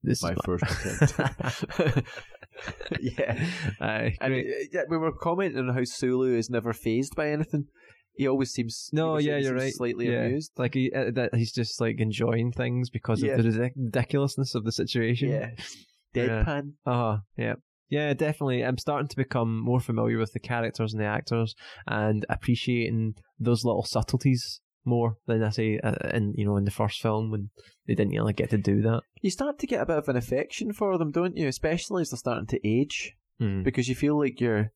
This 0.03 0.19
is 0.19 0.23
my 0.25 0.35
first 0.45 0.65
attempt. 0.65 2.03
yeah. 3.01 3.47
Aye, 3.81 4.17
And 4.21 4.33
great. 4.33 4.47
uh, 4.47 4.67
yeah, 4.73 4.83
we 4.89 4.97
were 4.97 5.13
commenting 5.13 5.69
on 5.69 5.75
how 5.75 5.85
Sulu 5.85 6.37
is 6.37 6.51
never 6.51 6.73
phased 6.73 7.15
by 7.17 7.31
anything. 7.31 7.67
He 8.17 8.27
always 8.29 8.51
seems 8.53 8.91
No, 8.93 9.19
yeah, 9.19 9.39
you're 9.39 9.55
right. 9.55 9.73
Slightly 9.73 10.11
yeah. 10.11 10.25
amused. 10.25 10.53
Like 10.57 10.75
he, 10.75 10.93
uh, 10.93 11.11
that 11.13 11.35
he's 11.35 11.53
just 11.53 11.81
like 11.81 12.01
enjoying 12.01 12.53
things 12.53 12.91
because 12.91 13.23
Yeah. 13.23 13.33
of 13.35 13.43
the 13.45 13.51
ridic- 13.51 13.73
ridiculousness 13.77 14.55
of 14.55 14.65
the 14.65 14.73
situation. 14.73 15.31
Yeah, 15.31 15.51
Yeah. 16.15 16.45
deadpan. 16.45 16.73
Uh 16.87 17.19
yeah. 17.37 17.55
Yeah, 17.91 18.15
definitely. 18.15 18.65
I'm 18.65 18.79
starting 18.79 19.09
to 19.09 19.17
become 19.17 19.61
more 19.61 19.79
familiar 19.81 20.19
with 20.19 20.33
the 20.33 20.41
characters 20.41 20.93
and 20.95 21.03
the 21.03 21.07
actors 21.07 21.55
and 21.87 22.25
appreciating 22.29 23.15
those 23.39 23.65
little 23.65 23.85
subtleties 23.85 24.61
more 24.87 25.17
than 25.27 25.43
I 25.43 25.51
say 25.51 25.79
uh, 25.83 25.95
in 26.13 26.35
you 26.37 26.45
know 26.45 26.57
in 26.57 26.65
the 26.65 26.71
first 26.71 27.01
film 27.01 27.31
when 27.31 27.51
they 27.87 27.95
didn't 27.95 28.13
really 28.13 28.33
get 28.33 28.51
to 28.51 28.59
do 28.59 28.81
that. 28.83 29.03
You 29.23 29.31
start 29.31 29.59
to 29.61 29.67
get 29.67 29.81
a 29.81 29.87
bit 29.87 29.99
of 29.99 30.09
an 30.09 30.17
affection 30.17 30.73
for 30.73 30.97
them, 30.99 31.11
don't 31.11 31.37
you? 31.37 31.49
Especially 31.49 32.03
as 32.03 32.11
they're 32.11 32.19
starting 32.19 32.47
to 32.49 32.61
age, 32.69 33.15
Mm. 33.41 33.65
because 33.65 33.89
you 33.89 33.95
feel 33.97 34.17
like 34.19 34.41
you're 34.41 34.71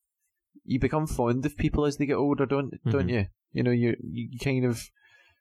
you 0.65 0.79
become 0.79 1.07
fond 1.07 1.45
of 1.47 1.57
people 1.57 1.85
as 1.85 1.97
they 1.97 2.07
get 2.07 2.17
older, 2.17 2.47
don't 2.47 2.75
don't 2.91 3.07
Mhm. 3.07 3.11
you? 3.11 3.27
You 3.53 3.63
know, 3.63 3.71
you 3.71 3.97
you 4.03 4.39
kind 4.43 4.65
of 4.65 4.83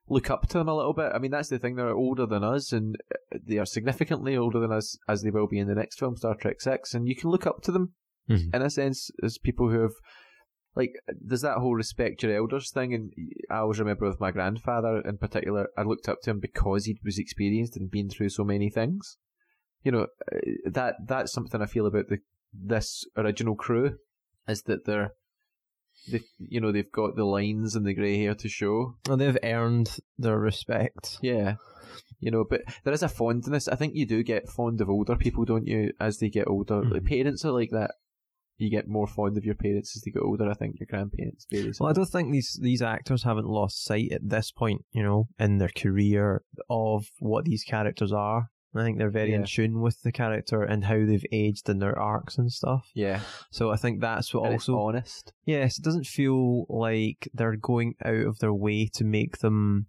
look 0.10 0.30
up 0.30 0.48
to 0.48 0.58
them 0.58 0.70
a 0.70 0.76
little 0.76 0.94
bit. 0.94 1.12
I 1.14 1.20
mean, 1.20 1.32
that's 1.32 1.50
the 1.50 1.60
thing; 1.60 1.76
they're 1.76 1.90
older 1.90 2.26
than 2.26 2.44
us, 2.44 2.72
and 2.72 2.96
uh, 3.14 3.38
they 3.46 3.58
are 3.58 3.66
significantly 3.66 4.38
older 4.38 4.60
than 4.60 4.72
us, 4.72 4.98
as 5.08 5.22
they 5.22 5.30
will 5.32 5.48
be 5.48 5.60
in 5.60 5.68
the 5.68 5.76
next 5.76 6.00
film, 6.00 6.16
Star 6.16 6.36
Trek 6.36 6.62
Six. 6.62 6.94
And 6.94 7.08
you 7.08 7.16
can 7.16 7.30
look 7.30 7.46
up 7.46 7.62
to 7.64 7.72
them 7.72 7.94
Mhm. 8.30 8.54
in 8.56 8.62
a 8.62 8.70
sense 8.70 9.12
as 9.24 9.38
people 9.38 9.70
who 9.70 9.82
have. 9.82 9.94
Like, 10.76 10.94
there's 11.08 11.42
that 11.42 11.58
whole 11.58 11.74
respect 11.74 12.22
your 12.22 12.36
elders 12.36 12.70
thing, 12.72 12.94
and 12.94 13.12
I 13.50 13.58
always 13.58 13.80
remember 13.80 14.08
with 14.08 14.20
my 14.20 14.30
grandfather 14.30 15.02
in 15.02 15.18
particular, 15.18 15.70
I 15.76 15.82
looked 15.82 16.08
up 16.08 16.20
to 16.22 16.30
him 16.30 16.40
because 16.40 16.86
he 16.86 17.00
was 17.04 17.18
experienced 17.18 17.76
and 17.76 17.90
been 17.90 18.10
through 18.10 18.30
so 18.30 18.44
many 18.44 18.70
things. 18.70 19.18
You 19.84 19.92
know, 19.92 20.02
uh, 20.32 20.38
that 20.72 20.96
that's 21.08 21.34
something 21.34 21.64
I 21.64 21.66
feel 21.66 21.88
about 21.88 22.10
the 22.10 22.20
this 22.54 23.06
original 23.18 23.56
crew 23.56 23.98
is 24.48 24.64
that 24.64 24.86
they're, 24.86 25.14
they, 26.12 26.22
you 26.38 26.62
know, 26.62 26.72
they've 26.72 26.92
got 26.92 27.16
the 27.16 27.26
lines 27.26 27.76
and 27.76 27.86
the 27.86 27.94
grey 27.94 28.18
hair 28.20 28.36
to 28.36 28.50
show. 28.50 28.96
And 29.10 29.20
they've 29.20 29.38
earned 29.44 29.98
their 30.18 30.40
respect. 30.40 31.18
Yeah. 31.22 31.56
You 32.20 32.32
know, 32.32 32.46
but 32.50 32.62
there 32.84 32.94
is 32.94 33.04
a 33.04 33.10
fondness. 33.10 33.68
I 33.68 33.76
think 33.76 33.94
you 33.96 34.06
do 34.06 34.24
get 34.24 34.50
fond 34.50 34.82
of 34.82 34.90
older 34.90 35.16
people, 35.16 35.46
don't 35.46 35.68
you, 35.68 35.92
as 36.00 36.20
they 36.20 36.30
get 36.30 36.48
older? 36.48 36.82
Mhm. 36.82 36.92
Like, 36.92 37.06
parents 37.06 37.44
are 37.46 37.52
like 37.52 37.72
that. 37.72 37.92
You 38.60 38.72
get 38.72 38.88
more 38.88 39.06
fond 39.06 39.38
of 39.38 39.46
your 39.46 39.54
parents 39.54 39.96
as 39.96 40.02
they 40.02 40.12
get 40.12 40.24
older. 40.24 40.50
I 40.50 40.56
think 40.56 40.80
your 40.80 40.88
grandparents 40.90 41.46
very 41.52 41.72
Well, 41.80 41.90
I 41.90 41.94
don't 41.94 42.10
think 42.10 42.32
these 42.32 42.60
these 42.60 42.82
actors 42.82 43.22
haven't 43.22 43.46
lost 43.46 43.84
sight 43.84 44.12
at 44.12 44.28
this 44.28 44.52
point, 44.52 44.84
you 44.92 45.04
know, 45.04 45.28
in 45.38 45.60
their 45.60 45.70
career 45.70 46.44
of 46.70 47.06
what 47.20 47.46
these 47.46 47.64
characters 47.64 48.12
are. 48.12 48.50
I 48.80 48.84
think 48.84 48.98
they're 48.98 49.10
very 49.10 49.34
in 49.34 49.46
tune 49.46 49.82
with 49.82 50.02
the 50.02 50.12
character 50.12 50.64
and 50.64 50.86
how 50.86 51.06
they've 51.06 51.26
aged 51.32 51.70
in 51.70 51.80
their 51.80 51.98
arcs 51.98 52.38
and 52.38 52.52
stuff. 52.52 52.90
Yeah. 52.94 53.22
So 53.52 53.72
I 53.72 53.78
think 53.78 54.02
that's 54.02 54.34
what 54.34 54.46
And 54.46 54.54
also 54.54 54.78
honest. 54.80 55.34
Yes, 55.46 55.78
it 55.78 55.84
doesn't 55.84 56.08
feel 56.08 56.66
like 56.70 57.30
they're 57.34 57.56
going 57.56 57.96
out 58.04 58.26
of 58.26 58.40
their 58.40 58.54
way 58.54 58.90
to 58.94 59.04
make 59.04 59.40
them 59.40 59.88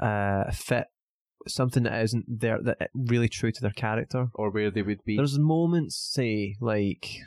uh, 0.00 0.50
fit 0.52 0.86
something 1.48 1.84
that 1.84 2.02
isn't 2.02 2.24
there 2.28 2.60
that 2.62 2.90
really 2.94 3.28
true 3.28 3.52
to 3.52 3.60
their 3.60 3.70
character. 3.70 4.28
or 4.34 4.50
where 4.50 4.70
they 4.70 4.82
would 4.82 5.04
be. 5.04 5.16
There's 5.16 5.38
moments, 5.38 5.96
say, 5.96 6.56
like 6.60 7.18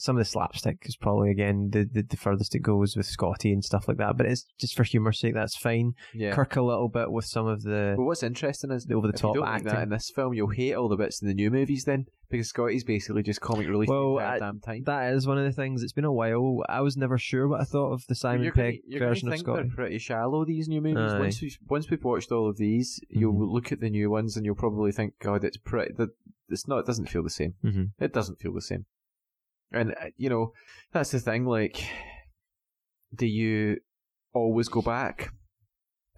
some 0.00 0.16
of 0.16 0.20
the 0.20 0.24
slapstick 0.30 0.78
is 0.86 0.96
probably 0.96 1.30
again 1.30 1.70
the, 1.70 1.88
the, 1.90 2.02
the 2.02 2.16
furthest 2.16 2.54
it 2.54 2.60
goes 2.60 2.96
with 2.96 3.06
Scotty 3.06 3.52
and 3.52 3.64
stuff 3.64 3.86
like 3.88 3.98
that. 3.98 4.16
But 4.16 4.26
it's 4.26 4.46
just 4.58 4.76
for 4.76 4.84
humor's 4.84 5.18
sake, 5.20 5.34
that's 5.34 5.56
fine. 5.56 5.94
yeah. 6.14 6.32
Kirk 6.32 6.56
a 6.56 6.62
little 6.62 6.88
bit 6.88 7.10
with 7.12 7.24
some 7.26 7.46
of 7.46 7.62
the 7.62 7.94
But 7.96 8.04
what's 8.04 8.22
interesting 8.22 8.70
is 8.70 8.86
the 8.86 8.94
over 8.94 9.06
the 9.06 9.12
you 9.12 9.18
top 9.18 9.34
don't 9.34 9.44
like 9.44 9.64
that 9.64 9.82
in 9.82 9.88
this 9.90 10.10
film, 10.14 10.34
you'll 10.34 10.48
hate 10.48 10.74
all 10.74 10.88
the 10.88 10.96
bits 10.96 11.20
in 11.22 11.28
the 11.28 11.34
new 11.34 11.50
movies 11.50 11.84
then 11.84 12.06
because 12.30 12.48
Scotty's 12.48 12.84
basically 12.84 13.24
just 13.24 13.40
comic 13.40 13.66
relief 13.68 13.88
Well, 13.88 14.14
the 14.16 14.22
I- 14.22 14.38
damn 14.38 14.60
time. 14.60 14.84
that 14.84 15.12
is 15.14 15.26
one 15.26 15.36
of 15.38 15.44
the 15.44 15.52
things. 15.52 15.82
It's 15.82 15.92
been 15.92 16.04
a 16.04 16.12
while. 16.12 16.62
I 16.68 16.80
was 16.80 16.96
never 16.96 17.18
sure 17.18 17.48
what 17.48 17.60
I 17.60 17.64
thought 17.64 17.92
of 17.92 18.06
the 18.06 18.14
Simon 18.14 18.44
you're 18.44 18.52
Pegg 18.52 18.80
version 18.98 19.32
of 19.32 19.38
Scotty. 19.38 19.62
they're 19.64 19.74
pretty 19.76 19.98
shallow. 19.98 20.44
These 20.44 20.68
new 20.68 20.80
movies. 20.80 21.12
Aye. 21.12 21.18
Once 21.18 21.42
we've, 21.42 21.58
once 21.68 21.90
we've 21.90 22.04
watched 22.04 22.30
all 22.30 22.48
of 22.48 22.56
these, 22.56 23.00
you'll 23.08 23.34
Mhm. 23.34 23.52
look 23.52 23.72
at 23.72 23.80
the 23.80 23.90
new 23.90 24.10
ones 24.10 24.36
and 24.36 24.46
you'll 24.46 24.54
probably 24.54 24.92
think, 24.92 25.14
God, 25.20 25.42
it's 25.44 25.56
pretty. 25.56 25.92
It's 26.48 26.66
not. 26.68 26.78
It 26.78 26.86
doesn't 26.86 27.08
feel 27.08 27.22
the 27.24 27.30
same. 27.30 27.54
hmm 27.62 27.84
It 27.98 28.12
doesn't 28.12 28.38
feel 28.40 28.52
the 28.54 28.60
same. 28.62 28.86
And 29.72 29.92
uh, 29.92 30.06
you 30.16 30.28
know, 30.30 30.52
that's 30.92 31.10
the 31.12 31.20
thing. 31.20 31.44
Like, 31.46 31.84
do 33.14 33.26
you 33.26 33.78
always 34.32 34.68
go 34.68 34.82
back? 34.82 35.32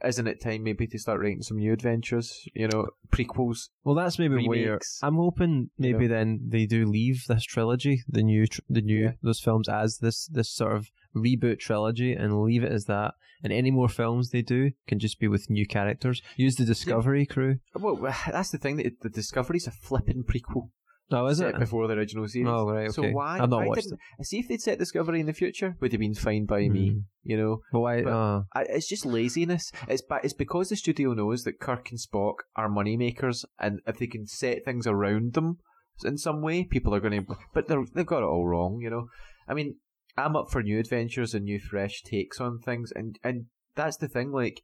Isn't 0.04 0.26
it 0.26 0.42
time 0.42 0.64
maybe 0.64 0.88
to 0.88 0.98
start 0.98 1.20
writing 1.20 1.42
some 1.42 1.58
new 1.58 1.72
adventures? 1.72 2.36
You 2.54 2.66
know, 2.68 2.88
prequels. 3.12 3.68
Well, 3.84 3.94
that's 3.94 4.18
maybe 4.18 4.48
where 4.48 4.78
I'm 5.00 5.14
hoping. 5.14 5.70
you 5.78 5.92
Maybe 5.92 6.08
know. 6.08 6.14
then 6.16 6.40
they 6.48 6.66
do 6.66 6.86
leave 6.86 7.24
this 7.28 7.44
trilogy, 7.44 8.02
the 8.08 8.22
new, 8.24 8.46
tr- 8.48 8.62
the 8.68 8.80
new 8.80 9.04
Yeah. 9.04 9.12
those 9.22 9.38
films 9.38 9.68
as 9.68 9.98
this 9.98 10.26
this 10.26 10.50
sort 10.52 10.74
of 10.74 10.90
reboot 11.14 11.60
trilogy, 11.60 12.14
and 12.14 12.42
leave 12.42 12.64
it 12.64 12.72
as 12.72 12.86
that. 12.86 13.14
And 13.44 13.52
any 13.52 13.70
more 13.70 13.88
films 13.88 14.30
they 14.30 14.42
do 14.42 14.70
can 14.88 14.98
just 14.98 15.20
be 15.20 15.28
with 15.28 15.50
new 15.50 15.66
characters. 15.66 16.20
Use 16.36 16.56
the 16.56 16.64
Discovery 16.64 17.24
crew. 17.26 17.58
Well, 17.78 17.96
that's 18.26 18.50
the 18.50 18.58
thing. 18.58 18.78
That 18.78 19.00
the 19.02 19.08
Discovery's 19.08 19.68
a 19.68 19.70
flipping 19.72 20.24
prequel. 20.24 20.70
Oh, 21.12 21.26
is 21.26 21.40
it? 21.40 21.58
before 21.58 21.86
the 21.86 21.94
original 21.94 22.26
series. 22.28 22.48
Oh, 22.48 22.70
right. 22.70 22.90
So 22.92 23.02
why? 23.10 23.38
I've 23.38 23.50
not 23.50 23.60
why 23.60 23.66
watched 23.66 23.82
didn't, 23.82 24.00
See 24.22 24.38
if 24.38 24.48
they'd 24.48 24.60
set 24.60 24.78
Discovery 24.78 25.20
in 25.20 25.26
the 25.26 25.32
future, 25.32 25.76
would 25.80 25.92
have 25.92 26.00
been 26.00 26.14
fine 26.14 26.46
by 26.46 26.68
me. 26.68 26.90
Mm. 26.90 27.02
You 27.24 27.36
know, 27.36 27.60
But 27.72 27.80
why? 27.80 28.02
But- 28.02 28.12
oh, 28.12 28.44
I, 28.52 28.62
it's 28.62 28.88
just 28.88 29.06
laziness. 29.06 29.70
It's 29.88 30.02
ba- 30.02 30.20
it's 30.24 30.32
because 30.32 30.68
the 30.68 30.76
studio 30.76 31.12
knows 31.12 31.44
that 31.44 31.60
Kirk 31.60 31.90
and 31.90 32.00
Spock 32.00 32.36
are 32.56 32.68
money 32.68 32.96
makers, 32.96 33.44
and 33.58 33.80
if 33.86 33.98
they 33.98 34.06
can 34.06 34.26
set 34.26 34.64
things 34.64 34.86
around 34.86 35.34
them 35.34 35.58
in 36.04 36.18
some 36.18 36.42
way, 36.42 36.64
people 36.64 36.94
are 36.94 37.00
going 37.00 37.24
to. 37.26 37.36
But 37.54 37.68
they've 37.68 38.06
got 38.06 38.22
it 38.22 38.26
all 38.26 38.46
wrong. 38.46 38.80
You 38.80 38.90
know, 38.90 39.08
I 39.46 39.54
mean, 39.54 39.76
I'm 40.16 40.36
up 40.36 40.50
for 40.50 40.62
new 40.62 40.78
adventures 40.78 41.34
and 41.34 41.44
new 41.44 41.60
fresh 41.60 42.02
takes 42.02 42.40
on 42.40 42.58
things, 42.58 42.92
and 42.94 43.18
and 43.22 43.46
that's 43.74 43.96
the 43.96 44.08
thing. 44.08 44.32
Like, 44.32 44.62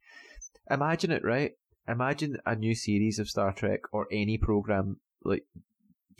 imagine 0.69 1.11
it, 1.11 1.23
right? 1.23 1.51
Imagine 1.87 2.37
a 2.45 2.55
new 2.55 2.75
series 2.75 3.19
of 3.19 3.29
Star 3.29 3.51
Trek 3.51 3.81
or 3.91 4.07
any 4.11 4.37
program 4.37 4.97
like 5.23 5.45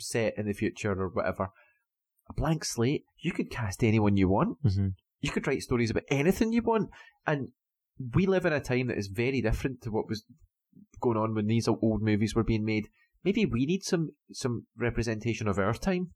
set 0.00 0.36
in 0.36 0.46
the 0.46 0.52
future 0.52 0.92
or 0.92 1.08
whatever. 1.08 1.48
A 2.28 2.32
blank 2.32 2.64
slate. 2.64 3.04
You 3.18 3.32
could 3.32 3.50
cast 3.50 3.82
anyone 3.82 4.16
you 4.16 4.28
want 4.28 4.62
mhm. 4.62 4.94
you 5.20 5.30
could 5.30 5.46
write 5.46 5.62
stories 5.62 5.90
about 5.90 6.04
anything 6.08 6.52
you 6.52 6.62
want, 6.62 6.90
and 7.26 7.48
we 8.14 8.26
live 8.26 8.46
in 8.46 8.52
a 8.52 8.60
time 8.60 8.86
that 8.86 8.98
is 8.98 9.08
very 9.08 9.40
different 9.40 9.82
to 9.82 9.90
what 9.90 10.08
was 10.08 10.24
going 11.00 11.18
on 11.18 11.34
when 11.34 11.46
these 11.46 11.68
old 11.68 12.02
movies 12.02 12.34
were 12.34 12.44
being 12.44 12.64
made. 12.64 12.88
Maybe 13.24 13.44
we 13.44 13.66
need 13.66 13.84
some 13.84 14.10
some 14.32 14.66
representation 14.76 15.48
of 15.48 15.58
our 15.58 15.74
time 15.74 16.12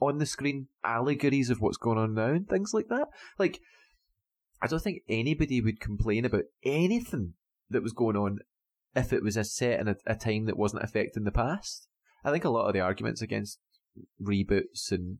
on 0.00 0.18
the 0.18 0.26
screen, 0.26 0.68
allegories 0.82 1.50
of 1.50 1.60
what's 1.60 1.76
going 1.76 1.98
on 1.98 2.14
now, 2.14 2.28
and 2.28 2.48
things 2.48 2.72
like 2.72 2.88
that. 2.88 3.08
Like, 3.38 3.60
I 4.62 4.66
don't 4.66 4.82
think 4.82 5.02
anybody 5.08 5.60
would 5.60 5.80
complain 5.80 6.24
about 6.24 6.44
anything 6.64 7.34
that 7.68 7.82
was 7.82 7.92
going 7.92 8.16
on 8.16 8.38
if 8.94 9.12
it 9.12 9.22
was 9.22 9.36
a 9.36 9.44
set 9.44 9.80
in 9.80 9.88
a, 9.88 9.96
a 10.06 10.16
time 10.16 10.46
that 10.46 10.56
wasn't 10.56 10.82
affecting 10.82 11.24
the 11.24 11.30
past. 11.30 11.86
I 12.24 12.30
think 12.30 12.44
a 12.44 12.50
lot 12.50 12.66
of 12.66 12.74
the 12.74 12.80
arguments 12.80 13.22
against 13.22 13.58
reboots 14.22 14.90
and 14.90 15.18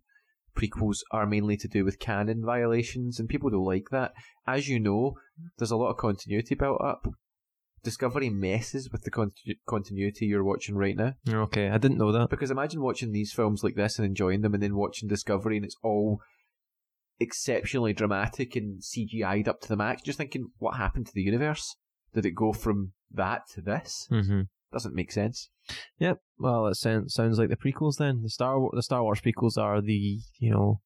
prequels 0.57 0.99
are 1.11 1.27
mainly 1.27 1.57
to 1.57 1.69
do 1.69 1.85
with 1.85 1.99
canon 1.99 2.45
violations, 2.45 3.19
and 3.19 3.29
people 3.29 3.51
don't 3.51 3.65
like 3.65 3.91
that. 3.91 4.13
As 4.47 4.69
you 4.69 4.81
know, 4.81 5.15
there's 5.59 5.71
a 5.71 5.77
lot 5.77 5.91
of 5.91 5.97
continuity 5.97 6.55
built 6.55 6.81
up. 6.83 7.07
Discovery 7.83 8.29
messes 8.29 8.91
with 8.91 9.03
the 9.05 9.11
continu- 9.11 9.57
continuity 9.67 10.27
you're 10.27 10.45
watching 10.45 10.75
right 10.75 10.97
now. 10.97 11.15
Okay, 11.29 11.71
I 11.71 11.79
didn't 11.79 11.99
know 11.99 12.13
that. 12.13 12.29
Because 12.29 12.51
imagine 12.51 12.83
watching 12.83 13.13
these 13.13 13.33
films 13.33 13.65
like 13.65 13.75
this 13.75 13.99
and 13.99 14.05
enjoying 14.05 14.43
them, 14.43 14.55
and 14.55 14.63
then 14.63 14.77
watching 14.77 15.09
Discovery, 15.09 15.57
and 15.57 15.65
it's 15.65 15.77
all 15.83 16.21
exceptionally 17.19 17.93
dramatic 17.93 18.57
and 18.57 18.81
CGI'd 18.83 19.49
up 19.49 19.61
to 19.61 19.69
the 19.69 19.77
max. 19.77 20.03
Just 20.03 20.19
thinking, 20.19 20.49
what 20.59 20.77
happened 20.77 21.07
to 21.07 21.15
the 21.15 21.23
universe? 21.23 21.77
Did 22.15 22.27
it 22.27 22.33
go 22.33 22.53
from 22.53 22.93
that 23.13 23.43
to 23.55 23.61
this? 23.61 24.07
hmm 24.11 24.43
Doesn't 24.73 24.95
make 24.95 25.11
sense. 25.13 25.51
Yep. 25.99 26.19
Well, 26.39 26.67
it 26.69 26.77
sounds 26.77 27.13
sounds 27.15 27.39
like 27.39 27.49
the 27.49 27.57
prequels 27.57 27.97
then. 27.99 28.23
The 28.23 28.31
Star 28.31 28.61
the 28.73 28.83
Star 28.83 29.03
Wars 29.03 29.21
prequels 29.21 29.59
are 29.59 29.81
the 29.81 30.21
you 30.39 30.51
know 30.51 30.81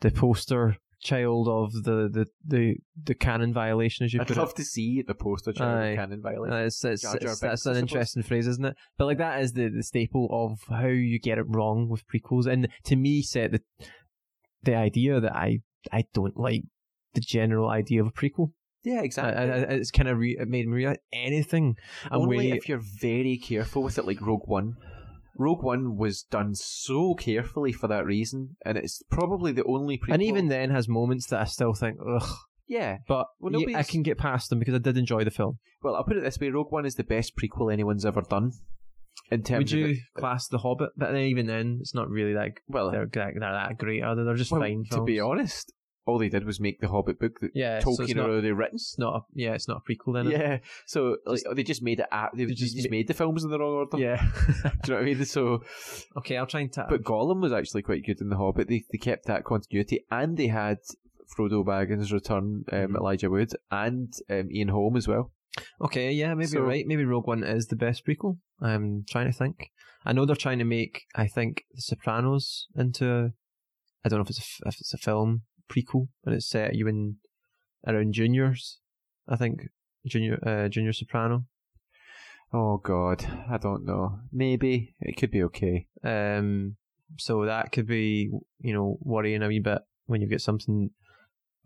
the 0.00 0.10
poster 0.10 0.76
child 1.00 1.46
of 1.46 1.72
the 1.84 2.08
the 2.10 2.26
the, 2.44 2.74
the 3.04 3.14
canon 3.14 3.52
violation 3.52 4.04
as 4.04 4.12
you 4.12 4.20
I'd 4.20 4.26
put 4.28 4.36
love 4.36 4.54
to 4.54 4.64
see 4.64 5.02
the 5.06 5.14
poster 5.14 5.52
child 5.52 5.78
Aye. 5.78 5.86
of 5.90 5.96
canon 5.96 6.18
it. 6.18 6.22
violation. 6.22 6.52
Uh, 6.54 6.64
it's, 6.64 6.84
it's, 6.84 7.02
Jar 7.02 7.12
Jar 7.12 7.20
it's- 7.20 7.40
that's 7.40 7.66
an 7.66 7.76
interesting 7.76 8.22
phrase, 8.22 8.46
isn't 8.48 8.64
it? 8.64 8.76
But 8.96 9.04
like 9.04 9.18
that 9.18 9.40
is 9.42 9.52
the, 9.52 9.68
the 9.68 9.82
staple 9.82 10.28
of 10.32 10.58
how 10.74 10.86
you 10.88 11.20
get 11.20 11.38
it 11.38 11.44
wrong 11.48 11.88
with 11.88 12.04
prequels, 12.08 12.46
and 12.46 12.68
to 12.84 12.96
me, 12.96 13.22
set 13.22 13.52
the 13.52 13.60
the 14.62 14.74
idea 14.74 15.20
that 15.20 15.36
I 15.36 15.58
I 15.92 16.04
don't 16.14 16.36
like 16.36 16.62
the 17.14 17.20
general 17.20 17.68
idea 17.68 18.00
of 18.00 18.08
a 18.08 18.10
prequel. 18.10 18.52
Yeah, 18.84 19.02
exactly. 19.02 19.76
It's 19.76 19.90
kind 19.90 20.08
of 20.08 20.18
re- 20.18 20.36
it 20.38 20.48
made 20.48 20.66
me 20.66 20.74
realize 20.74 20.98
anything. 21.12 21.76
Only 22.10 22.36
way, 22.36 22.50
if 22.52 22.68
you're 22.68 22.82
very 23.00 23.38
careful 23.38 23.82
with 23.82 23.98
it, 23.98 24.06
like 24.06 24.20
Rogue 24.20 24.46
One. 24.46 24.76
Rogue 25.36 25.62
One 25.62 25.96
was 25.96 26.22
done 26.24 26.54
so 26.54 27.14
carefully 27.14 27.72
for 27.72 27.86
that 27.88 28.04
reason, 28.04 28.56
and 28.64 28.76
it's 28.76 29.02
probably 29.10 29.52
the 29.52 29.64
only 29.64 29.96
prequel. 29.98 30.14
and 30.14 30.22
even 30.22 30.48
then 30.48 30.70
has 30.70 30.88
moments 30.88 31.26
that 31.28 31.40
I 31.40 31.44
still 31.44 31.74
think 31.74 31.98
ugh. 32.06 32.28
yeah. 32.66 32.98
But 33.06 33.26
Well, 33.38 33.54
I 33.76 33.84
can 33.84 34.02
get 34.02 34.18
past 34.18 34.50
them 34.50 34.58
because 34.58 34.74
I 34.74 34.78
did 34.78 34.98
enjoy 34.98 35.24
the 35.24 35.30
film. 35.30 35.58
Well, 35.82 35.94
I'll 35.94 36.04
put 36.04 36.16
it 36.16 36.24
this 36.24 36.38
way: 36.40 36.50
Rogue 36.50 36.72
One 36.72 36.86
is 36.86 36.96
the 36.96 37.04
best 37.04 37.34
prequel 37.36 37.72
anyone's 37.72 38.04
ever 38.04 38.22
done. 38.22 38.52
In 39.30 39.42
terms 39.42 39.72
Would 39.72 39.82
of 39.82 39.88
you 39.88 39.94
it. 39.94 39.98
class 40.16 40.48
The 40.48 40.58
Hobbit? 40.58 40.90
But 40.96 41.12
then 41.12 41.22
even 41.22 41.46
then, 41.46 41.78
it's 41.80 41.94
not 41.94 42.08
really 42.08 42.34
like 42.34 42.62
well, 42.68 42.90
they're, 42.90 43.08
they're 43.12 43.34
that 43.40 43.76
great, 43.78 44.02
are 44.02 44.16
they? 44.16 44.22
They're 44.22 44.34
just 44.34 44.50
well, 44.50 44.60
fine 44.60 44.84
to 44.92 45.02
be 45.02 45.20
honest, 45.20 45.72
all 46.08 46.18
they 46.18 46.28
did 46.28 46.44
was 46.44 46.58
make 46.58 46.80
the 46.80 46.88
Hobbit 46.88 47.20
book 47.20 47.38
that 47.40 47.50
yeah, 47.54 47.78
so 47.80 47.90
it's 47.90 48.00
Tolkien 48.00 48.16
not, 48.16 48.22
had 48.24 48.30
already 48.32 48.52
written. 48.52 48.76
it's 48.76 48.98
not 48.98 49.14
a, 49.16 49.20
yeah, 49.34 49.52
it's 49.52 49.68
not 49.68 49.82
a 49.86 49.92
prequel 49.92 50.14
then. 50.14 50.30
Yeah, 50.30 50.58
so 50.86 51.18
like, 51.26 51.42
they 51.54 51.62
just 51.62 51.82
made 51.82 52.00
it. 52.00 52.06
At, 52.10 52.30
they, 52.34 52.46
They 52.46 52.54
just, 52.54 52.74
just 52.76 52.90
made 52.90 53.06
the 53.08 53.14
films 53.14 53.44
in 53.44 53.50
the 53.50 53.58
wrong 53.58 53.72
order. 53.74 53.98
Yeah. 53.98 54.16
Do 54.46 54.48
you 54.64 54.70
know 54.88 54.94
what 54.94 55.02
I 55.02 55.04
mean? 55.04 55.24
So, 55.24 55.62
okay, 56.16 56.36
I'll 56.36 56.46
try 56.46 56.60
and 56.60 56.72
tap. 56.72 56.88
but 56.88 57.02
Gollum 57.02 57.40
was 57.42 57.52
actually 57.52 57.82
quite 57.82 58.04
good 58.06 58.20
in 58.20 58.28
the 58.30 58.36
Hobbit. 58.36 58.68
They 58.68 58.84
they 58.90 58.98
kept 58.98 59.26
that 59.26 59.44
continuity, 59.44 60.04
and 60.10 60.36
they 60.36 60.48
had 60.48 60.78
Frodo 61.36 61.64
Baggins 61.64 62.10
return, 62.12 62.64
um, 62.72 62.78
Mhm. 62.88 62.96
Elijah 62.96 63.28
Wood, 63.30 63.52
and 63.70 64.12
um, 64.30 64.48
Ian 64.50 64.68
Holm 64.68 64.96
as 64.96 65.06
well. 65.06 65.32
okay, 65.80 66.10
yeah, 66.12 66.32
maybe 66.34 66.46
So- 66.46 66.58
you're 66.58 66.66
right. 66.66 66.86
Maybe 66.86 67.04
Rogue 67.04 67.26
One 67.26 67.44
is 67.44 67.66
the 67.66 67.76
best 67.76 68.06
prequel. 68.06 68.38
I'm 68.62 69.04
trying 69.08 69.26
to 69.30 69.36
think. 69.36 69.70
I 70.06 70.12
know 70.12 70.24
they're 70.24 70.36
trying 70.36 70.58
to 70.60 70.64
make, 70.64 71.02
I 71.14 71.26
think, 71.26 71.64
The 71.74 71.82
Sopranos 71.82 72.66
into. 72.76 73.32
I 74.04 74.08
don't 74.08 74.20
know 74.20 74.22
if 74.22 74.30
it's 74.30 74.38
a, 74.64 74.68
if 74.68 74.80
it's 74.80 74.94
a 74.94 74.98
film 74.98 75.42
prequel, 75.68 76.08
and 76.24 76.34
it's 76.34 76.48
set 76.48 76.74
you 76.74 76.88
in 76.88 77.16
around 77.86 78.12
juniors. 78.12 78.78
I 79.28 79.36
think 79.36 79.68
junior 80.06 80.38
uh, 80.46 80.68
junior 80.68 80.92
soprano. 80.92 81.44
Oh 82.52 82.78
God, 82.78 83.24
I 83.50 83.58
don't 83.58 83.84
know. 83.84 84.20
Maybe 84.32 84.94
it 85.00 85.16
could 85.16 85.30
be 85.30 85.42
okay. 85.44 85.86
Um, 86.02 86.76
so 87.18 87.44
that 87.44 87.72
could 87.72 87.86
be, 87.86 88.30
you 88.60 88.72
know, 88.72 88.98
worrying 89.02 89.42
a 89.42 89.48
wee 89.48 89.58
bit 89.60 89.82
when 90.06 90.22
you 90.22 90.28
get 90.28 90.40
something 90.40 90.90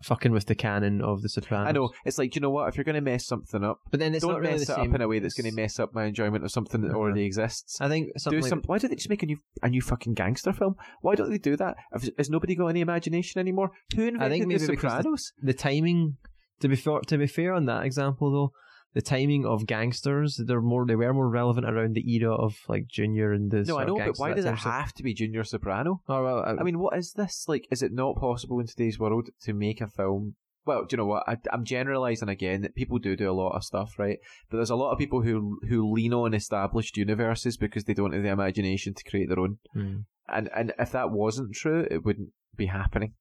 fucking 0.03 0.31
with 0.31 0.45
the 0.45 0.55
canon 0.55 1.01
of 1.01 1.21
the 1.21 1.29
Sopranos. 1.29 1.69
I 1.69 1.71
know 1.71 1.89
it's 2.05 2.17
like 2.17 2.35
you 2.35 2.41
know 2.41 2.49
what? 2.49 2.67
If 2.69 2.75
you're 2.77 2.83
going 2.83 2.95
to 2.95 3.01
mess 3.01 3.25
something 3.25 3.63
up, 3.63 3.79
but 3.91 3.99
then 3.99 4.13
it's 4.13 4.23
don't 4.23 4.33
not 4.33 4.41
really 4.41 4.53
mess 4.53 4.65
the 4.67 4.73
it 4.73 4.75
same. 4.75 4.89
up 4.89 4.95
in 4.95 5.01
a 5.01 5.07
way 5.07 5.19
that's 5.19 5.33
going 5.33 5.49
to 5.49 5.55
mess 5.55 5.79
up 5.79 5.93
my 5.93 6.05
enjoyment 6.05 6.43
of 6.43 6.51
something 6.51 6.81
that 6.81 6.89
Uh-huh. 6.89 6.97
already 6.99 7.23
exists. 7.25 7.79
I 7.81 7.87
think 7.89 8.09
something 8.17 8.39
do 8.39 8.43
like 8.43 8.49
some. 8.49 8.61
Why 8.65 8.77
don't 8.77 8.89
they 8.89 8.95
just 8.95 9.09
make 9.09 9.23
a 9.23 9.25
new 9.25 9.37
a 9.61 9.69
new 9.69 9.81
fucking 9.81 10.13
gangster 10.13 10.53
film? 10.53 10.75
Why 11.01 11.15
don't 11.15 11.29
they 11.29 11.37
do 11.37 11.55
that? 11.57 11.75
Has 12.17 12.29
nobody 12.29 12.55
got 12.55 12.67
any 12.67 12.81
imagination 12.81 13.39
anymore? 13.39 13.71
Who 13.95 14.03
invented 14.07 14.31
think 14.31 14.47
maybe 14.47 14.59
the 14.65 14.67
because 14.71 14.91
the- 14.91 14.97
Sopranos? 14.97 15.33
the 15.41 15.53
timing. 15.53 16.17
To 16.59 16.69
be 16.69 16.75
fair, 16.77 16.99
to 16.99 17.17
be 17.17 17.27
fair 17.27 17.53
on 17.53 17.65
that 17.65 17.83
example 17.85 18.31
though, 18.31 18.51
the 18.93 19.01
timing 19.01 19.45
of 19.45 19.65
gangsters 19.65 20.39
they're 20.45 20.61
more 20.61 20.85
they 20.85 20.95
were 20.95 21.13
more 21.13 21.29
relevant 21.29 21.67
around 21.67 21.95
the 21.95 22.13
era 22.13 22.33
of 22.33 22.57
like 22.67 22.87
Junior 22.87 23.33
and 23.33 23.51
the. 23.51 23.63
no, 23.63 23.79
I 23.79 23.85
know, 23.85 23.97
but 23.97 24.17
why 24.17 24.33
does 24.33 24.45
it 24.45 24.55
have 24.55 24.93
to 24.93 25.03
be 25.03 25.13
Junior 25.13 25.43
Soprano? 25.43 26.01
Oh 26.07 26.23
well, 26.23 26.39
I, 26.39 26.51
I 26.59 26.63
mean, 26.63 26.79
what 26.79 26.97
is 26.97 27.13
this? 27.13 27.45
Like, 27.47 27.67
is 27.71 27.81
it 27.81 27.91
not 27.91 28.17
possible 28.17 28.59
in 28.59 28.67
today's 28.67 28.99
world 28.99 29.29
to 29.43 29.53
make 29.53 29.81
a 29.81 29.87
film? 29.87 30.35
Well, 30.65 30.85
do 30.85 30.93
you 30.93 30.97
know 30.97 31.05
what? 31.05 31.23
I, 31.27 31.37
I'm 31.51 31.65
generalizing 31.65 32.29
again 32.29 32.61
that 32.61 32.75
people 32.75 32.99
do 32.99 33.15
do 33.15 33.29
a 33.29 33.33
lot 33.33 33.55
of 33.55 33.63
stuff, 33.63 33.95
right? 33.97 34.19
But 34.49 34.57
there's 34.57 34.69
a 34.69 34.75
lot 34.75 34.91
of 34.91 34.99
people 34.99 35.21
who 35.21 35.59
who 35.67 35.91
lean 35.91 36.13
on 36.13 36.33
established 36.33 36.97
universes 36.97 37.57
because 37.57 37.83
they 37.83 37.93
don't 37.93 38.13
have 38.13 38.23
the 38.23 38.29
imagination 38.29 38.93
to 38.93 39.09
create 39.09 39.27
their 39.27 39.39
own. 39.39 39.57
Hmm. 39.73 39.95
And 40.27 40.49
and 40.55 40.73
if 40.79 40.91
that 40.91 41.11
wasn't 41.11 41.53
true, 41.53 41.85
it 41.89 42.05
wouldn't 42.05 42.29
be 42.55 42.67
happening. 42.67 43.13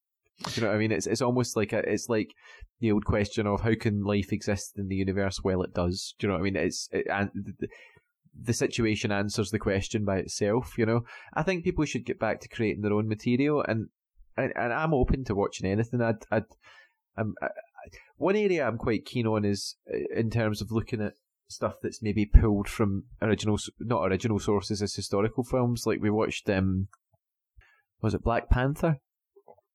Do 0.44 0.50
you 0.54 0.62
know 0.62 0.68
what 0.68 0.76
I 0.76 0.78
mean? 0.78 0.92
It's 0.92 1.06
it's 1.06 1.22
almost 1.22 1.56
like 1.56 1.72
a, 1.72 1.78
it's 1.78 2.08
like 2.08 2.34
the 2.80 2.92
old 2.92 3.04
question 3.04 3.46
of 3.46 3.60
how 3.60 3.74
can 3.74 4.04
life 4.04 4.32
exist 4.32 4.74
in 4.76 4.88
the 4.88 4.96
universe? 4.96 5.40
Well, 5.42 5.62
it 5.62 5.74
does. 5.74 6.14
Do 6.18 6.26
you 6.26 6.28
know 6.28 6.34
what 6.38 6.40
I 6.40 6.44
mean? 6.44 6.56
It's 6.56 6.88
it, 6.92 7.06
and 7.10 7.30
th- 7.32 7.56
th- 7.60 7.70
the 8.40 8.52
situation 8.52 9.12
answers 9.12 9.50
the 9.50 9.58
question 9.58 10.04
by 10.04 10.16
itself. 10.18 10.76
You 10.78 10.86
know, 10.86 11.04
I 11.34 11.42
think 11.42 11.64
people 11.64 11.84
should 11.84 12.06
get 12.06 12.18
back 12.18 12.40
to 12.40 12.48
creating 12.48 12.82
their 12.82 12.92
own 12.92 13.08
material, 13.08 13.64
and 13.66 13.88
and, 14.36 14.52
and 14.56 14.72
I'm 14.72 14.94
open 14.94 15.24
to 15.24 15.34
watching 15.34 15.70
anything. 15.70 16.00
I'd, 16.00 16.24
I'd 16.30 16.44
I'm, 17.16 17.34
I, 17.42 17.48
one 18.16 18.36
area 18.36 18.66
I'm 18.66 18.78
quite 18.78 19.04
keen 19.04 19.26
on 19.26 19.44
is 19.44 19.76
uh, 19.92 20.18
in 20.18 20.30
terms 20.30 20.60
of 20.60 20.70
looking 20.70 21.00
at 21.00 21.14
stuff 21.48 21.74
that's 21.82 22.02
maybe 22.02 22.24
pulled 22.24 22.68
from 22.68 23.04
original, 23.20 23.58
not 23.78 24.06
original 24.06 24.38
sources 24.38 24.82
as 24.82 24.94
historical 24.94 25.44
films. 25.44 25.86
Like 25.86 26.00
we 26.00 26.10
watched, 26.10 26.48
um, 26.48 26.88
was 28.00 28.14
it 28.14 28.24
Black 28.24 28.48
Panther? 28.48 28.98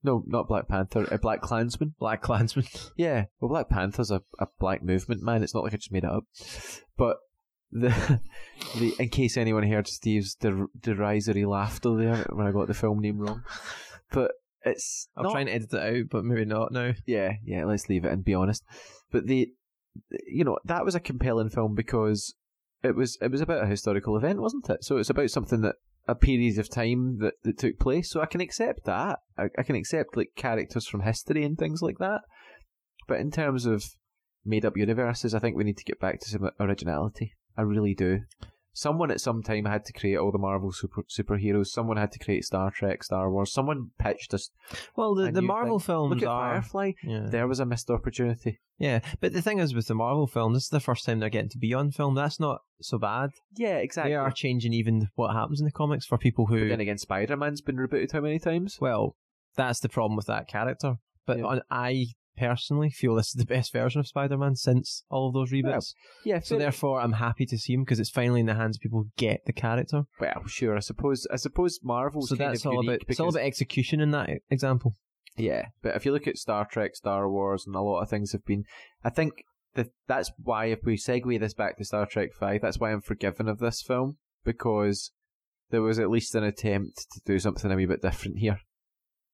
No, 0.03 0.23
not 0.27 0.47
Black 0.47 0.67
Panther. 0.67 1.07
A 1.11 1.17
Black 1.17 1.41
Klansman. 1.41 1.95
Black 1.99 2.21
Klansman. 2.21 2.65
Yeah, 2.95 3.25
well, 3.39 3.49
Black 3.49 3.69
Panther's 3.69 4.11
a, 4.11 4.21
a 4.39 4.47
black 4.59 4.83
movement, 4.83 5.21
man. 5.23 5.43
It's 5.43 5.53
not 5.53 5.63
like 5.63 5.73
I 5.73 5.77
just 5.77 5.91
made 5.91 6.03
it 6.03 6.09
up. 6.11 6.25
But 6.97 7.17
the 7.71 8.21
the 8.77 8.93
in 8.99 9.09
case 9.09 9.37
anyone 9.37 9.63
heard 9.63 9.87
Steve's 9.87 10.35
der- 10.35 10.67
derisory 10.79 11.45
laughter 11.45 11.95
there 11.97 12.25
when 12.31 12.47
I 12.47 12.51
got 12.51 12.67
the 12.67 12.73
film 12.73 12.99
name 12.99 13.17
wrong, 13.19 13.43
but 14.11 14.31
it's 14.63 15.09
I'm 15.17 15.23
not- 15.23 15.31
trying 15.33 15.47
to 15.47 15.53
edit 15.53 15.73
it 15.73 15.79
out, 15.97 16.09
but 16.09 16.23
maybe 16.25 16.45
not 16.45 16.71
now. 16.71 16.93
yeah, 17.05 17.33
yeah. 17.43 17.65
Let's 17.65 17.89
leave 17.89 18.05
it 18.05 18.11
and 18.11 18.23
be 18.23 18.33
honest. 18.33 18.63
But 19.11 19.27
the, 19.27 19.51
you 20.27 20.43
know, 20.43 20.59
that 20.65 20.85
was 20.85 20.95
a 20.95 20.99
compelling 20.99 21.49
film 21.49 21.75
because 21.75 22.35
it 22.83 22.95
was 22.95 23.17
it 23.21 23.31
was 23.31 23.41
about 23.41 23.63
a 23.63 23.67
historical 23.67 24.15
event, 24.15 24.39
wasn't 24.41 24.69
it? 24.69 24.83
So 24.83 24.97
it's 24.97 25.09
about 25.09 25.29
something 25.31 25.61
that 25.61 25.75
a 26.07 26.15
period 26.15 26.57
of 26.57 26.69
time 26.69 27.17
that, 27.19 27.33
that 27.43 27.57
took 27.57 27.79
place. 27.79 28.09
So 28.09 28.21
I 28.21 28.25
can 28.25 28.41
accept 28.41 28.85
that. 28.85 29.19
I, 29.37 29.45
I 29.57 29.63
can 29.63 29.75
accept 29.75 30.15
like 30.15 30.29
characters 30.35 30.87
from 30.87 31.01
history 31.01 31.43
and 31.43 31.57
things 31.57 31.81
like 31.81 31.97
that. 31.99 32.21
But 33.07 33.19
in 33.19 33.31
terms 33.31 33.65
of 33.65 33.83
made 34.45 34.65
up 34.65 34.77
universes, 34.77 35.33
I 35.33 35.39
think 35.39 35.55
we 35.55 35.63
need 35.63 35.77
to 35.77 35.83
get 35.83 35.99
back 35.99 36.19
to 36.21 36.29
some 36.29 36.49
originality. 36.59 37.33
I 37.57 37.61
really 37.61 37.93
do. 37.93 38.21
Someone 38.77 39.09
at 39.09 39.19
some 39.19 39.41
time 39.41 39.65
had 39.65 39.85
to 39.85 39.93
create 39.93 40.17
all 40.17 40.31
the 40.31 40.37
Marvel 40.37 40.71
super 40.71 41.01
superheroes. 41.09 41.67
Someone 41.67 41.97
had 41.97 42.11
to 42.11 42.19
create 42.19 42.45
Star 42.45 42.69
Trek, 42.69 43.03
Star 43.03 43.31
Wars. 43.31 43.51
Someone 43.51 43.89
pitched 43.97 44.35
us. 44.35 44.51
Well, 44.95 45.15
the, 45.15 45.31
the 45.31 45.41
Marvel 45.41 45.79
thing. 45.79 45.85
films 45.87 46.13
Look 46.13 46.23
at 46.23 46.29
are. 46.29 46.53
Firefly. 46.61 46.91
Yeah. 47.03 47.25
There 47.27 47.47
was 47.47 47.59
a 47.59 47.65
missed 47.65 47.89
opportunity. 47.89 48.59
yeah, 48.77 48.99
but 49.19 49.33
the 49.33 49.41
thing 49.41 49.57
is 49.57 49.73
with 49.73 49.87
the 49.87 49.95
Marvel 49.95 50.27
film, 50.27 50.53
this 50.53 50.65
is 50.65 50.69
the 50.69 50.79
first 50.79 51.05
time 51.05 51.19
they're 51.19 51.29
getting 51.29 51.49
to 51.49 51.57
be 51.57 51.73
on 51.73 51.89
film. 51.89 52.13
That's 52.13 52.39
not 52.39 52.59
so 52.79 52.99
bad. 52.99 53.31
Yeah, 53.55 53.77
exactly. 53.77 54.11
They 54.11 54.15
are 54.15 54.29
changing 54.31 54.73
even 54.73 55.09
what 55.15 55.33
happens 55.33 55.59
in 55.59 55.65
the 55.65 55.71
comics 55.71 56.05
for 56.05 56.19
people 56.19 56.45
who. 56.45 56.59
But 56.65 56.69
then 56.69 56.79
again, 56.81 56.99
Spider 56.99 57.35
Man's 57.35 57.61
been 57.61 57.77
rebooted 57.77 58.11
how 58.11 58.21
many 58.21 58.37
times? 58.37 58.77
well, 58.79 59.15
that's 59.55 59.79
the 59.79 59.89
problem 59.89 60.15
with 60.15 60.27
that 60.27 60.47
character. 60.47 60.97
But 61.25 61.39
Yeah. 61.39 61.59
I 61.71 62.05
personally 62.37 62.89
feel 62.89 63.15
this 63.15 63.27
is 63.27 63.33
the 63.33 63.45
best 63.45 63.73
version 63.73 63.99
of 63.99 64.07
Spider-Man 64.07 64.55
since 64.55 65.03
all 65.09 65.27
of 65.27 65.33
those 65.33 65.51
reboots. 65.51 65.93
Yeah, 66.23 66.39
so 66.39 66.57
therefore, 66.57 67.01
I'm 67.01 67.13
happy 67.13 67.45
to 67.47 67.57
see 67.57 67.73
him 67.73 67.83
because 67.83 67.99
it's 67.99 68.09
finally 68.09 68.39
in 68.39 68.45
the 68.45 68.55
hands 68.55 68.77
of 68.77 68.81
people 68.81 68.99
who 68.99 69.09
get 69.17 69.41
the 69.45 69.53
character. 69.53 70.03
well, 70.19 70.43
sure. 70.47 70.75
I 70.75 70.79
suppose. 70.79 71.27
I 71.31 71.35
suppose 71.35 71.79
Marvel's 71.83 72.29
so 72.29 72.35
that's 72.35 72.65
all 72.65 72.79
about. 72.79 73.01
It's 73.07 73.19
all 73.19 73.29
about 73.29 73.43
execution 73.43 73.99
in 73.99 74.11
that 74.11 74.29
example. 74.49 74.95
Yeah, 75.35 75.65
but 75.81 75.95
if 75.95 76.05
you 76.05 76.11
look 76.11 76.27
at 76.27 76.37
Star 76.37 76.65
Trek, 76.65 76.95
Star 76.95 77.29
Wars, 77.29 77.65
and 77.67 77.75
a 77.75 77.81
lot 77.81 78.01
of 78.01 78.09
things 78.09 78.31
have 78.31 78.45
been, 78.45 78.63
I 79.03 79.09
think 79.09 79.43
that 79.75 79.89
that's 80.07 80.31
why 80.41 80.65
if 80.65 80.79
we 80.83 80.97
segue 80.97 81.39
this 81.39 81.53
back 81.53 81.77
to 81.77 81.85
Star 81.85 82.05
Trek 82.05 82.29
Five, 82.33 82.61
that's 82.61 82.79
why 82.79 82.91
I'm 82.91 83.01
forgiven 83.01 83.47
of 83.47 83.59
this 83.59 83.81
film 83.81 84.17
because 84.43 85.11
there 85.69 85.81
was 85.81 85.99
at 85.99 86.09
least 86.09 86.33
an 86.35 86.43
attempt 86.43 87.05
to 87.11 87.21
do 87.25 87.39
something 87.39 87.71
a 87.71 87.75
wee 87.75 87.85
bit 87.85 88.01
different 88.01 88.39
here. 88.39 88.59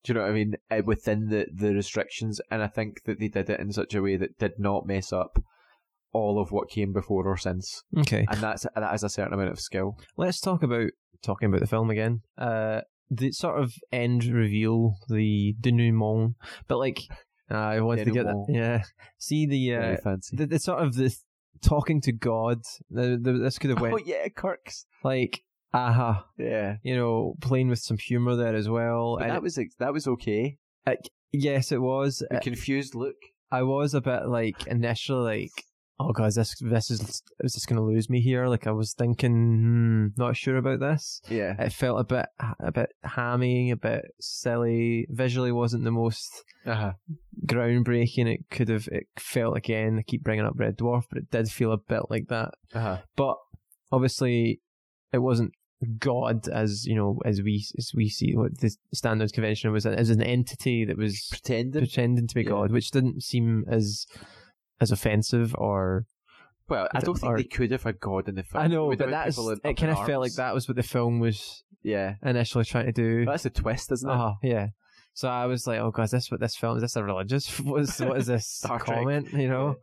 Do 0.03 0.11
you 0.11 0.13
know 0.15 0.21
what 0.25 0.31
I 0.31 0.33
mean? 0.33 0.55
Uh, 0.69 0.81
Within 0.85 1.29
the 1.29 1.47
the 1.53 1.73
restrictions, 1.73 2.41
and 2.51 2.61
I 2.61 2.67
think 2.67 3.03
that 3.05 3.19
they 3.19 3.27
did 3.29 3.49
it 3.49 3.59
in 3.59 3.71
such 3.71 3.95
a 3.95 4.01
way 4.01 4.17
that 4.17 4.37
did 4.37 4.53
not 4.59 4.85
mess 4.85 5.13
up 5.13 5.41
all 6.11 6.39
of 6.39 6.51
what 6.51 6.69
came 6.69 6.93
before 6.93 7.25
or 7.25 7.37
since, 7.37 7.83
Okay, 7.97 8.25
and 8.29 8.39
that's 8.39 8.65
that 8.75 8.93
is 8.93 9.03
a 9.03 9.09
certain 9.09 9.33
amount 9.33 9.51
of 9.51 9.59
skill. 9.59 9.97
let's 10.17 10.39
talk 10.39 10.61
about 10.61 10.89
talking 11.21 11.49
about 11.49 11.61
the 11.61 11.67
film 11.67 11.89
again. 11.89 12.21
Uh, 12.37 12.81
the 13.09 13.31
sort 13.31 13.59
of 13.61 13.73
end 13.91 14.25
reveal, 14.25 14.95
the 15.09 15.55
denouement, 15.59 16.35
but 16.67 16.77
like 16.77 16.99
I 17.49 17.79
wanted 17.81 18.05
to 18.05 18.11
get 18.11 18.25
that. 18.25 18.45
Yeah, 18.49 18.83
see 19.17 19.45
the 19.45 19.75
uh, 19.75 19.97
fancy. 20.03 20.35
the, 20.35 20.45
the 20.47 20.59
sort 20.59 20.83
of 20.83 20.95
the 20.95 21.15
talking 21.61 22.01
to 22.01 22.11
God. 22.11 22.61
The, 22.89 23.17
the, 23.21 23.33
this 23.33 23.57
could 23.57 23.69
have 23.69 23.81
went 23.81 23.93
oh 23.93 23.99
yeah, 24.05 24.27
Kirk's. 24.29 24.85
like 25.03 25.41
aha, 25.73 26.25
Yeah, 26.37 26.77
you 26.83 26.95
know, 26.95 27.35
playing 27.41 27.69
with 27.69 27.79
some 27.79 27.97
humor 27.97 28.35
there 28.35 28.55
as 28.55 28.69
well. 28.69 29.15
but 29.17 29.23
And 29.25 29.31
that 29.35 29.41
was 29.43 29.59
that 29.79 29.93
was 29.93 30.07
okay. 30.07 30.57
it- 30.87 31.09
yes, 31.31 31.71
it 31.71 31.81
was. 31.81 32.19
The 32.29 32.37
Uh, 32.37 32.39
confused 32.41 32.95
look. 32.95 33.15
I 33.51 33.63
was 33.63 33.93
a 33.93 34.01
bit 34.01 34.27
like 34.27 34.65
initially 34.67 35.41
like, 35.43 35.65
oh 35.99 36.11
god, 36.11 36.25
is 36.27 36.35
this 36.35 36.55
this 36.59 36.89
is 36.89 37.21
is 37.41 37.53
this 37.53 37.65
going 37.67 37.77
to 37.77 37.83
lose 37.85 38.09
me 38.09 38.19
here? 38.21 38.47
Like 38.47 38.65
I 38.67 38.71
was 38.71 38.93
thinking, 38.93 39.31
hmm, 39.33 40.07
not 40.17 40.35
sure 40.35 40.57
about 40.57 40.79
this. 40.79 41.21
Yeah. 41.29 41.55
It 41.61 41.71
felt 41.73 41.99
a 41.99 42.03
bit 42.03 42.25
a 42.59 42.71
bit 42.71 42.89
hammy, 43.03 43.69
a 43.71 43.75
bit 43.75 44.05
silly. 44.19 45.05
Visually, 45.09 45.51
wasn't 45.51 45.83
the 45.83 45.91
most 45.91 46.31
Uh-huh. 46.65 46.93
groundbreaking. 47.45 48.27
It 48.27 48.45
could 48.49 48.69
have. 48.69 48.87
It 48.91 49.05
felt 49.17 49.55
again. 49.57 49.97
I 49.99 50.01
keep 50.03 50.23
bringing 50.23 50.45
up 50.45 50.53
Red 50.57 50.77
Dwarf, 50.77 51.03
but 51.09 51.19
it 51.19 51.29
did 51.31 51.49
feel 51.49 51.71
a 51.71 51.77
bit 51.77 52.03
like 52.09 52.27
that. 52.29 52.53
Uh-huh. 52.73 52.97
But 53.15 53.35
obviously, 53.91 54.61
it 55.11 55.19
wasn't 55.19 55.51
God 55.99 56.47
as 56.49 56.85
you 56.85 56.95
know 56.95 57.19
as 57.25 57.41
we 57.41 57.65
as 57.77 57.91
we 57.95 58.09
see 58.09 58.35
what 58.35 58.57
the 58.59 58.75
standards 58.93 59.31
convention 59.31 59.71
was 59.71 59.85
as 59.85 60.09
an 60.09 60.21
entity 60.21 60.85
that 60.85 60.97
was 60.97 61.27
Pretending. 61.29 61.81
pretending 61.81 62.27
to 62.27 62.35
be 62.35 62.43
Yeah. 62.43 62.49
God, 62.49 62.71
which 62.71 62.91
didn't 62.91 63.23
seem 63.23 63.65
as 63.67 64.05
as 64.81 64.91
offensive 64.91 65.55
or 65.57 66.05
Well, 66.67 66.87
I 66.93 66.99
don't 66.99 67.17
think 67.19 67.37
they 67.37 67.43
could 67.43 67.71
have 67.71 67.83
had 67.83 67.99
God 67.99 68.27
in 68.29 68.35
the 68.35 68.43
film. 68.43 68.63
I 68.63 68.67
know, 68.67 68.89
but 68.95 69.09
that's 69.09 69.37
it. 69.37 69.61
Kind 69.77 69.91
of 69.91 70.05
felt 70.05 70.21
like 70.21 70.33
that 70.35 70.53
was 70.53 70.67
what 70.67 70.75
the 70.77 70.83
film 70.83 71.19
was 71.19 71.63
Yeah, 71.83 72.15
initially 72.23 72.65
trying 72.65 72.85
to 72.87 72.91
do. 72.91 73.25
that's 73.25 73.45
a 73.45 73.49
twist, 73.49 73.91
isn't 73.91 74.09
it? 74.09 74.13
Oh 74.13 74.35
yeah. 74.41 74.67
So 75.15 75.27
I 75.29 75.45
was 75.45 75.67
like, 75.67 75.79
oh 75.79 75.91
god, 75.91 76.03
is 76.05 76.11
this 76.11 76.31
what 76.31 76.39
this 76.39 76.55
film 76.55 76.75
is? 76.77 76.81
This 76.81 76.95
a 76.95 77.03
religious? 77.03 77.59
What 77.63 77.81
is, 77.81 77.99
what 77.99 78.17
is 78.17 78.25
this 78.27 78.65
comment? 78.79 79.31
You 79.33 79.47
know. 79.49 79.75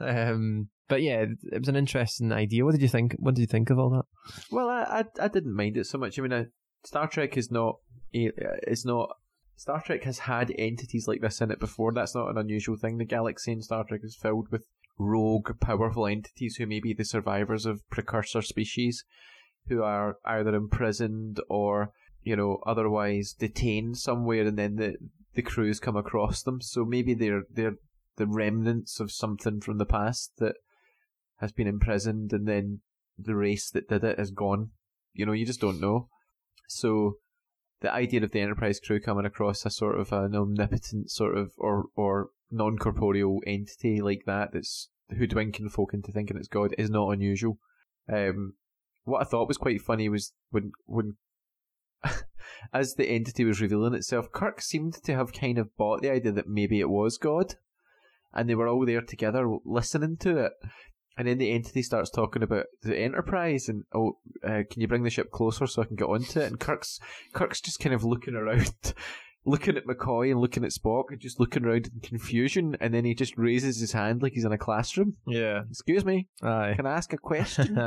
Um. 0.00 0.68
But 0.88 1.02
yeah, 1.02 1.24
it 1.50 1.58
was 1.58 1.68
an 1.68 1.76
interesting 1.76 2.30
idea. 2.32 2.64
What 2.64 2.72
did 2.72 2.82
you 2.82 2.88
think? 2.88 3.14
What 3.18 3.34
did 3.34 3.40
you 3.40 3.46
think 3.46 3.70
of 3.70 3.78
all 3.78 3.90
that? 3.90 4.04
Well, 4.50 4.68
I, 4.68 4.82
I 5.00 5.24
I 5.24 5.28
didn't 5.28 5.56
mind 5.56 5.76
it 5.76 5.86
so 5.86 5.98
much. 5.98 6.18
I 6.18 6.22
mean, 6.22 6.32
uh, 6.32 6.44
Star 6.84 7.08
Trek 7.08 7.36
is 7.36 7.50
not 7.50 7.76
it's 8.14 8.84
not. 8.84 9.16
Star 9.56 9.82
Trek 9.82 10.04
has 10.04 10.20
had 10.20 10.52
entities 10.58 11.06
like 11.06 11.20
this 11.20 11.40
in 11.40 11.50
it 11.50 11.60
before. 11.60 11.92
That's 11.92 12.14
not 12.14 12.28
an 12.28 12.38
unusual 12.38 12.76
thing. 12.76 12.98
The 12.98 13.04
galaxy 13.04 13.52
in 13.52 13.62
Star 13.62 13.84
Trek 13.84 14.00
is 14.02 14.16
filled 14.16 14.50
with 14.50 14.66
rogue, 14.98 15.58
powerful 15.60 16.06
entities 16.06 16.56
who 16.56 16.66
may 16.66 16.80
be 16.80 16.92
the 16.92 17.04
survivors 17.04 17.66
of 17.66 17.88
precursor 17.90 18.42
species, 18.42 19.04
who 19.68 19.82
are 19.82 20.18
either 20.24 20.54
imprisoned 20.54 21.40
or 21.48 21.90
you 22.22 22.36
know 22.36 22.58
otherwise 22.66 23.32
detained 23.32 23.96
somewhere, 23.96 24.46
and 24.46 24.58
then 24.58 24.76
the 24.76 24.96
the 25.34 25.42
crews 25.42 25.80
come 25.80 25.96
across 25.96 26.42
them. 26.42 26.60
So 26.60 26.84
maybe 26.84 27.14
they're 27.14 27.44
they're 27.50 27.76
the 28.16 28.26
remnants 28.26 29.00
of 29.00 29.10
something 29.10 29.60
from 29.60 29.78
the 29.78 29.86
past 29.86 30.32
that 30.38 30.54
has 31.44 31.52
been 31.52 31.66
imprisoned, 31.66 32.32
and 32.32 32.48
then 32.48 32.80
the 33.18 33.36
race 33.36 33.70
that 33.70 33.88
did 33.88 34.02
it 34.02 34.18
is 34.18 34.30
gone. 34.30 34.70
You 35.12 35.26
know, 35.26 35.32
you 35.32 35.46
just 35.46 35.60
don't 35.60 35.80
know. 35.80 36.08
So 36.68 37.18
the 37.80 37.92
idea 37.92 38.22
of 38.22 38.30
the 38.32 38.40
Enterprise 38.40 38.80
crew 38.80 38.98
coming 38.98 39.26
across 39.26 39.66
a 39.66 39.70
sort 39.70 40.00
of 40.00 40.10
an 40.10 40.34
omnipotent 40.34 41.10
sort 41.10 41.36
of 41.36 41.52
or 41.58 41.84
or 41.94 42.30
non 42.50 42.78
corporeal 42.78 43.40
entity 43.46 44.00
like 44.00 44.22
that 44.26 44.52
that's 44.52 44.88
hoodwinking 45.10 45.68
folk 45.68 45.92
into 45.92 46.10
thinking 46.10 46.36
it's 46.38 46.48
God 46.48 46.74
is 46.78 46.88
not 46.88 47.10
unusual. 47.10 47.58
Um, 48.10 48.54
what 49.04 49.20
I 49.20 49.24
thought 49.24 49.48
was 49.48 49.58
quite 49.58 49.82
funny 49.82 50.08
was 50.08 50.32
when 50.50 50.72
when 50.86 51.16
as 52.72 52.94
the 52.94 53.08
entity 53.08 53.44
was 53.44 53.60
revealing 53.60 53.94
itself, 53.94 54.32
Kirk 54.32 54.60
seemed 54.60 54.94
to 55.04 55.14
have 55.14 55.32
kind 55.32 55.58
of 55.58 55.76
bought 55.76 56.02
the 56.02 56.10
idea 56.10 56.32
that 56.32 56.48
maybe 56.48 56.80
it 56.80 56.88
was 56.88 57.18
God, 57.18 57.56
and 58.32 58.48
they 58.48 58.54
were 58.54 58.68
all 58.68 58.86
there 58.86 59.02
together 59.02 59.46
listening 59.64 60.16
to 60.18 60.38
it. 60.38 60.52
And 61.16 61.28
then 61.28 61.38
the 61.38 61.52
entity 61.52 61.82
starts 61.82 62.10
talking 62.10 62.42
about 62.42 62.66
the 62.82 62.98
Enterprise 62.98 63.68
and 63.68 63.84
oh, 63.94 64.18
uh, 64.42 64.62
can 64.68 64.80
you 64.80 64.88
bring 64.88 65.04
the 65.04 65.10
ship 65.10 65.30
closer 65.30 65.66
so 65.66 65.82
I 65.82 65.84
can 65.84 65.96
get 65.96 66.08
onto 66.08 66.40
it? 66.40 66.46
And 66.46 66.58
Kirk's 66.58 66.98
Kirk's 67.32 67.60
just 67.60 67.78
kind 67.78 67.94
of 67.94 68.02
looking 68.02 68.34
around, 68.34 68.72
looking 69.44 69.76
at 69.76 69.86
McCoy 69.86 70.32
and 70.32 70.40
looking 70.40 70.64
at 70.64 70.72
Spock 70.72 71.04
and 71.10 71.20
just 71.20 71.38
looking 71.38 71.64
around 71.64 71.88
in 71.94 72.00
confusion. 72.00 72.76
And 72.80 72.92
then 72.92 73.04
he 73.04 73.14
just 73.14 73.38
raises 73.38 73.78
his 73.78 73.92
hand 73.92 74.22
like 74.22 74.32
he's 74.32 74.44
in 74.44 74.52
a 74.52 74.58
classroom. 74.58 75.16
Yeah. 75.26 75.62
Excuse 75.70 76.04
me, 76.04 76.26
Aye. 76.42 76.72
can 76.76 76.86
I 76.86 76.94
ask 76.96 77.12
a 77.12 77.18
question? 77.30 77.78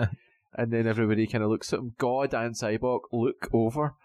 and 0.54 0.72
then 0.72 0.88
everybody 0.88 1.28
kind 1.28 1.44
of 1.44 1.50
looks 1.50 1.74
at 1.74 1.80
him. 1.80 1.96
God 1.98 2.34
and 2.34 2.56
Sybok 2.56 3.02
look 3.12 3.50
over. 3.52 3.96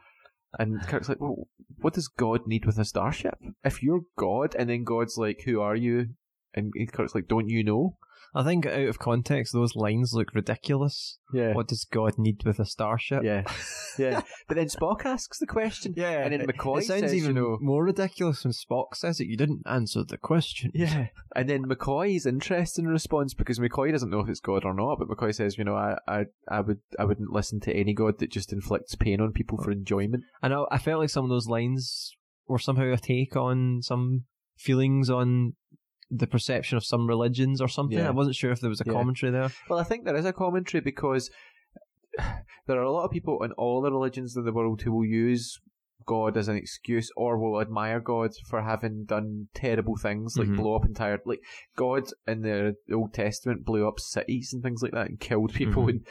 And 0.59 0.83
Kirk's 0.83 1.09
like, 1.09 1.20
well, 1.20 1.47
what 1.81 1.95
does 1.95 2.09
God 2.09 2.47
need 2.47 2.66
with 2.66 2.79
a 2.79 2.85
starship? 2.85 3.39
If 3.64 3.83
you're 3.83 4.03
God, 4.18 4.55
and 4.59 4.68
then 4.68 4.85
God's 4.85 5.16
like, 5.16 5.43
who 5.45 5.61
are 5.61 5.77
you? 5.77 6.11
And 6.53 6.75
Kirk's 6.93 7.14
like, 7.14 7.29
don't 7.29 7.49
you 7.49 7.64
know? 7.64 7.97
I 8.35 8.43
think 8.45 8.64
out 8.64 8.89
of 8.89 8.99
context, 8.99 9.53
those 9.53 9.76
lines 9.76 10.14
look 10.14 10.35
ridiculous. 10.35 11.18
Yeah. 11.35 11.53
What 11.53 11.68
does 11.68 11.85
God 11.85 12.14
need 12.16 12.43
with 12.45 12.59
a 12.59 12.66
starship? 12.66 13.22
Yeah. 13.24 13.45
Yeah. 13.99 14.22
But 14.49 14.55
then 14.57 14.68
Spock 14.68 15.05
asks 15.05 15.39
the 15.39 15.47
question. 15.47 15.93
Yeah, 15.99 16.24
And 16.24 16.33
then 16.33 16.47
McCoy 16.47 16.78
it 16.78 16.85
sounds 16.85 17.01
says, 17.03 17.14
even 17.14 17.37
you 17.37 17.43
know, 17.43 17.59
more 17.61 17.85
ridiculous 17.85 18.43
when 18.43 18.55
Spock 18.55 18.95
says 18.95 19.20
it. 19.20 19.26
You 19.26 19.37
didn't 19.37 19.64
answer 19.66 20.03
the 20.03 20.16
question. 20.16 20.70
Yeah. 20.72 21.09
And 21.37 21.47
then 21.47 21.66
McCoy's 21.66 22.24
interested 22.24 22.87
in 22.87 22.89
response 22.89 23.35
because 23.35 23.59
McCoy 23.59 23.93
doesn't 23.93 24.09
know 24.09 24.20
if 24.20 24.30
it's 24.30 24.41
God 24.41 24.64
or 24.64 24.72
not, 24.72 24.99
but 24.99 25.09
McCoy 25.09 25.35
says, 25.35 25.59
you 25.59 25.64
know, 25.64 25.74
I, 25.74 25.97
I, 26.09 26.24
I 26.49 26.62
would 26.62 26.80
I 26.99 27.05
wouldn't 27.05 27.33
listen 27.33 27.61
to 27.61 27.74
any 27.74 27.93
God 27.93 28.18
that 28.20 28.30
just 28.30 28.51
inflicts 28.51 28.95
pain 28.95 29.20
on 29.20 29.33
people 29.33 29.59
for 29.62 29.70
enjoyment. 29.70 30.24
And 30.43 30.55
I, 30.55 30.62
I 30.70 30.78
felt 30.78 31.01
like 31.01 31.11
some 31.11 31.24
of 31.24 31.30
those 31.30 31.49
lines 31.49 32.16
were 32.47 32.59
somehow 32.59 32.95
a 32.95 32.97
take 32.97 33.37
on 33.37 33.83
some 33.83 34.24
feelings 34.57 35.11
on 35.11 35.55
the 36.14 36.26
perception 36.26 36.76
of 36.76 36.84
some 36.84 37.06
religions 37.06 37.60
or 37.60 37.68
something. 37.68 37.96
Yeah. 37.98 38.08
I 38.08 38.10
wasn't 38.10 38.36
sure 38.36 38.52
if 38.52 38.60
there 38.60 38.68
was 38.70 38.80
a 38.82 38.84
Yeah. 38.86 38.92
commentary 38.92 39.32
there. 39.32 39.50
Well, 39.70 39.78
I 39.78 39.84
think 39.84 40.04
there 40.04 40.14
is 40.16 40.26
a 40.26 40.32
commentary 40.32 40.82
because 40.82 41.30
there 42.66 42.78
are 42.78 42.82
a 42.82 42.92
lot 42.92 43.04
of 43.04 43.10
people 43.10 43.42
in 43.42 43.52
all 43.52 43.80
the 43.80 43.90
religions 43.90 44.36
in 44.36 44.44
the 44.44 44.52
world 44.52 44.82
who 44.82 44.92
will 44.92 45.06
use 45.06 45.58
God 46.04 46.36
as 46.36 46.48
an 46.48 46.56
excuse 46.56 47.10
or 47.16 47.38
will 47.38 47.60
admire 47.60 48.00
God 48.00 48.32
for 48.48 48.62
having 48.62 49.04
done 49.04 49.48
terrible 49.54 49.96
things 49.96 50.36
like 50.36 50.48
Mhm. 50.48 50.56
blow 50.56 50.74
up 50.74 50.84
entire 50.84 51.20
like 51.24 51.40
God 51.76 52.04
in 52.26 52.42
the 52.42 52.76
Old 52.92 53.14
Testament 53.14 53.64
blew 53.64 53.86
up 53.86 54.00
cities 54.00 54.52
and 54.52 54.62
things 54.62 54.82
like 54.82 54.92
that 54.92 55.08
and 55.08 55.20
killed 55.20 55.54
people 55.54 55.84
Mhm. 55.84 55.88
and 55.90 56.06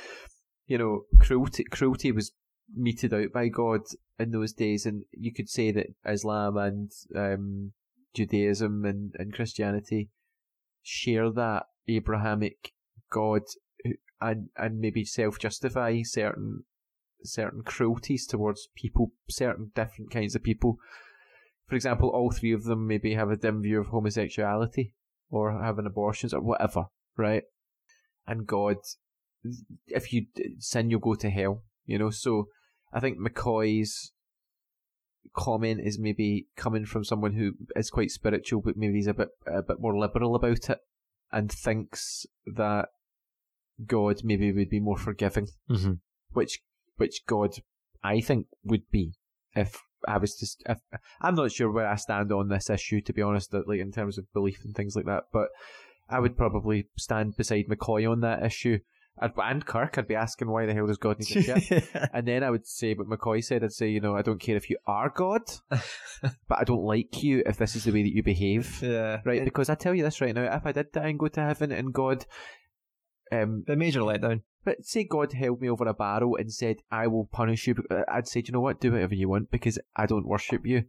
you 0.66 0.78
know 0.78 1.04
cruelty 1.20 1.66
cruelty 1.66 2.12
was 2.12 2.32
meted 2.74 3.14
out 3.14 3.34
by 3.34 3.50
God 3.50 3.82
in 4.18 4.32
those 4.32 4.54
days 4.54 4.86
and 4.86 5.04
you 5.12 5.34
could 5.34 5.50
say 5.50 5.72
that 5.72 5.88
Islam 6.06 6.56
and 6.58 6.90
um, 7.14 7.74
Judaism 8.14 8.86
and, 8.86 9.14
and 9.18 9.34
Christianity 9.34 10.10
share 10.82 11.32
that 11.32 11.64
Abrahamic 11.88 12.74
God 13.12 13.42
and 14.20 14.50
and 14.56 14.80
maybe 14.80 15.04
self 15.04 15.40
justify 15.40 16.02
certain 16.04 16.64
certain 17.24 17.62
cruelties 17.64 18.26
towards 18.26 18.70
people, 18.76 19.12
certain 19.30 19.72
different 19.76 20.12
kinds 20.12 20.36
of 20.36 20.44
people. 20.44 20.78
For 21.68 21.76
example, 21.76 22.10
all 22.10 22.32
three 22.32 22.52
of 22.52 22.64
them 22.64 22.88
maybe 22.88 23.14
have 23.14 23.30
a 23.30 23.38
dim 23.38 23.62
view 23.62 23.80
of 23.80 23.88
homosexuality 23.88 24.94
or 25.30 25.62
having 25.64 25.86
abortions 25.86 26.34
or 26.34 26.42
whatever, 26.42 26.86
right? 27.16 27.44
And 28.28 28.46
God, 28.46 28.78
if 29.88 30.12
you 30.12 30.26
sin, 30.60 30.90
you'll 30.90 31.00
go 31.00 31.16
to 31.16 31.30
hell, 31.30 31.64
you 31.86 31.98
know. 31.98 32.10
So 32.10 32.48
I 32.92 33.00
think 33.00 33.18
McCoy's 33.20 34.12
comment 35.34 35.82
is 35.84 36.00
maybe 36.00 36.48
coming 36.56 36.86
from 36.86 37.04
someone 37.04 37.34
who 37.34 37.54
is 37.76 37.90
quite 37.90 38.12
spiritual, 38.12 38.62
but 38.62 38.78
maybe 38.78 38.96
he's 38.96 39.08
a 39.08 39.14
bit 39.14 39.30
a 39.48 39.62
bit 39.62 39.80
more 39.80 39.98
liberal 39.98 40.36
about 40.36 40.70
it, 40.70 40.80
and 41.32 41.52
thinks 41.52 42.26
that 42.46 42.90
God 43.86 44.22
maybe 44.24 44.52
would 44.52 44.70
be 44.70 44.80
more 44.80 44.98
forgiving, 44.98 45.48
Mm-hmm. 45.70 45.94
which 46.34 46.62
which 46.98 47.26
God 47.26 47.52
I 48.04 48.22
think 48.22 48.48
would 48.64 48.90
be 48.92 49.14
if 49.56 49.82
I 50.08 50.18
was 50.18 50.36
just 50.36 50.64
if 50.68 50.80
I'm 51.22 51.36
not 51.36 51.52
sure 51.52 51.72
where 51.72 51.88
I 51.88 51.96
stand 51.96 52.32
on 52.32 52.50
this 52.50 52.70
issue 52.70 53.02
to 53.02 53.14
be 53.14 53.22
honest, 53.22 53.54
like 53.54 53.80
in 53.80 53.92
terms 53.92 54.18
of 54.18 54.32
belief 54.34 54.64
and 54.66 54.76
things 54.76 54.96
like 54.96 55.06
that, 55.06 55.24
but 55.32 55.50
I 56.10 56.20
would 56.20 56.36
probably 56.38 56.90
stand 56.98 57.38
beside 57.38 57.68
McCoy 57.68 58.10
on 58.12 58.20
that 58.22 58.44
issue. 58.44 58.80
I'd, 59.20 59.32
and 59.38 59.66
Kirk, 59.66 59.98
I'd 59.98 60.08
be 60.08 60.16
asking 60.16 60.50
why 60.50 60.66
the 60.66 60.74
hell 60.74 60.88
does 60.88 60.98
God 60.98 61.20
need 61.20 61.36
a 61.48 61.60
ship? 61.62 61.84
And 62.14 62.28
then 62.28 62.44
I 62.44 62.50
would 62.50 62.66
say 62.66 62.94
but 62.94 63.08
McCoy 63.08 63.44
said. 63.44 63.64
I'd 63.64 63.72
say, 63.74 63.90
you 63.90 64.00
know, 64.00 64.16
I 64.16 64.22
don't 64.24 64.40
care 64.42 64.56
if 64.56 64.70
you 64.70 64.78
are 64.88 65.10
God, 65.16 65.42
but 65.70 66.58
I 66.60 66.64
don't 66.64 66.84
like 66.84 67.22
you 67.22 67.44
if 67.46 67.58
this 67.58 67.76
is 67.76 67.84
the 67.84 67.92
way 67.92 68.04
that 68.04 68.16
you 68.16 68.24
behave. 68.24 68.82
yeah. 68.82 69.20
Right? 69.26 69.44
Because 69.46 69.70
I 69.70 69.76
tell 69.76 69.94
you 69.94 70.04
this 70.04 70.22
right 70.22 70.34
now, 70.34 70.56
if 70.56 70.66
I 70.66 70.72
did 70.72 70.92
die 70.92 71.10
and 71.10 71.20
go 71.20 71.28
to 71.28 71.42
heaven 71.42 71.72
and 71.72 71.94
God, 71.94 72.26
um, 73.32 73.64
The 73.68 73.76
major 73.76 74.00
letdown. 74.02 74.42
but 74.66 74.84
say 74.86 75.04
God 75.04 75.34
held 75.34 75.62
me 75.62 75.70
over 75.70 75.86
a 75.88 75.94
barrel 75.94 76.36
and 76.38 76.52
said, 76.52 76.78
I 76.90 77.08
will 77.08 77.26
punish 77.32 77.68
you, 77.68 77.76
uh, 77.92 78.02
I'd 78.08 78.28
say, 78.28 78.44
you 78.46 78.54
know 78.54 78.62
what? 78.62 78.80
Do 78.82 78.92
whatever 78.94 79.14
you 79.16 79.30
want 79.30 79.52
because 79.52 79.78
I 79.96 80.06
don't 80.06 80.28
worship 80.28 80.66
you, 80.66 80.86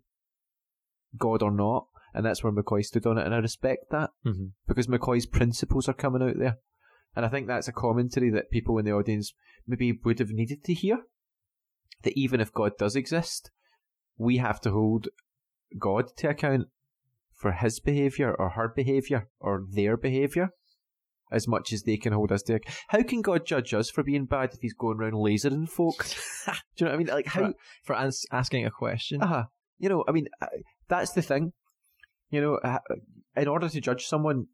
God 1.18 1.42
or 1.42 1.50
not. 1.50 1.86
And 2.14 2.24
that's 2.26 2.44
where 2.44 2.52
McCoy 2.52 2.84
stood 2.84 3.06
on 3.06 3.16
it, 3.16 3.24
and 3.24 3.34
I 3.34 3.38
respect 3.38 3.90
that 3.90 4.10
Mm-hmm. 4.26 4.46
because 4.68 4.86
McCoy's 4.86 5.24
principles 5.26 5.88
are 5.88 5.94
coming 5.94 6.22
out 6.22 6.38
there. 6.38 6.58
And 7.14 7.26
I 7.26 7.28
think 7.28 7.46
that's 7.46 7.68
a 7.68 7.72
commentary 7.72 8.30
that 8.30 8.50
people 8.50 8.78
in 8.78 8.84
the 8.84 8.92
audience 8.92 9.34
maybe 9.66 9.98
would 10.04 10.18
have 10.18 10.30
needed 10.30 10.64
to 10.64 10.74
hear. 10.74 10.98
That 12.02 12.18
even 12.18 12.40
if 12.40 12.52
God 12.52 12.72
does 12.78 12.96
exist, 12.96 13.50
we 14.16 14.38
have 14.38 14.60
to 14.62 14.70
hold 14.70 15.08
God 15.78 16.16
to 16.16 16.30
account 16.30 16.68
for 17.32 17.52
his 17.52 17.80
behaviour 17.80 18.34
or 18.34 18.50
her 18.50 18.68
behaviour 18.68 19.28
or 19.40 19.64
their 19.68 19.96
behaviour 19.96 20.50
as 21.30 21.48
much 21.48 21.72
as 21.72 21.82
they 21.82 21.96
can 21.96 22.12
hold 22.12 22.30
us 22.30 22.42
to 22.42 22.54
account. 22.54 22.76
How 22.88 23.02
can 23.02 23.22
God 23.22 23.46
judge 23.46 23.72
us 23.72 23.90
for 23.90 24.02
being 24.02 24.26
bad 24.26 24.52
if 24.52 24.60
he's 24.60 24.74
going 24.74 24.98
around 24.98 25.14
lasering 25.14 25.68
folk? 25.68 26.06
Do 26.76 26.84
you 26.84 26.84
know 26.84 26.90
what 26.90 26.94
I 26.94 26.98
mean? 26.98 27.06
Like, 27.06 27.26
how, 27.26 27.46
For, 27.46 27.54
for 27.84 27.96
ans- 27.96 28.26
asking 28.30 28.66
a 28.66 28.70
question. 28.70 29.22
Uh-huh. 29.22 29.44
You 29.78 29.88
know, 29.88 30.04
I 30.06 30.12
mean, 30.12 30.28
uh, 30.40 30.46
that's 30.88 31.12
the 31.12 31.22
thing. 31.22 31.52
You 32.30 32.40
know, 32.40 32.54
uh, 32.56 32.78
in 33.36 33.48
order 33.48 33.68
to 33.68 33.80
judge 33.80 34.06
someone 34.06 34.46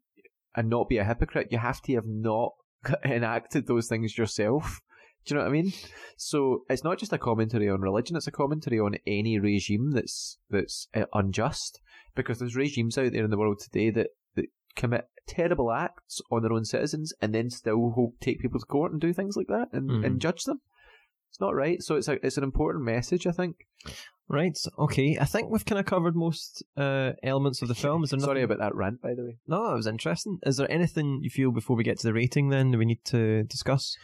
and 0.55 0.69
not 0.69 0.89
be 0.89 0.97
a 0.97 1.03
hypocrite, 1.03 1.47
you 1.51 1.57
have 1.57 1.81
to 1.83 1.93
have 1.95 2.05
not 2.07 2.53
enacted 3.05 3.67
those 3.67 3.87
things 3.87 4.17
yourself. 4.17 4.81
Do 5.25 5.33
you 5.33 5.37
know 5.39 5.43
what 5.45 5.49
I 5.49 5.61
mean? 5.61 5.73
So 6.17 6.63
it's 6.69 6.83
not 6.83 6.97
just 6.97 7.11
a 7.13 7.17
commentary 7.17 7.69
on 7.69 7.81
religion; 7.81 8.15
it's 8.15 8.27
a 8.27 8.31
commentary 8.31 8.79
on 8.79 8.95
any 9.05 9.37
regime 9.39 9.91
that's 9.91 10.37
that's 10.49 10.87
uh, 10.95 11.05
unjust. 11.13 11.81
Because 12.15 12.39
there's 12.39 12.55
regimes 12.55 12.97
out 12.97 13.11
there 13.11 13.23
in 13.23 13.29
the 13.29 13.37
world 13.37 13.59
today 13.59 13.91
that, 13.91 14.07
that 14.35 14.47
commit 14.75 15.07
terrible 15.27 15.71
acts 15.71 16.19
on 16.31 16.41
their 16.41 16.51
own 16.51 16.65
citizens 16.65 17.13
and 17.21 17.33
then 17.35 17.49
still 17.49 17.91
hold, 17.91 18.13
take 18.19 18.39
people 18.39 18.59
to 18.59 18.65
court 18.65 18.91
and 18.91 18.99
do 18.99 19.13
things 19.13 19.37
like 19.37 19.47
that 19.47 19.67
and, 19.71 19.89
Mhm. 19.89 20.05
and 20.05 20.19
judge 20.21 20.43
them. 20.45 20.59
It's 21.29 21.39
not 21.39 21.53
right. 21.53 21.81
So 21.83 21.95
it's 21.95 22.07
a 22.07 22.13
it's 22.25 22.37
an 22.37 22.43
important 22.43 22.83
message, 22.85 23.27
I 23.27 23.31
think. 23.31 23.67
Right. 24.29 24.57
Okay. 24.77 25.17
I 25.19 25.25
think 25.25 25.49
we've 25.49 25.65
kind 25.65 25.79
of 25.79 25.85
covered 25.85 26.15
most 26.15 26.63
uh, 26.77 27.13
elements 27.23 27.61
of 27.63 27.67
the 27.67 27.73
film. 27.75 28.03
Is 28.03 28.11
there 28.11 28.19
Sorry 28.19 28.41
nothing- 28.41 28.43
about 28.43 28.59
that 28.59 28.75
rant, 28.75 29.01
by 29.01 29.15
the 29.15 29.23
way. 29.23 29.37
No, 29.47 29.71
it 29.71 29.75
was 29.75 29.87
interesting. 29.87 30.37
Is 30.43 30.57
there 30.57 30.71
anything 30.71 31.19
you 31.23 31.29
feel 31.31 31.51
before 31.51 31.75
we 31.75 31.83
get 31.83 31.97
to 31.99 32.07
the 32.07 32.13
rating 32.13 32.49
then 32.49 32.69
that 32.71 32.77
we 32.77 32.85
need 32.85 33.03
to 33.05 33.43
discuss? 33.43 33.97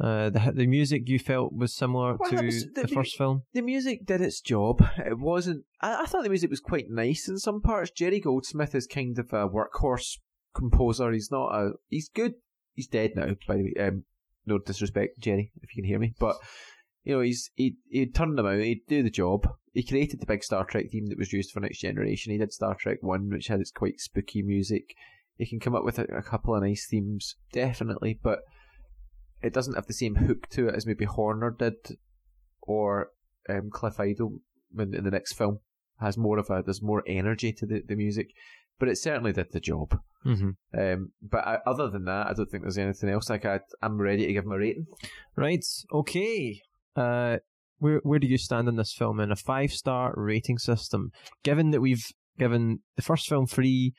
Uh, 0.00 0.30
the 0.30 0.52
the 0.54 0.66
music 0.66 1.02
you 1.08 1.18
felt 1.18 1.52
was 1.52 1.74
similar 1.74 2.16
Well, 2.18 2.30
to 2.30 2.46
was- 2.46 2.66
the, 2.72 2.82
the- 2.82 2.88
first 2.88 3.16
film. 3.18 3.42
The 3.52 3.62
music 3.62 4.06
did 4.06 4.20
its 4.22 4.40
job. 4.40 4.82
It 4.96 5.18
wasn't. 5.18 5.64
I, 5.82 6.02
I 6.02 6.06
thought 6.06 6.22
the 6.22 6.28
music 6.30 6.50
was 6.50 6.60
quite 6.60 6.86
nice 6.88 7.28
in 7.28 7.36
some 7.38 7.60
parts. 7.60 7.90
Jerry 7.90 8.20
Goldsmith 8.20 8.74
is 8.74 8.86
kind 8.86 9.18
of 9.18 9.32
a 9.32 9.48
workhorse 9.48 10.18
composer. 10.54 11.12
He's 11.12 11.30
not 11.30 11.54
a. 11.54 11.72
He's 11.88 12.08
good. 12.08 12.34
He's 12.74 12.86
dead 12.86 13.10
now, 13.16 13.34
by 13.46 13.56
the 13.56 13.64
way. 13.64 13.74
Um, 13.86 14.04
no 14.46 14.58
disrespect, 14.58 15.18
Jerry, 15.18 15.50
if 15.62 15.76
you 15.76 15.82
can 15.82 15.88
hear 15.88 15.98
me, 15.98 16.14
but 16.18 16.36
you 17.04 17.14
know, 17.14 17.20
he's 17.20 17.50
he 17.54 17.76
he 17.88 18.06
turned 18.06 18.38
them 18.38 18.46
out. 18.46 18.60
He'd 18.60 18.86
do 18.88 19.02
the 19.02 19.10
job. 19.10 19.48
He 19.72 19.82
created 19.82 20.20
the 20.20 20.26
big 20.26 20.42
Star 20.42 20.64
Trek 20.64 20.86
theme 20.90 21.06
that 21.06 21.18
was 21.18 21.32
used 21.32 21.52
for 21.52 21.60
Next 21.60 21.78
Generation. 21.78 22.32
He 22.32 22.38
did 22.38 22.52
Star 22.52 22.74
Trek 22.74 22.98
One, 23.00 23.30
which 23.30 23.48
had 23.48 23.60
its 23.60 23.70
quite 23.70 24.00
spooky 24.00 24.42
music. 24.42 24.94
He 25.36 25.46
can 25.46 25.60
come 25.60 25.74
up 25.74 25.84
with 25.84 25.98
a, 25.98 26.04
a 26.04 26.22
couple 26.22 26.54
of 26.54 26.62
nice 26.62 26.86
themes, 26.90 27.36
definitely, 27.52 28.18
but 28.22 28.40
it 29.40 29.54
doesn't 29.54 29.74
have 29.74 29.86
the 29.86 29.92
same 29.92 30.16
hook 30.16 30.48
to 30.50 30.68
it 30.68 30.74
as 30.74 30.86
maybe 30.86 31.04
Horner 31.04 31.54
did, 31.56 31.76
or 32.62 33.10
um, 33.48 33.70
Cliff 33.70 34.00
Idle 34.00 34.40
in, 34.76 34.94
in 34.94 35.04
the 35.04 35.10
next 35.10 35.34
film 35.34 35.60
has 36.00 36.16
more 36.16 36.38
of 36.38 36.50
a 36.50 36.62
there's 36.64 36.82
more 36.82 37.02
energy 37.06 37.52
to 37.52 37.66
the, 37.66 37.82
the 37.86 37.96
music, 37.96 38.28
but 38.78 38.88
it 38.88 38.98
certainly 38.98 39.32
did 39.32 39.52
the 39.52 39.60
job. 39.60 39.98
Mm-hmm. 40.26 40.78
Um, 40.78 41.12
but 41.22 41.46
I, 41.46 41.58
other 41.66 41.88
than 41.88 42.04
that, 42.04 42.28
I 42.28 42.32
don't 42.34 42.50
think 42.50 42.62
there's 42.62 42.78
anything 42.78 43.10
else. 43.10 43.30
Like 43.30 43.44
I, 43.44 43.60
I'm 43.82 44.00
ready 44.00 44.26
to 44.26 44.32
give 44.32 44.44
him 44.44 44.52
a 44.52 44.58
rating. 44.58 44.86
Right. 45.36 45.64
Okay. 45.92 46.62
Uh, 46.98 47.38
where 47.78 48.00
where 48.02 48.18
do 48.18 48.26
you 48.26 48.38
stand 48.38 48.66
on 48.66 48.76
this 48.76 48.92
film 48.92 49.20
in 49.20 49.30
a 49.30 49.36
five 49.36 49.72
star 49.72 50.12
rating 50.16 50.58
system? 50.58 51.12
Given 51.44 51.70
that 51.70 51.80
we've 51.80 52.06
given 52.38 52.80
the 52.96 53.02
first 53.02 53.28
film 53.28 53.46
three, 53.46 53.94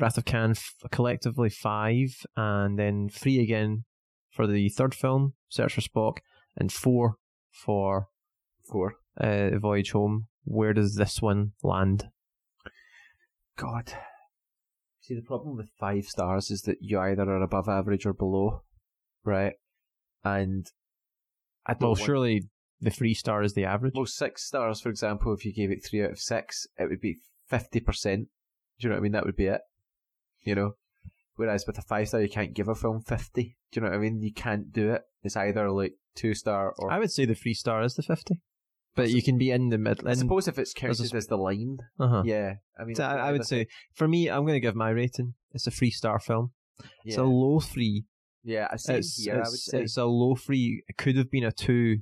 Wrath 0.00 0.16
of 0.16 0.24
Khan 0.24 0.52
f- 0.52 0.74
collectively 0.90 1.50
five, 1.50 2.24
and 2.36 2.78
then 2.78 3.08
three 3.12 3.40
again 3.40 3.84
for 4.30 4.46
the 4.46 4.68
third 4.70 4.94
film, 4.94 5.34
Search 5.50 5.74
for 5.74 5.80
Spock, 5.82 6.18
and 6.56 6.72
four 6.72 7.16
for 7.50 8.08
Four. 8.66 8.94
uh, 9.20 9.58
Voyage 9.58 9.90
Home. 9.92 10.28
Where 10.44 10.72
does 10.72 10.94
this 10.94 11.20
one 11.20 11.52
land? 11.62 12.08
God. 13.58 13.92
See, 15.00 15.14
the 15.14 15.22
problem 15.22 15.56
with 15.56 15.68
five 15.78 16.04
stars 16.04 16.50
is 16.50 16.62
that 16.62 16.78
you 16.80 16.98
either 16.98 17.22
are 17.22 17.42
above 17.42 17.68
average 17.68 18.06
or 18.06 18.12
below, 18.12 18.62
right? 19.24 19.54
And 20.24 20.66
I 21.68 21.74
don't 21.74 21.82
Well, 21.82 21.90
want- 21.90 22.00
surely 22.02 22.48
the 22.80 22.90
three 22.90 23.14
star 23.14 23.42
is 23.42 23.54
the 23.54 23.64
average. 23.64 23.92
Well, 23.94 24.06
six 24.06 24.44
stars, 24.44 24.80
for 24.80 24.88
example, 24.88 25.32
if 25.34 25.44
you 25.44 25.52
gave 25.52 25.70
it 25.70 25.84
three 25.84 26.02
out 26.02 26.10
of 26.12 26.18
six, 26.18 26.66
it 26.78 26.88
would 26.88 27.00
be 27.00 27.18
50%. 27.50 28.02
Do 28.80 28.86
you 28.86 28.88
know 28.88 28.94
what 28.94 28.98
I 28.98 29.02
mean? 29.02 29.12
That 29.12 29.26
would 29.26 29.36
be 29.36 29.46
it. 29.46 29.60
You 30.42 30.54
know? 30.54 30.72
Whereas 31.36 31.66
with 31.66 31.78
a 31.78 31.82
five 31.82 32.08
star, 32.08 32.20
you 32.22 32.28
can't 32.28 32.54
give 32.54 32.68
a 32.68 32.74
film 32.74 33.00
50. 33.02 33.56
Do 33.70 33.80
you 33.80 33.82
know 33.84 33.90
what 33.90 33.96
I 33.96 34.00
mean? 34.00 34.22
You 34.22 34.32
can't 34.32 34.72
do 34.72 34.92
it. 34.92 35.02
It's 35.22 35.36
either 35.36 35.70
like 35.70 35.94
two 36.14 36.34
star 36.34 36.72
or. 36.78 36.90
I 36.90 36.98
would 36.98 37.10
say 37.12 37.24
the 37.26 37.34
three 37.34 37.54
star 37.54 37.82
is 37.82 37.94
the 37.94 38.02
fifty, 38.02 38.40
but 38.94 39.10
you 39.10 39.22
can 39.22 39.36
be 39.36 39.50
in 39.50 39.68
the 39.68 39.78
middle. 39.78 40.08
I 40.08 40.14
suppose 40.14 40.48
if 40.48 40.58
it's 40.58 40.72
there's 40.72 41.12
a 41.12 41.16
as 41.16 41.26
the 41.26 41.36
line, 41.36 41.78
Uh 41.98 42.08
huh. 42.08 42.22
yeah. 42.24 42.54
I 42.78 42.84
mean, 42.84 42.94
So 42.94 43.04
I, 43.04 43.28
I 43.28 43.32
would 43.32 43.44
say, 43.44 43.66
for 43.92 44.08
me, 44.08 44.28
I'm 44.30 44.42
going 44.42 44.54
to 44.54 44.60
give 44.60 44.74
my 44.76 44.90
rating. 44.90 45.34
It's 45.52 45.66
a 45.66 45.70
three 45.70 45.90
star 45.90 46.18
film. 46.18 46.52
It's 47.04 47.16
a 47.18 47.24
low 47.24 47.60
three. 47.60 48.04
Yeah. 48.48 48.74
Same 48.76 48.96
It's, 48.98 49.22
here. 49.22 49.34
I 49.34 49.38
would 49.38 49.46
it's, 49.48 49.64
say. 49.70 49.82
it's 49.82 49.96
a 49.96 50.04
low 50.04 50.34
three. 50.34 50.82
It 50.88 50.96
could 50.96 51.16
have 51.16 51.30
been 51.30 51.44
a 51.44 51.52
two. 51.52 51.98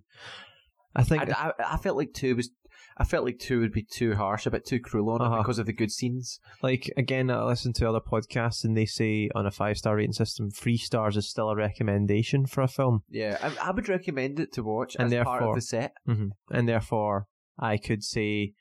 I 0.95 1.03
think. 1.03 1.23
I, 1.23 1.53
I, 1.59 1.75
I 1.75 1.77
felt 1.77 1.97
like 1.97 2.13
two 2.15 2.37
was. 2.37 2.51
I 2.99 3.05
felt 3.05 3.27
like 3.27 3.39
two 3.39 3.61
would 3.61 3.73
be 3.73 3.83
too 3.83 4.15
harsh, 4.15 4.47
a 4.47 4.51
bit 4.51 4.65
too 4.65 4.81
cruel 4.81 5.11
on 5.11 5.21
Uh-huh. 5.21 5.35
it 5.35 5.39
because 5.43 5.59
of 5.59 5.67
the 5.67 5.75
good 5.75 5.91
scenes. 5.91 6.41
like 6.63 6.91
again, 6.97 7.31
I 7.31 7.45
listen 7.45 7.75
to 7.75 7.87
other 7.89 8.01
podcasts 8.01 8.65
and 8.65 8.75
they 8.75 8.87
say 8.87 9.29
on 9.35 9.45
a 9.45 9.51
five 9.51 9.77
star 9.77 9.97
rating 9.97 10.15
system, 10.15 10.51
three 10.51 10.79
stars 10.79 11.15
is 11.19 11.29
still 11.29 11.51
a 11.51 11.57
recommendation 11.57 12.47
for 12.47 12.63
a 12.63 12.69
film, 12.69 13.03
Yeah, 13.11 13.37
I, 13.43 13.69
I 13.69 13.71
would 13.73 13.91
recommend 13.91 14.41
it 14.41 14.51
to 14.55 14.63
watch 14.63 14.97
And 14.99 15.13
as 15.13 15.25
part 15.25 15.43
of 15.43 15.49
therefore- 15.49 15.55
the 15.57 15.61
set. 15.61 15.93
hmm 16.07 16.29
and 16.51 16.67
therefore 16.67 17.27
I 17.59 17.77
could 17.77 18.03
say 18.03 18.55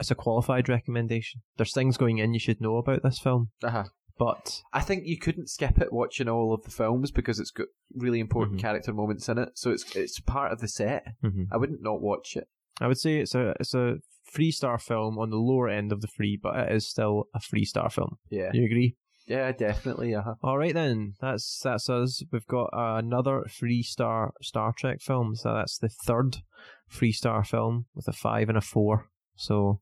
it's 0.00 0.10
a 0.10 0.14
qualified 0.14 0.70
recommendation. 0.70 1.42
There's 1.58 1.74
things 1.74 1.98
going 1.98 2.16
in 2.16 2.32
you 2.32 2.40
should 2.40 2.62
know 2.62 2.78
about 2.78 3.02
this 3.02 3.18
film, 3.18 3.50
Uh-huh. 3.62 3.84
But 4.18 4.62
I 4.72 4.80
think 4.80 5.04
you 5.06 5.18
couldn't 5.18 5.48
skip 5.50 5.78
it 5.78 5.92
watching 5.92 6.28
all 6.28 6.52
of 6.54 6.62
the 6.62 6.70
films 6.70 7.10
because 7.10 7.38
it's 7.40 7.50
got 7.50 7.68
really 7.94 8.20
important 8.20 8.58
Mhm. 8.58 8.62
character 8.62 8.92
moments 8.92 9.28
in 9.28 9.38
it. 9.38 9.50
So 9.54 9.70
it's 9.70 9.96
it's 9.96 10.20
part 10.20 10.52
of 10.52 10.60
the 10.60 10.68
set. 10.68 11.06
mhm. 11.24 11.46
I 11.52 11.56
wouldn't 11.56 11.82
not 11.82 12.00
watch 12.00 12.36
it. 12.36 12.48
I 12.80 12.86
would 12.88 12.98
say 12.98 13.18
it's 13.20 13.34
a 13.34 13.54
it's 13.60 13.74
a 13.74 13.96
three 14.32 14.50
star 14.50 14.78
film 14.78 15.18
on 15.18 15.30
the 15.30 15.36
lower 15.36 15.68
end 15.68 15.92
of 15.92 16.00
the 16.00 16.06
three, 16.08 16.38
but 16.42 16.56
it 16.56 16.72
is 16.72 16.88
still 16.88 17.28
a 17.34 17.40
three 17.40 17.64
star 17.64 17.90
film. 17.90 18.16
Yeah, 18.30 18.50
Do 18.52 18.58
you 18.58 18.64
agree? 18.64 18.96
yeah, 19.26 19.52
definitely. 19.52 20.14
Uh-huh. 20.14 20.34
All 20.42 20.58
right 20.58 20.74
then, 20.74 21.14
that's 21.20 21.60
that's 21.62 21.88
us. 21.90 22.22
We've 22.32 22.46
got 22.46 22.70
another 22.72 23.44
three 23.48 23.82
star 23.82 24.32
Star 24.42 24.72
Trek 24.76 25.00
film. 25.00 25.34
So 25.36 25.52
that's 25.54 25.78
the 25.78 25.88
third 25.88 26.38
three 26.90 27.12
star 27.12 27.44
film 27.44 27.86
with 27.94 28.08
a 28.08 28.12
five 28.12 28.48
and 28.48 28.58
a 28.58 28.62
four. 28.62 29.10
So 29.36 29.80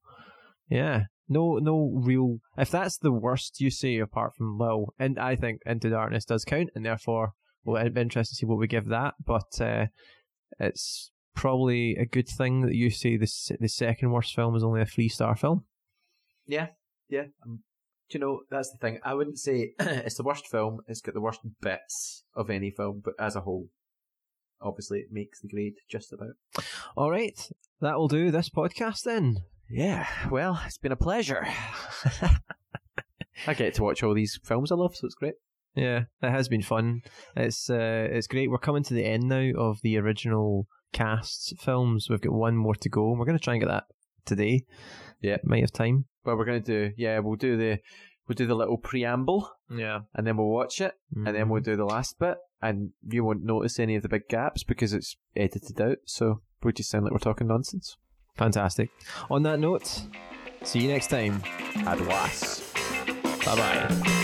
yeah, 0.69 1.05
no 1.31 1.57
no 1.57 1.91
real. 1.95 2.39
If 2.59 2.71
that's 2.71 2.99
the 2.99 3.13
worst 3.13 3.61
you 3.61 3.71
say, 3.71 3.99
apart 3.99 4.35
from 4.37 4.59
well, 4.59 4.93
and 4.99 5.19
I 5.19 5.37
think 5.37 5.63
Into 5.65 5.89
Darkness 5.89 6.27
does 6.27 6.45
count, 6.45 6.69
and 6.75 6.85
therefore 6.85 7.33
well, 7.65 7.81
it'd 7.81 7.95
be 7.95 8.01
interesting 8.03 8.35
to 8.35 8.39
see 8.41 8.47
what 8.47 8.59
we 8.59 8.67
give 8.67 8.89
that. 8.89 9.15
But 9.25 9.59
uh, 9.61 9.87
it's 10.59 11.11
probably 11.35 11.97
a 11.97 12.05
good 12.05 12.29
thing 12.29 12.63
that 12.63 12.75
you 12.75 12.91
say 12.91 13.17
the 13.17 13.23
s- 13.25 13.53
the 13.59 13.69
second 13.69 14.11
worst 14.11 14.35
film 14.35 14.55
is 14.57 14.65
only 14.65 14.83
a 14.83 14.87
three 14.87 15.09
star 15.09 15.37
film. 15.37 15.65
Yeah, 16.47 16.69
yeah. 17.09 17.27
Um, 17.47 17.61
do 18.11 18.19
you 18.19 18.21
know 18.21 18.41
that's 18.51 18.73
the 18.73 18.79
thing? 18.79 18.99
I 19.05 19.15
wouldn't 19.15 19.39
say 19.39 19.75
it's 19.79 20.17
the 20.17 20.25
worst 20.25 20.49
film. 20.49 20.81
It's 20.89 21.01
got 21.01 21.15
the 21.15 21.21
worst 21.21 21.41
bits 21.61 22.25
of 22.35 22.51
any 22.51 22.71
film, 22.71 23.03
but 23.05 23.15
as 23.21 23.37
a 23.37 23.43
whole, 23.43 23.69
obviously 24.61 24.99
it 25.01 25.09
makes 25.13 25.41
the 25.41 25.49
grade 25.49 25.75
just 25.89 26.13
about. 26.13 26.35
All 26.97 27.11
right, 27.11 27.39
that 27.81 27.97
will 27.97 28.09
do 28.09 28.31
this 28.33 28.49
podcast 28.51 29.03
then. 29.05 29.45
Yeah. 29.71 30.07
Well, 30.31 30.61
it's 30.67 30.79
been 30.79 30.93
a 30.93 30.97
pleasure. 30.97 31.47
I 33.47 33.55
get 33.55 33.75
to 33.75 33.83
watch 33.83 34.03
all 34.03 34.15
these 34.15 34.39
films 34.43 34.71
I 34.71 34.75
love, 34.75 34.97
so 34.97 35.07
it's 35.07 35.15
great. 35.15 35.35
Yeah, 35.75 36.05
it 36.23 36.31
has 36.31 36.49
been 36.49 36.63
fun. 36.63 37.03
It's 37.37 37.71
uh, 37.71 38.09
it's 38.11 38.27
great. 38.27 38.51
We're 38.51 38.59
coming 38.59 38.83
to 38.85 38.95
the 38.95 39.05
end 39.05 39.29
now 39.29 39.53
of 39.57 39.81
the 39.83 39.99
original 39.99 40.67
cast's 40.93 41.53
films. 41.59 42.09
We've 42.11 42.21
got 42.21 42.33
one 42.33 42.57
more 42.57 42.75
to 42.75 42.89
go, 42.89 43.11
and 43.11 43.19
we're 43.19 43.27
going 43.27 43.39
to 43.39 43.43
try 43.45 43.55
and 43.55 43.63
get 43.63 43.69
that 43.69 43.85
today. 44.25 44.65
Yeah. 45.21 45.37
might 45.45 45.61
have 45.61 45.73
time. 45.73 46.07
But 46.25 46.37
we're 46.37 46.45
gonna 46.45 46.61
do 46.61 46.93
yeah, 46.97 47.19
we'll 47.21 47.37
do 47.37 47.57
the 47.57 47.79
we'll 48.27 48.35
do 48.35 48.47
the 48.47 48.55
little 48.55 48.77
preamble 48.79 49.51
Yeah, 49.71 50.01
and 50.15 50.27
then 50.27 50.37
we'll 50.37 50.49
watch 50.49 50.81
it 50.81 50.95
and 51.15 51.35
then 51.35 51.49
we'll 51.49 51.63
do 51.63 51.77
the 51.77 51.85
last 51.85 52.19
bit 52.19 52.37
and 52.63 52.91
you 53.09 53.25
won't 53.25 53.45
notice 53.45 53.79
any 53.79 53.97
of 53.97 54.03
the 54.03 54.09
big 54.09 54.29
gaps 54.29 54.63
because 54.63 54.93
it's 54.93 55.17
edited 55.35 55.81
out, 55.81 55.99
so 56.05 56.43
we'll 56.63 56.73
just 56.73 56.91
sound 56.91 57.05
like 57.05 57.13
we're 57.13 57.19
talking 57.19 57.47
nonsense. 57.49 57.97
Fantastic. 58.37 58.91
On 59.31 59.43
that 59.43 59.59
note, 59.59 60.03
see 60.63 60.81
you 60.81 60.89
next 60.89 61.09
time. 61.09 61.41
Adwas. 61.85 62.67
Bye 63.45 63.57
bye. 63.57 64.17